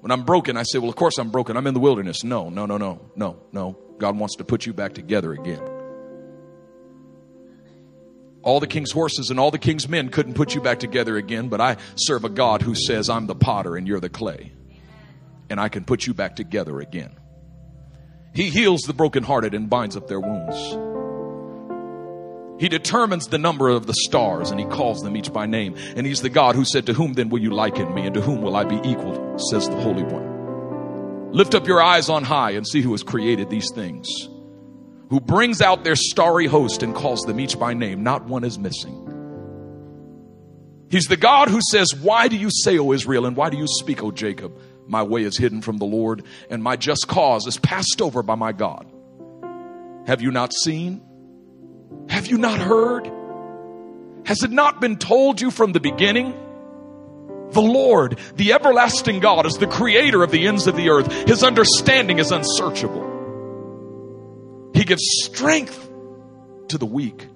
When 0.00 0.10
I'm 0.10 0.24
broken, 0.24 0.56
I 0.56 0.62
say, 0.62 0.78
Well, 0.78 0.88
of 0.88 0.96
course 0.96 1.18
I'm 1.18 1.30
broken. 1.30 1.56
I'm 1.56 1.66
in 1.66 1.74
the 1.74 1.80
wilderness. 1.80 2.24
No, 2.24 2.48
no, 2.48 2.64
no, 2.64 2.78
no, 2.78 3.10
no, 3.16 3.42
no. 3.52 3.78
God 3.98 4.18
wants 4.18 4.36
to 4.36 4.44
put 4.44 4.64
you 4.64 4.72
back 4.72 4.94
together 4.94 5.32
again. 5.32 5.79
All 8.42 8.60
the 8.60 8.66
king's 8.66 8.90
horses 8.90 9.30
and 9.30 9.38
all 9.38 9.50
the 9.50 9.58
king's 9.58 9.88
men 9.88 10.08
couldn't 10.08 10.34
put 10.34 10.54
you 10.54 10.60
back 10.60 10.80
together 10.80 11.16
again, 11.16 11.48
but 11.48 11.60
I 11.60 11.76
serve 11.94 12.24
a 12.24 12.30
God 12.30 12.62
who 12.62 12.74
says, 12.74 13.10
I'm 13.10 13.26
the 13.26 13.34
potter 13.34 13.76
and 13.76 13.86
you're 13.86 14.00
the 14.00 14.08
clay. 14.08 14.52
And 15.50 15.60
I 15.60 15.68
can 15.68 15.84
put 15.84 16.06
you 16.06 16.14
back 16.14 16.36
together 16.36 16.80
again. 16.80 17.16
He 18.34 18.50
heals 18.50 18.82
the 18.82 18.94
brokenhearted 18.94 19.54
and 19.54 19.68
binds 19.68 19.96
up 19.96 20.08
their 20.08 20.20
wounds. 20.20 20.56
He 22.60 22.68
determines 22.68 23.28
the 23.28 23.38
number 23.38 23.68
of 23.68 23.86
the 23.86 23.94
stars 23.94 24.50
and 24.50 24.60
he 24.60 24.66
calls 24.66 25.02
them 25.02 25.16
each 25.16 25.32
by 25.32 25.46
name. 25.46 25.76
And 25.96 26.06
he's 26.06 26.20
the 26.20 26.28
God 26.28 26.54
who 26.54 26.64
said, 26.64 26.86
To 26.86 26.92
whom 26.92 27.14
then 27.14 27.30
will 27.30 27.40
you 27.40 27.50
liken 27.50 27.94
me 27.94 28.02
and 28.02 28.14
to 28.14 28.20
whom 28.20 28.42
will 28.42 28.54
I 28.54 28.64
be 28.64 28.76
equal? 28.84 29.38
Says 29.38 29.68
the 29.68 29.80
Holy 29.80 30.02
One. 30.02 31.32
Lift 31.32 31.54
up 31.54 31.66
your 31.66 31.82
eyes 31.82 32.08
on 32.08 32.24
high 32.24 32.52
and 32.52 32.66
see 32.66 32.82
who 32.82 32.92
has 32.92 33.02
created 33.02 33.48
these 33.48 33.70
things, 33.72 34.08
who 35.10 35.20
brings 35.20 35.60
out 35.60 35.84
their 35.84 35.96
starry 35.96 36.46
host 36.46 36.82
and 36.82 36.94
calls 36.94 37.20
them 37.22 37.38
each 37.40 37.58
by 37.58 37.74
name. 37.74 38.02
Not 38.02 38.24
one 38.26 38.44
is 38.44 38.58
missing. 38.58 39.06
He's 40.88 41.06
the 41.06 41.16
God 41.16 41.48
who 41.48 41.60
says, 41.70 41.94
Why 41.94 42.28
do 42.28 42.36
you 42.36 42.48
say, 42.50 42.78
O 42.78 42.92
Israel, 42.92 43.26
and 43.26 43.36
why 43.36 43.50
do 43.50 43.58
you 43.58 43.66
speak, 43.66 44.02
O 44.02 44.10
Jacob? 44.10 44.58
My 44.86 45.02
way 45.02 45.22
is 45.22 45.36
hidden 45.36 45.62
from 45.62 45.78
the 45.78 45.84
Lord, 45.84 46.24
and 46.48 46.62
my 46.62 46.76
just 46.76 47.06
cause 47.06 47.46
is 47.46 47.58
passed 47.58 48.00
over 48.00 48.22
by 48.22 48.34
my 48.34 48.52
God. 48.52 48.86
Have 50.06 50.22
you 50.22 50.30
not 50.30 50.52
seen? 50.52 51.02
Have 52.08 52.26
you 52.26 52.38
not 52.38 52.58
heard? 52.58 53.10
Has 54.26 54.42
it 54.42 54.50
not 54.50 54.80
been 54.80 54.96
told 54.96 55.40
you 55.40 55.50
from 55.50 55.72
the 55.72 55.80
beginning? 55.80 56.34
The 57.50 57.60
Lord, 57.60 58.18
the 58.36 58.52
everlasting 58.52 59.20
God, 59.20 59.46
is 59.46 59.54
the 59.54 59.66
creator 59.66 60.22
of 60.22 60.30
the 60.30 60.46
ends 60.46 60.66
of 60.68 60.76
the 60.76 60.90
earth. 60.90 61.12
His 61.28 61.42
understanding 61.42 62.18
is 62.18 62.30
unsearchable. 62.30 63.09
He 64.80 64.86
gives 64.86 65.02
strength 65.24 65.90
to 66.68 66.78
the 66.78 66.86
weak, 66.86 67.28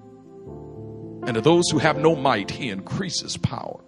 and 1.27 1.35
to 1.35 1.41
those 1.41 1.65
who 1.71 1.77
have 1.77 1.95
no 1.95 2.15
might, 2.15 2.49
he 2.49 2.71
increases 2.71 3.37
power. 3.37 3.81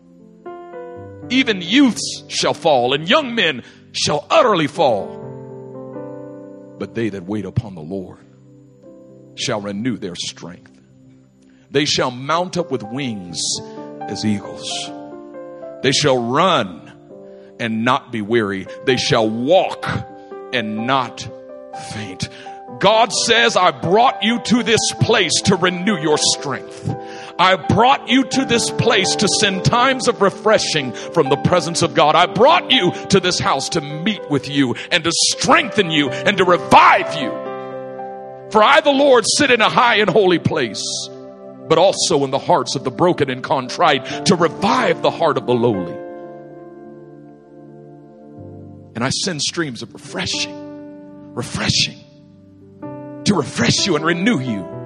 Even 1.31 1.63
youths 1.63 2.23
shall 2.27 2.53
fall, 2.53 2.93
and 2.93 3.09
young 3.09 3.33
men 3.33 3.63
shall 3.93 4.27
utterly 4.29 4.67
fall. 4.67 5.07
But 6.77 6.93
they 6.93 7.09
that 7.09 7.23
wait 7.23 7.45
upon 7.45 7.73
the 7.73 7.81
Lord 7.81 8.19
shall 9.33 9.59
renew 9.59 9.97
their 9.97 10.13
strength. 10.13 10.79
They 11.71 11.85
shall 11.85 12.11
mount 12.11 12.57
up 12.57 12.69
with 12.69 12.83
wings 12.83 13.41
as 14.01 14.23
eagles. 14.23 14.69
They 15.81 15.93
shall 15.93 16.19
run 16.19 17.55
and 17.59 17.83
not 17.83 18.11
be 18.11 18.21
weary. 18.21 18.67
They 18.85 18.97
shall 18.97 19.27
walk 19.27 19.83
and 20.53 20.85
not 20.85 21.27
faint. 21.91 22.29
God 22.79 23.11
says, 23.11 23.55
I 23.55 23.71
brought 23.71 24.23
you 24.23 24.39
to 24.39 24.63
this 24.63 24.91
place 25.01 25.33
to 25.45 25.55
renew 25.55 25.97
your 25.97 26.17
strength. 26.17 26.93
I 27.39 27.55
brought 27.55 28.07
you 28.07 28.23
to 28.23 28.45
this 28.45 28.69
place 28.69 29.15
to 29.15 29.27
send 29.39 29.63
times 29.63 30.07
of 30.07 30.21
refreshing 30.21 30.91
from 30.91 31.29
the 31.29 31.37
presence 31.37 31.81
of 31.81 31.93
God. 31.93 32.15
I 32.15 32.25
brought 32.25 32.71
you 32.71 32.91
to 33.09 33.19
this 33.19 33.39
house 33.39 33.69
to 33.69 33.81
meet 33.81 34.29
with 34.29 34.49
you 34.49 34.75
and 34.91 35.03
to 35.03 35.11
strengthen 35.11 35.91
you 35.91 36.09
and 36.09 36.37
to 36.37 36.45
revive 36.45 37.15
you. 37.15 37.29
For 38.51 38.63
I, 38.63 38.81
the 38.81 38.91
Lord, 38.91 39.25
sit 39.27 39.51
in 39.51 39.61
a 39.61 39.69
high 39.69 39.95
and 39.95 40.09
holy 40.09 40.39
place, 40.39 40.83
but 41.67 41.77
also 41.77 42.23
in 42.23 42.31
the 42.31 42.39
hearts 42.39 42.75
of 42.75 42.83
the 42.83 42.91
broken 42.91 43.29
and 43.29 43.43
contrite 43.43 44.25
to 44.27 44.35
revive 44.35 45.01
the 45.01 45.11
heart 45.11 45.37
of 45.37 45.45
the 45.45 45.53
lowly. 45.53 45.93
And 48.95 49.03
I 49.03 49.09
send 49.09 49.41
streams 49.41 49.83
of 49.83 49.93
refreshing, 49.93 51.33
refreshing 51.35 52.06
to 53.27 53.35
refresh 53.35 53.85
you 53.85 53.95
and 53.95 54.05
renew 54.05 54.39
you 54.39 54.77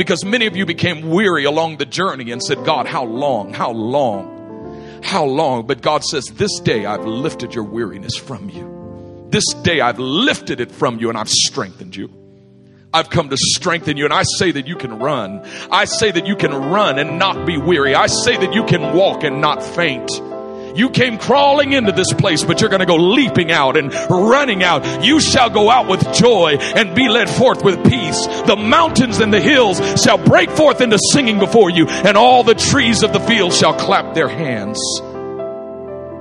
because 0.00 0.24
many 0.24 0.46
of 0.46 0.56
you 0.56 0.64
became 0.64 1.10
weary 1.10 1.44
along 1.44 1.76
the 1.76 1.84
journey 1.84 2.30
and 2.30 2.42
said, 2.42 2.64
God, 2.64 2.86
how 2.86 3.04
long? 3.04 3.52
How 3.52 3.70
long? 3.70 5.02
How 5.02 5.26
long? 5.26 5.66
But 5.66 5.82
God 5.82 6.04
says, 6.04 6.24
This 6.24 6.58
day 6.60 6.86
I've 6.86 7.04
lifted 7.04 7.54
your 7.54 7.64
weariness 7.64 8.16
from 8.16 8.48
you. 8.48 9.28
This 9.28 9.44
day 9.62 9.82
I've 9.82 9.98
lifted 9.98 10.58
it 10.60 10.72
from 10.72 10.98
you 11.00 11.10
and 11.10 11.18
I've 11.18 11.28
strengthened 11.28 11.94
you. 11.94 12.10
I've 12.94 13.10
come 13.10 13.28
to 13.28 13.36
strengthen 13.36 13.98
you 13.98 14.06
and 14.06 14.14
I 14.14 14.22
say 14.22 14.50
that 14.52 14.66
you 14.66 14.74
can 14.74 14.98
run. 14.98 15.46
I 15.70 15.84
say 15.84 16.10
that 16.10 16.26
you 16.26 16.34
can 16.34 16.52
run 16.52 16.98
and 16.98 17.18
not 17.18 17.46
be 17.46 17.58
weary. 17.58 17.94
I 17.94 18.06
say 18.06 18.38
that 18.38 18.54
you 18.54 18.64
can 18.64 18.96
walk 18.96 19.22
and 19.22 19.42
not 19.42 19.62
faint. 19.62 20.10
You 20.74 20.90
came 20.90 21.18
crawling 21.18 21.72
into 21.72 21.92
this 21.92 22.12
place, 22.12 22.44
but 22.44 22.60
you're 22.60 22.70
going 22.70 22.80
to 22.80 22.86
go 22.86 22.96
leaping 22.96 23.50
out 23.50 23.76
and 23.76 23.92
running 24.08 24.62
out. 24.62 25.04
You 25.04 25.20
shall 25.20 25.50
go 25.50 25.70
out 25.70 25.88
with 25.88 26.12
joy 26.14 26.56
and 26.58 26.94
be 26.94 27.08
led 27.08 27.28
forth 27.28 27.64
with 27.64 27.76
peace. 27.88 28.26
The 28.46 28.56
mountains 28.56 29.18
and 29.18 29.32
the 29.32 29.40
hills 29.40 29.78
shall 30.02 30.18
break 30.18 30.50
forth 30.50 30.80
into 30.80 30.98
singing 31.12 31.38
before 31.38 31.70
you, 31.70 31.86
and 31.88 32.16
all 32.16 32.44
the 32.44 32.54
trees 32.54 33.02
of 33.02 33.12
the 33.12 33.20
field 33.20 33.52
shall 33.52 33.74
clap 33.74 34.14
their 34.14 34.28
hands. 34.28 34.78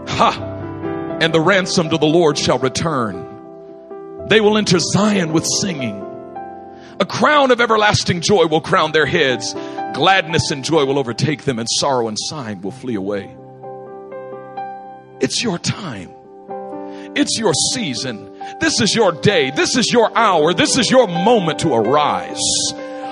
Ha! 0.09 1.17
And 1.21 1.33
the 1.33 1.41
ransom 1.41 1.89
to 1.89 1.97
the 1.97 2.05
Lord 2.05 2.37
shall 2.37 2.59
return. 2.59 3.25
They 4.27 4.41
will 4.41 4.57
enter 4.57 4.79
Zion 4.79 5.33
with 5.33 5.45
singing. 5.61 6.05
A 6.99 7.05
crown 7.05 7.51
of 7.51 7.61
everlasting 7.61 8.21
joy 8.21 8.45
will 8.47 8.61
crown 8.61 8.91
their 8.91 9.05
heads. 9.05 9.53
Gladness 9.93 10.51
and 10.51 10.63
joy 10.63 10.85
will 10.85 10.99
overtake 10.99 11.43
them, 11.43 11.57
and 11.57 11.67
sorrow 11.69 12.07
and 12.07 12.17
sighing 12.19 12.61
will 12.61 12.71
flee 12.71 12.95
away. 12.95 13.35
It's 15.21 15.43
your 15.43 15.57
time. 15.57 16.11
It's 17.15 17.37
your 17.37 17.53
season. 17.73 18.31
This 18.61 18.79
is 18.79 18.95
your 18.95 19.11
day. 19.11 19.51
This 19.51 19.75
is 19.75 19.91
your 19.91 20.15
hour. 20.17 20.53
This 20.53 20.77
is 20.77 20.89
your 20.89 21.07
moment 21.07 21.59
to 21.59 21.73
arise. 21.73 22.39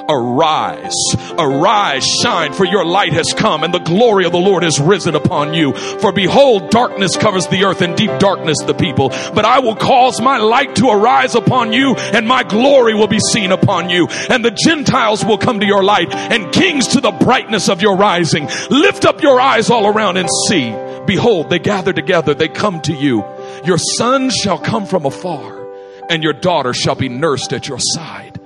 Arise, 0.10 0.96
arise, 1.38 2.06
shine, 2.06 2.54
for 2.54 2.64
your 2.64 2.86
light 2.86 3.12
has 3.12 3.34
come 3.36 3.66
and 3.66 3.74
the 3.74 3.80
glory 3.80 4.26
of 4.26 4.32
the 4.32 4.38
Lord 4.38 4.64
has 4.64 4.80
risen 4.80 5.16
upon 5.16 5.54
you. 5.54 5.74
For 5.74 6.14
behold, 6.14 6.70
darkness 6.70 7.18
covers 7.18 7.48
the 7.48 7.66
earth 7.66 7.82
and 7.82 7.98
deep 7.98 8.18
darkness 8.18 8.58
the 8.66 8.74
people. 8.74 9.10
But 9.10 9.44
I 9.44 9.60
will 9.60 9.76
cause 9.76 10.22
my 10.22 10.38
light 10.38 10.78
to 10.78 10.88
arise 10.88 11.36
upon 11.36 11.74
you 11.74 11.96
and 11.96 12.26
my 12.26 12.44
glory 12.44 12.94
will 12.94 13.10
be 13.10 13.20
seen 13.20 13.52
upon 13.52 13.90
you. 13.90 14.08
And 14.30 14.46
the 14.46 14.52
Gentiles 14.52 15.26
will 15.26 15.38
come 15.38 15.60
to 15.60 15.66
your 15.66 15.84
light 15.84 16.14
and 16.14 16.54
kings 16.54 16.88
to 16.90 17.02
the 17.02 17.12
brightness 17.12 17.68
of 17.68 17.82
your 17.82 17.98
rising. 17.98 18.48
Lift 18.70 19.04
up 19.04 19.22
your 19.22 19.42
eyes 19.42 19.70
all 19.70 19.88
around 19.88 20.16
and 20.16 20.30
see 20.48 20.87
Behold, 21.08 21.50
they 21.50 21.60
gather 21.60 21.94
together, 21.94 22.34
they 22.34 22.50
come 22.50 22.82
to 22.82 22.94
you. 22.94 23.24
Your 23.64 23.78
sons 23.78 24.36
shall 24.36 24.60
come 24.60 24.86
from 24.86 25.06
afar, 25.06 25.68
and 26.10 26.22
your 26.22 26.34
daughter 26.34 26.74
shall 26.74 26.96
be 26.96 27.10
nursed 27.10 27.54
at 27.54 27.68
your 27.68 27.80
side. 27.80 28.40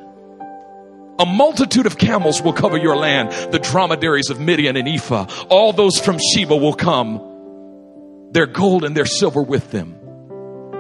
A 1.19 1.25
multitude 1.25 1.85
of 1.85 1.97
camels 1.97 2.41
will 2.41 2.53
cover 2.53 2.77
your 2.77 2.95
land, 2.95 3.31
the 3.51 3.59
dromedaries 3.59 4.29
of 4.29 4.39
Midian 4.39 4.77
and 4.77 4.87
Ephah. 4.87 5.27
All 5.49 5.73
those 5.73 5.99
from 5.99 6.17
Sheba 6.17 6.55
will 6.55 6.73
come, 6.73 8.29
their 8.31 8.47
gold 8.47 8.83
and 8.83 8.95
their 8.95 9.05
silver 9.05 9.41
with 9.41 9.71
them 9.71 9.97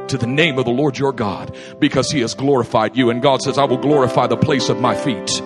to 0.07 0.17
the 0.17 0.27
name 0.27 0.59
of 0.59 0.65
the 0.65 0.71
Lord 0.71 0.97
your 0.97 1.13
God 1.13 1.55
because 1.79 2.11
he 2.11 2.21
has 2.21 2.33
glorified 2.33 2.97
you. 2.97 3.09
And 3.09 3.21
God 3.21 3.41
says, 3.41 3.57
I 3.57 3.63
will 3.63 3.77
glorify 3.77 4.27
the 4.27 4.37
place 4.37 4.69
of 4.69 4.79
my 4.79 4.95
feet. 4.95 5.41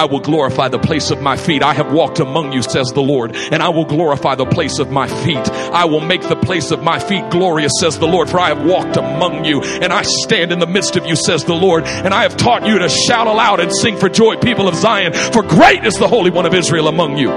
I 0.00 0.06
will 0.06 0.20
glorify 0.20 0.68
the 0.68 0.78
place 0.78 1.10
of 1.10 1.20
my 1.20 1.36
feet. 1.36 1.62
I 1.62 1.74
have 1.74 1.92
walked 1.92 2.20
among 2.20 2.52
you, 2.52 2.62
says 2.62 2.88
the 2.88 3.02
Lord, 3.02 3.36
and 3.36 3.62
I 3.62 3.68
will 3.68 3.84
glorify 3.84 4.34
the 4.34 4.46
place 4.46 4.78
of 4.78 4.90
my 4.90 5.06
feet. 5.06 5.46
I 5.50 5.84
will 5.84 6.00
make 6.00 6.22
the 6.22 6.36
place 6.36 6.70
of 6.70 6.82
my 6.82 6.98
feet 6.98 7.28
glorious, 7.28 7.72
says 7.78 7.98
the 7.98 8.06
Lord, 8.06 8.30
for 8.30 8.40
I 8.40 8.48
have 8.48 8.64
walked 8.64 8.96
among 8.96 9.44
you, 9.44 9.60
and 9.60 9.92
I 9.92 10.00
stand 10.00 10.52
in 10.52 10.58
the 10.58 10.66
midst 10.66 10.96
of 10.96 11.04
you, 11.04 11.16
says 11.16 11.44
the 11.44 11.52
Lord, 11.52 11.84
and 11.84 12.14
I 12.14 12.22
have 12.22 12.38
taught 12.38 12.66
you 12.66 12.78
to 12.78 12.88
shout 12.88 13.26
aloud 13.26 13.60
and 13.60 13.70
sing 13.70 13.98
for 13.98 14.08
joy, 14.08 14.36
people 14.36 14.68
of 14.68 14.74
Zion, 14.74 15.12
for 15.12 15.42
great 15.42 15.84
is 15.84 15.98
the 15.98 16.08
Holy 16.08 16.30
One 16.30 16.46
of 16.46 16.54
Israel 16.54 16.88
among 16.88 17.18
you. 17.18 17.28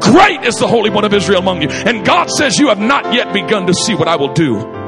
Great 0.00 0.42
is 0.42 0.56
the 0.56 0.66
Holy 0.66 0.90
One 0.90 1.04
of 1.04 1.14
Israel 1.14 1.38
among 1.38 1.62
you. 1.62 1.68
And 1.68 2.04
God 2.04 2.30
says, 2.30 2.58
You 2.58 2.70
have 2.70 2.80
not 2.80 3.14
yet 3.14 3.32
begun 3.32 3.68
to 3.68 3.74
see 3.74 3.94
what 3.94 4.08
I 4.08 4.16
will 4.16 4.32
do. 4.32 4.81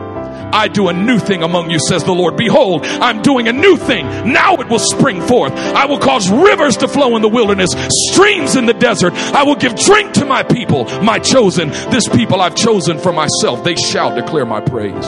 I 0.52 0.68
do 0.68 0.88
a 0.88 0.92
new 0.92 1.18
thing 1.18 1.42
among 1.42 1.70
you, 1.70 1.78
says 1.78 2.04
the 2.04 2.12
Lord. 2.12 2.36
Behold, 2.36 2.84
I'm 2.84 3.22
doing 3.22 3.48
a 3.48 3.52
new 3.52 3.76
thing. 3.76 4.06
Now 4.32 4.54
it 4.56 4.68
will 4.68 4.78
spring 4.78 5.20
forth. 5.22 5.52
I 5.52 5.86
will 5.86 5.98
cause 5.98 6.30
rivers 6.30 6.76
to 6.78 6.88
flow 6.88 7.16
in 7.16 7.22
the 7.22 7.28
wilderness, 7.28 7.70
streams 8.10 8.56
in 8.56 8.66
the 8.66 8.74
desert. 8.74 9.12
I 9.14 9.42
will 9.44 9.56
give 9.56 9.74
drink 9.76 10.12
to 10.14 10.24
my 10.24 10.42
people, 10.42 10.84
my 11.02 11.18
chosen. 11.18 11.68
This 11.68 12.08
people 12.08 12.40
I've 12.40 12.54
chosen 12.54 12.98
for 12.98 13.12
myself. 13.12 13.64
They 13.64 13.76
shall 13.76 14.14
declare 14.14 14.46
my 14.46 14.60
praise. 14.60 15.06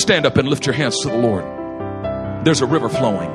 Stand 0.00 0.24
up 0.24 0.36
and 0.36 0.48
lift 0.48 0.66
your 0.66 0.74
hands 0.74 0.98
to 1.00 1.08
the 1.08 1.18
Lord. 1.18 1.44
There's 2.44 2.62
a 2.62 2.66
river 2.66 2.88
flowing. 2.88 3.30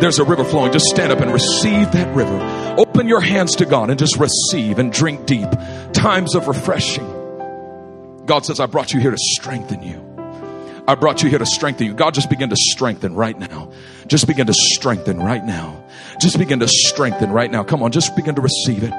There's 0.00 0.18
a 0.18 0.24
river 0.24 0.44
flowing. 0.44 0.72
Just 0.72 0.86
stand 0.86 1.12
up 1.12 1.20
and 1.20 1.32
receive 1.32 1.92
that 1.92 2.14
river. 2.14 2.74
Open 2.78 3.06
your 3.06 3.20
hands 3.20 3.56
to 3.56 3.64
God 3.64 3.90
and 3.90 3.98
just 3.98 4.18
receive 4.18 4.78
and 4.78 4.92
drink 4.92 5.26
deep. 5.26 5.48
Times 5.92 6.34
of 6.34 6.48
refreshing. 6.48 7.23
God 8.26 8.44
says, 8.46 8.60
I 8.60 8.66
brought 8.66 8.92
you 8.92 9.00
here 9.00 9.10
to 9.10 9.18
strengthen 9.18 9.82
you. 9.82 10.14
I 10.86 10.94
brought 10.94 11.22
you 11.22 11.30
here 11.30 11.38
to 11.38 11.46
strengthen 11.46 11.86
you. 11.86 11.94
God, 11.94 12.12
just 12.12 12.28
begin 12.28 12.50
to 12.50 12.56
strengthen 12.56 13.14
right 13.14 13.38
now. 13.38 13.72
Just 14.06 14.26
begin 14.26 14.46
to 14.46 14.54
strengthen 14.54 15.18
right 15.18 15.44
now. 15.44 15.82
Just 16.20 16.38
begin 16.38 16.60
to 16.60 16.68
strengthen 16.68 17.32
right 17.32 17.50
now. 17.50 17.64
Come 17.64 17.82
on, 17.82 17.90
just 17.90 18.14
begin 18.14 18.34
to 18.34 18.42
receive 18.42 18.82
it. 18.82 18.92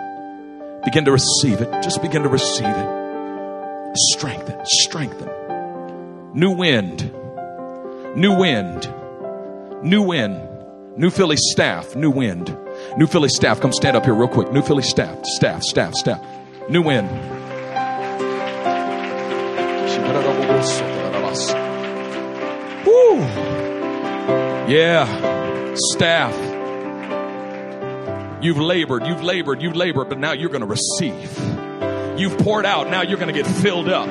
Begin 0.84 1.05
to 1.05 1.11
receive 1.11 1.61
it. 1.61 1.71
Just 1.84 2.01
begin 2.01 2.23
to 2.23 2.30
receive 2.30 2.65
it. 2.67 3.97
Strengthen, 4.11 4.59
strengthen. 4.65 5.30
New 6.34 6.51
wind, 6.51 7.11
new 8.15 8.36
wind, 8.36 8.91
new 9.84 10.01
wind, 10.01 10.41
new 10.97 11.09
Philly 11.11 11.38
staff, 11.38 11.95
new 11.95 12.09
wind, 12.09 12.55
new 12.97 13.07
Philly 13.07 13.30
staff. 13.30 13.61
Come 13.61 13.73
stand 13.73 13.95
up 13.95 14.05
here 14.05 14.15
real 14.15 14.28
quick. 14.28 14.51
New 14.51 14.63
Philly 14.63 14.84
staff, 14.84 15.23
staff, 15.23 15.61
staff, 15.61 15.93
staff, 15.93 16.21
new 16.67 16.82
wind. 16.82 17.34
Woo. 22.86 23.19
Yeah, 24.67 25.75
staff. 25.93 26.33
You've 28.43 28.59
labored, 28.59 29.05
you've 29.07 29.23
labored, 29.23 29.61
you've 29.61 29.75
labored, 29.75 30.09
but 30.09 30.19
now 30.19 30.33
you're 30.33 30.49
going 30.49 30.61
to 30.61 30.67
receive. 30.67 31.39
You've 32.17 32.38
poured 32.38 32.65
out, 32.65 32.89
now 32.89 33.01
you're 33.01 33.17
going 33.17 33.33
to 33.33 33.41
get 33.41 33.47
filled 33.47 33.89
up. 33.89 34.07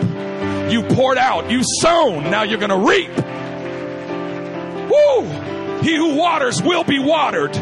You 0.70 0.82
poured 0.82 1.18
out, 1.18 1.50
you've 1.50 1.66
sown, 1.80 2.24
now 2.30 2.42
you're 2.42 2.58
going 2.58 2.70
to 2.70 2.76
reap. 2.76 3.10
Woo! 4.90 5.80
He 5.82 5.96
who 5.96 6.16
waters 6.16 6.62
will 6.62 6.84
be 6.84 6.98
watered. 6.98 7.54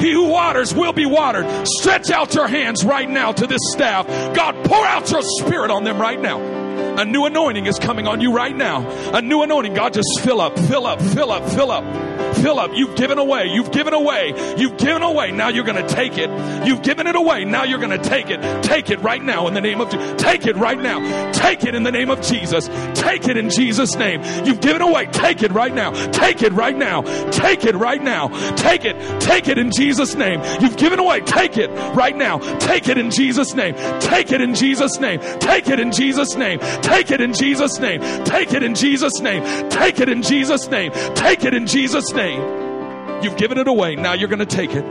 He 0.00 0.12
who 0.12 0.28
waters 0.28 0.74
will 0.74 0.92
be 0.92 1.06
watered. 1.06 1.46
Stretch 1.66 2.10
out 2.10 2.34
your 2.34 2.48
hands 2.48 2.84
right 2.84 3.08
now 3.08 3.32
to 3.32 3.46
this 3.46 3.60
staff. 3.72 4.06
God, 4.34 4.64
pour 4.64 4.84
out 4.84 5.10
your 5.10 5.22
spirit 5.22 5.70
on 5.70 5.84
them 5.84 5.98
right 6.00 6.20
now. 6.20 6.55
A 6.96 7.04
new 7.04 7.26
anointing 7.26 7.66
is 7.66 7.78
coming 7.78 8.06
on 8.06 8.20
you 8.20 8.32
right 8.32 8.56
now. 8.56 8.88
A 9.12 9.20
new 9.20 9.42
anointing. 9.42 9.74
God, 9.74 9.92
just 9.92 10.20
fill 10.20 10.40
up, 10.40 10.58
fill 10.58 10.86
up, 10.86 11.00
fill 11.00 11.30
up, 11.30 11.48
fill 11.50 11.70
up. 11.70 12.05
Up. 12.46 12.70
You've 12.74 12.96
given 12.96 13.18
away. 13.18 13.46
You've 13.52 13.72
given 13.72 13.92
away. 13.92 14.32
You've 14.56 14.76
given 14.78 15.02
away. 15.02 15.32
Now 15.32 15.48
you're 15.48 15.64
going 15.64 15.84
to 15.84 15.94
take 15.94 16.16
it. 16.16 16.30
You've 16.66 16.82
given 16.82 17.06
it 17.06 17.16
away. 17.16 17.44
Now 17.44 17.64
you're 17.64 17.80
going 17.80 17.90
to 17.90 18.08
take 18.08 18.30
it. 18.30 18.40
Take 18.62 18.88
it 18.90 19.00
right 19.00 19.22
now 19.22 19.48
in 19.48 19.54
the 19.54 19.60
name 19.60 19.80
of 19.80 19.90
Jesus. 19.90 20.22
Take 20.22 20.46
it 20.46 20.56
right 20.56 20.78
now. 20.78 21.32
Take 21.32 21.64
it 21.64 21.74
in 21.74 21.82
the 21.82 21.90
name 21.90 22.08
of 22.08 22.22
Jesus. 22.22 22.68
Take 22.94 23.26
it 23.26 23.36
in 23.36 23.50
Jesus' 23.50 23.96
name. 23.96 24.22
You've 24.44 24.60
given 24.60 24.80
away. 24.80 25.06
Take 25.06 25.42
it 25.42 25.50
right 25.52 25.74
now. 25.74 25.90
Take 26.12 26.42
it 26.42 26.52
right 26.52 26.76
now. 26.76 27.02
Take 27.30 27.64
it 27.64 27.74
right 27.74 28.02
now. 28.02 28.28
Take 28.54 28.84
it. 28.84 29.20
Take 29.20 29.48
it 29.48 29.58
in 29.58 29.72
Jesus' 29.72 30.14
name. 30.14 30.40
You've 30.60 30.76
given 30.76 31.00
away. 31.00 31.20
Take 31.22 31.56
it 31.56 31.70
right 31.96 32.16
now. 32.16 32.38
Take 32.58 32.88
it 32.88 32.96
in 32.96 33.10
Jesus' 33.10 33.54
name. 33.54 33.74
Take 34.00 34.30
it 34.30 34.40
in 34.40 34.54
Jesus' 34.54 35.00
name. 35.00 35.20
Take 35.40 35.68
it 35.68 35.80
in 35.80 35.90
Jesus' 35.90 36.36
name. 36.36 36.60
Take 36.82 37.10
it 37.10 37.20
in 37.20 37.34
Jesus' 37.34 37.78
name. 37.80 38.00
Take 38.24 38.52
it 38.52 38.62
in 38.62 38.74
Jesus' 38.74 39.20
name. 39.20 39.68
Take 39.68 40.00
it 40.00 40.08
in 40.08 40.22
Jesus' 40.22 40.68
name. 40.68 40.92
Take 41.14 41.44
it 41.44 41.52
in 41.52 41.66
Jesus' 41.66 42.12
name. 42.12 42.25
You've 42.34 43.36
given 43.36 43.58
it 43.58 43.68
away. 43.68 43.96
Now 43.96 44.12
you're 44.14 44.28
going 44.28 44.40
to 44.40 44.46
take 44.46 44.70
it. 44.72 44.84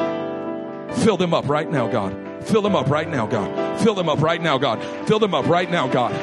Fill 1.03 1.17
them 1.17 1.33
up 1.33 1.47
right 1.47 1.69
now, 1.69 1.87
God. 1.87 2.43
Fill 2.45 2.61
them 2.61 2.75
up 2.75 2.89
right 2.89 3.09
now, 3.09 3.27
God. 3.27 3.79
Fill 3.81 3.95
them 3.95 4.09
up 4.09 4.21
right 4.21 4.41
now, 4.41 4.57
God. 4.57 4.81
Fill 5.07 5.19
them 5.19 5.33
up 5.33 5.47
right 5.47 5.69
now, 5.69 5.87
God. 5.87 6.13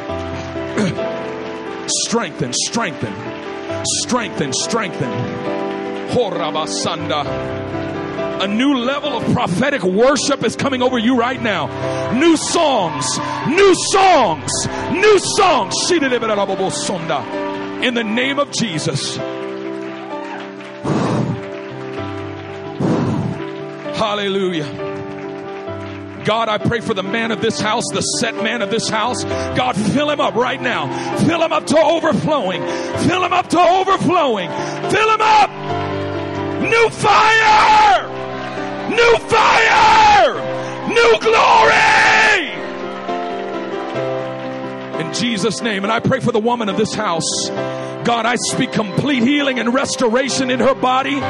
strengthen, 2.06 2.52
strengthen, 2.52 3.12
strengthen, 4.02 4.52
strengthen. 4.52 5.10
Horabasanda. 6.12 7.24
A 8.42 8.46
new 8.48 8.74
level 8.74 9.16
of 9.16 9.32
prophetic 9.32 9.82
worship 9.82 10.44
is 10.44 10.56
coming 10.56 10.82
over 10.82 10.98
you 10.98 11.16
right 11.16 11.40
now. 11.40 12.12
New 12.12 12.36
songs, 12.36 13.18
new 13.48 13.74
songs, 13.92 14.50
new 14.92 15.18
songs. 15.36 15.74
In 17.84 17.94
the 17.94 18.04
name 18.04 18.38
of 18.38 18.50
Jesus. 18.50 19.18
Hallelujah. 24.03 24.64
God, 26.24 26.48
I 26.48 26.59
pray 26.59 26.80
for 26.80 26.92
the 26.92 27.05
man 27.05 27.30
of 27.30 27.40
this 27.40 27.61
house, 27.61 27.84
the 27.92 28.00
set 28.00 28.34
man 28.34 28.61
of 28.61 28.68
this 28.68 28.88
house. 28.88 29.22
God, 29.22 29.76
fill 29.76 30.11
him 30.11 30.20
up 30.20 30.34
right 30.34 30.61
now. 30.61 30.88
Fill 31.18 31.40
him 31.40 31.53
up 31.53 31.68
to 31.68 31.78
overflowing. 31.78 32.62
Fill 33.07 33.24
him 33.24 33.32
up 33.32 33.48
to 33.50 33.61
overflowing. 33.61 34.50
Fill 34.90 35.09
him 35.09 35.20
up. 35.20 35.50
New 36.62 36.90
fire. 36.90 38.09
New 38.90 39.18
fire. 39.28 40.34
New 40.88 41.18
glory. 41.20 42.50
In 45.07 45.14
Jesus' 45.14 45.62
name. 45.62 45.84
And 45.84 45.92
I 45.92 46.00
pray 46.00 46.18
for 46.18 46.32
the 46.32 46.40
woman 46.40 46.68
of 46.68 46.76
this 46.76 46.92
house. 46.92 47.50
God, 47.50 48.26
I 48.26 48.34
speak 48.34 48.72
complete 48.72 49.22
healing 49.22 49.61
and 49.61 49.72
restoration 49.72 50.50
in 50.50 50.59
her 50.59 50.74
body. 50.74 51.20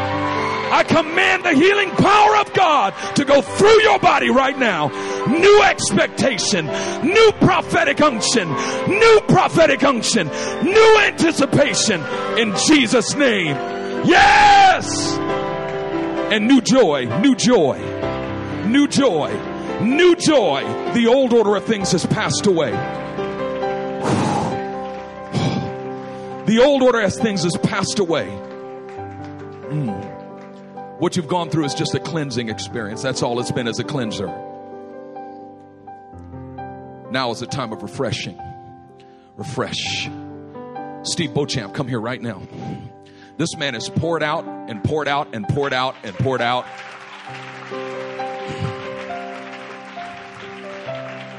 I 0.73 0.85
command 0.85 1.45
the 1.45 1.53
healing 1.53 1.91
power 1.91 2.37
of 2.39 2.55
God 2.55 2.95
to 3.17 3.27
go 3.27 3.43
through 3.43 3.83
your 3.83 3.99
body 3.99 4.31
right 4.31 4.59
now. 4.59 4.89
New 5.27 5.63
expectation, 5.63 6.65
new 6.65 7.33
prophetic 7.41 8.01
unction, 8.01 8.49
new 8.89 9.21
prophetic 9.29 9.85
unction, 9.85 10.29
new 10.63 10.99
anticipation 11.01 12.01
in 12.39 12.57
Jesus' 12.67 13.15
name. 13.15 13.55
Yes! 14.07 15.19
And 16.33 16.49
new 16.49 16.63
joy, 16.63 17.05
new 17.21 17.37
joy, 17.37 17.79
new 18.67 18.89
joy, 18.89 19.31
new 19.83 20.17
joy. 20.17 20.63
The 20.95 21.07
old 21.07 21.35
order 21.35 21.55
of 21.55 21.67
things 21.67 21.93
has 21.93 22.07
passed 22.07 22.47
away. 22.47 22.71
The 26.47 26.63
old 26.65 26.83
order 26.83 27.03
as 27.03 27.19
things 27.19 27.45
has 27.45 27.57
passed 27.59 27.99
away. 27.99 28.27
Mm. 29.69 30.12
What 31.03 31.17
you've 31.17 31.27
gone 31.27 31.51
through 31.51 31.65
is 31.65 31.75
just 31.75 31.97
a 31.97 31.99
cleansing 31.99 32.49
experience. 32.49 33.03
That's 33.03 33.25
all 33.25 33.41
it's 33.41 33.51
been 33.51 33.67
as 33.67 33.81
a 33.81 33.83
cleanser. 33.83 34.29
Now 37.11 37.33
is 37.33 37.43
a 37.43 37.47
time 37.47 37.73
of 37.73 37.83
refreshing. 37.83 38.41
Refresh. 39.37 40.09
Steve 41.03 41.35
Beauchamp, 41.35 41.75
come 41.75 41.89
here 41.89 42.01
right 42.01 42.23
now. 42.23 42.41
This 43.37 43.57
man 43.57 43.75
is 43.75 43.89
poured 43.89 44.23
out 44.23 44.45
and 44.45 44.85
poured 44.85 45.09
out 45.09 45.35
and 45.35 45.45
poured 45.49 45.73
out 45.73 45.97
and 46.05 46.15
poured 46.15 46.41
out. 46.41 46.67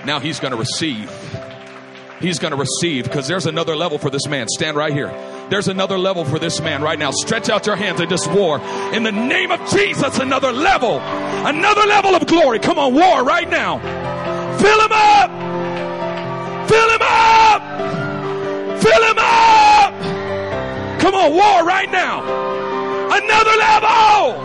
Now 0.05 0.19
he's 0.19 0.41
going 0.41 0.51
to 0.51 0.57
receive. 0.57 1.09
He's 2.19 2.37
going 2.37 2.51
to 2.51 2.57
receive 2.57 3.05
because 3.05 3.29
there's 3.29 3.45
another 3.45 3.77
level 3.77 3.97
for 3.97 4.09
this 4.09 4.27
man. 4.27 4.49
Stand 4.49 4.75
right 4.75 4.91
here. 4.91 5.32
There's 5.53 5.67
another 5.67 5.99
level 5.99 6.25
for 6.25 6.39
this 6.39 6.59
man 6.61 6.81
right 6.81 6.97
now. 6.97 7.11
Stretch 7.11 7.47
out 7.47 7.67
your 7.67 7.75
hands 7.75 7.99
and 7.99 8.09
just 8.09 8.27
war. 8.31 8.59
In 8.91 9.03
the 9.03 9.11
name 9.11 9.51
of 9.51 9.59
Jesus, 9.69 10.17
another 10.17 10.51
level. 10.51 10.97
Another 10.99 11.81
level 11.81 12.15
of 12.15 12.25
glory. 12.25 12.57
Come 12.57 12.79
on, 12.79 12.95
war 12.95 13.23
right 13.23 13.47
now. 13.47 13.77
Fill 14.57 14.81
him 14.81 14.91
up. 14.91 15.29
Fill 16.67 16.89
him 16.89 17.01
up. 17.03 17.61
Fill 18.81 19.03
him 19.03 19.17
up. 19.19 19.93
Come 20.99 21.13
on, 21.13 21.31
war 21.33 21.63
right 21.63 21.91
now. 21.91 22.23
Another 23.11 23.55
level. 23.55 24.41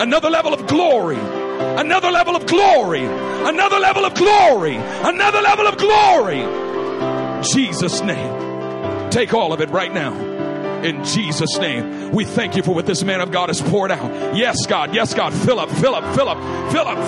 Another 0.00 0.30
level 0.30 0.54
of 0.54 0.64
glory. 0.68 1.18
Another 1.18 2.12
level 2.12 2.36
of 2.36 2.46
glory. 2.46 3.04
Another 3.04 3.80
level 3.80 4.04
of 4.04 4.14
glory. 4.14 4.76
Another 4.76 5.40
level 5.40 5.66
of 5.66 5.76
glory. 5.76 6.46
Jesus' 7.52 8.00
name. 8.00 8.39
Take 9.10 9.34
all 9.34 9.52
of 9.52 9.60
it 9.60 9.70
right 9.70 9.92
now. 9.92 10.14
In 10.82 11.04
Jesus' 11.04 11.58
name. 11.58 12.12
We 12.12 12.24
thank 12.24 12.56
you 12.56 12.62
for 12.62 12.74
what 12.74 12.86
this 12.86 13.04
man 13.04 13.20
of 13.20 13.30
God 13.30 13.50
has 13.50 13.60
poured 13.60 13.90
out. 13.90 14.34
Yes, 14.36 14.66
God. 14.66 14.94
Yes, 14.94 15.12
God. 15.14 15.34
Fill 15.34 15.60
up, 15.60 15.70
fill 15.70 15.94
up. 15.94 16.02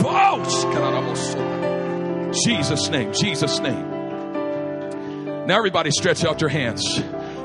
Oh, 0.04 0.42
Jesus' 2.44 2.88
name, 2.88 3.12
Jesus' 3.12 3.60
name. 3.60 3.90
Now, 5.46 5.58
everybody, 5.58 5.90
stretch 5.90 6.24
out 6.24 6.40
your 6.40 6.50
hands. 6.50 7.00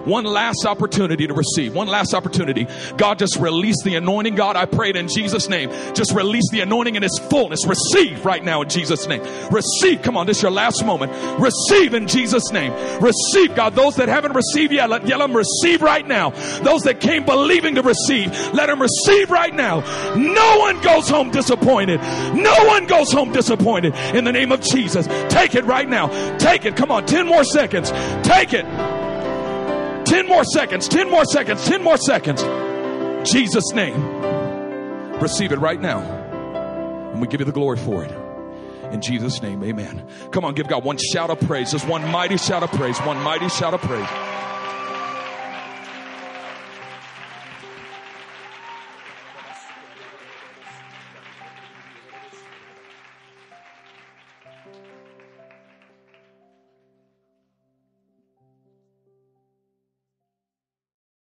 One 0.07 0.23
last 0.23 0.65
opportunity 0.65 1.27
to 1.27 1.33
receive. 1.33 1.75
One 1.75 1.87
last 1.87 2.13
opportunity. 2.13 2.65
God, 2.95 3.19
just 3.19 3.35
release 3.37 3.83
the 3.83 3.95
anointing. 3.95 4.35
God, 4.35 4.55
I 4.55 4.65
prayed 4.65 4.95
in 4.95 5.09
Jesus' 5.09 5.49
name. 5.49 5.69
Just 5.93 6.13
release 6.13 6.49
the 6.49 6.61
anointing 6.61 6.95
in 6.95 7.03
its 7.03 7.19
fullness. 7.19 7.67
Receive 7.67 8.25
right 8.25 8.43
now 8.43 8.61
in 8.61 8.69
Jesus' 8.69 9.05
name. 9.07 9.21
Receive. 9.51 10.01
Come 10.01 10.15
on, 10.15 10.25
this 10.25 10.37
is 10.37 10.43
your 10.43 10.51
last 10.51 10.85
moment. 10.85 11.11
Receive 11.39 11.93
in 11.93 12.07
Jesus' 12.07 12.51
name. 12.53 12.71
Receive, 13.01 13.53
God. 13.53 13.75
Those 13.75 13.97
that 13.97 14.07
haven't 14.07 14.33
received 14.33 14.71
yet, 14.71 14.89
let, 14.89 15.05
let 15.05 15.19
them 15.19 15.35
receive 15.35 15.81
right 15.81 16.07
now. 16.07 16.29
Those 16.63 16.83
that 16.83 17.01
came 17.01 17.25
believing 17.25 17.75
to 17.75 17.81
receive, 17.81 18.31
let 18.53 18.67
them 18.67 18.81
receive 18.81 19.29
right 19.29 19.53
now. 19.53 19.81
No 20.15 20.59
one 20.59 20.81
goes 20.81 21.09
home 21.09 21.31
disappointed. 21.31 21.99
No 22.33 22.55
one 22.65 22.87
goes 22.87 23.11
home 23.11 23.33
disappointed 23.33 23.93
in 24.15 24.23
the 24.23 24.31
name 24.31 24.53
of 24.53 24.61
Jesus. 24.61 25.05
Take 25.29 25.55
it 25.55 25.65
right 25.65 25.89
now. 25.89 26.07
Take 26.37 26.63
it. 26.63 26.77
Come 26.77 26.91
on, 26.91 27.05
10 27.05 27.27
more 27.27 27.43
seconds. 27.43 27.91
Take 28.23 28.53
it. 28.53 28.96
10 30.09 30.27
more 30.27 30.43
seconds, 30.43 30.87
10 30.87 31.09
more 31.09 31.25
seconds, 31.25 31.65
10 31.65 31.83
more 31.83 31.97
seconds. 31.97 32.41
Jesus' 33.29 33.73
name. 33.73 34.01
Receive 35.19 35.51
it 35.51 35.59
right 35.59 35.81
now. 35.81 35.99
And 37.11 37.21
we 37.21 37.27
give 37.27 37.41
you 37.41 37.45
the 37.45 37.51
glory 37.51 37.77
for 37.77 38.03
it. 38.03 38.11
In 38.93 39.01
Jesus' 39.01 39.41
name, 39.41 39.63
amen. 39.63 40.07
Come 40.31 40.45
on, 40.45 40.53
give 40.53 40.67
God 40.67 40.83
one 40.83 40.97
shout 40.97 41.29
of 41.29 41.39
praise. 41.41 41.71
Just 41.71 41.87
one 41.87 42.07
mighty 42.09 42.37
shout 42.37 42.63
of 42.63 42.71
praise. 42.71 42.97
One 42.99 43.21
mighty 43.21 43.49
shout 43.49 43.73
of 43.73 43.81
praise. 43.81 44.07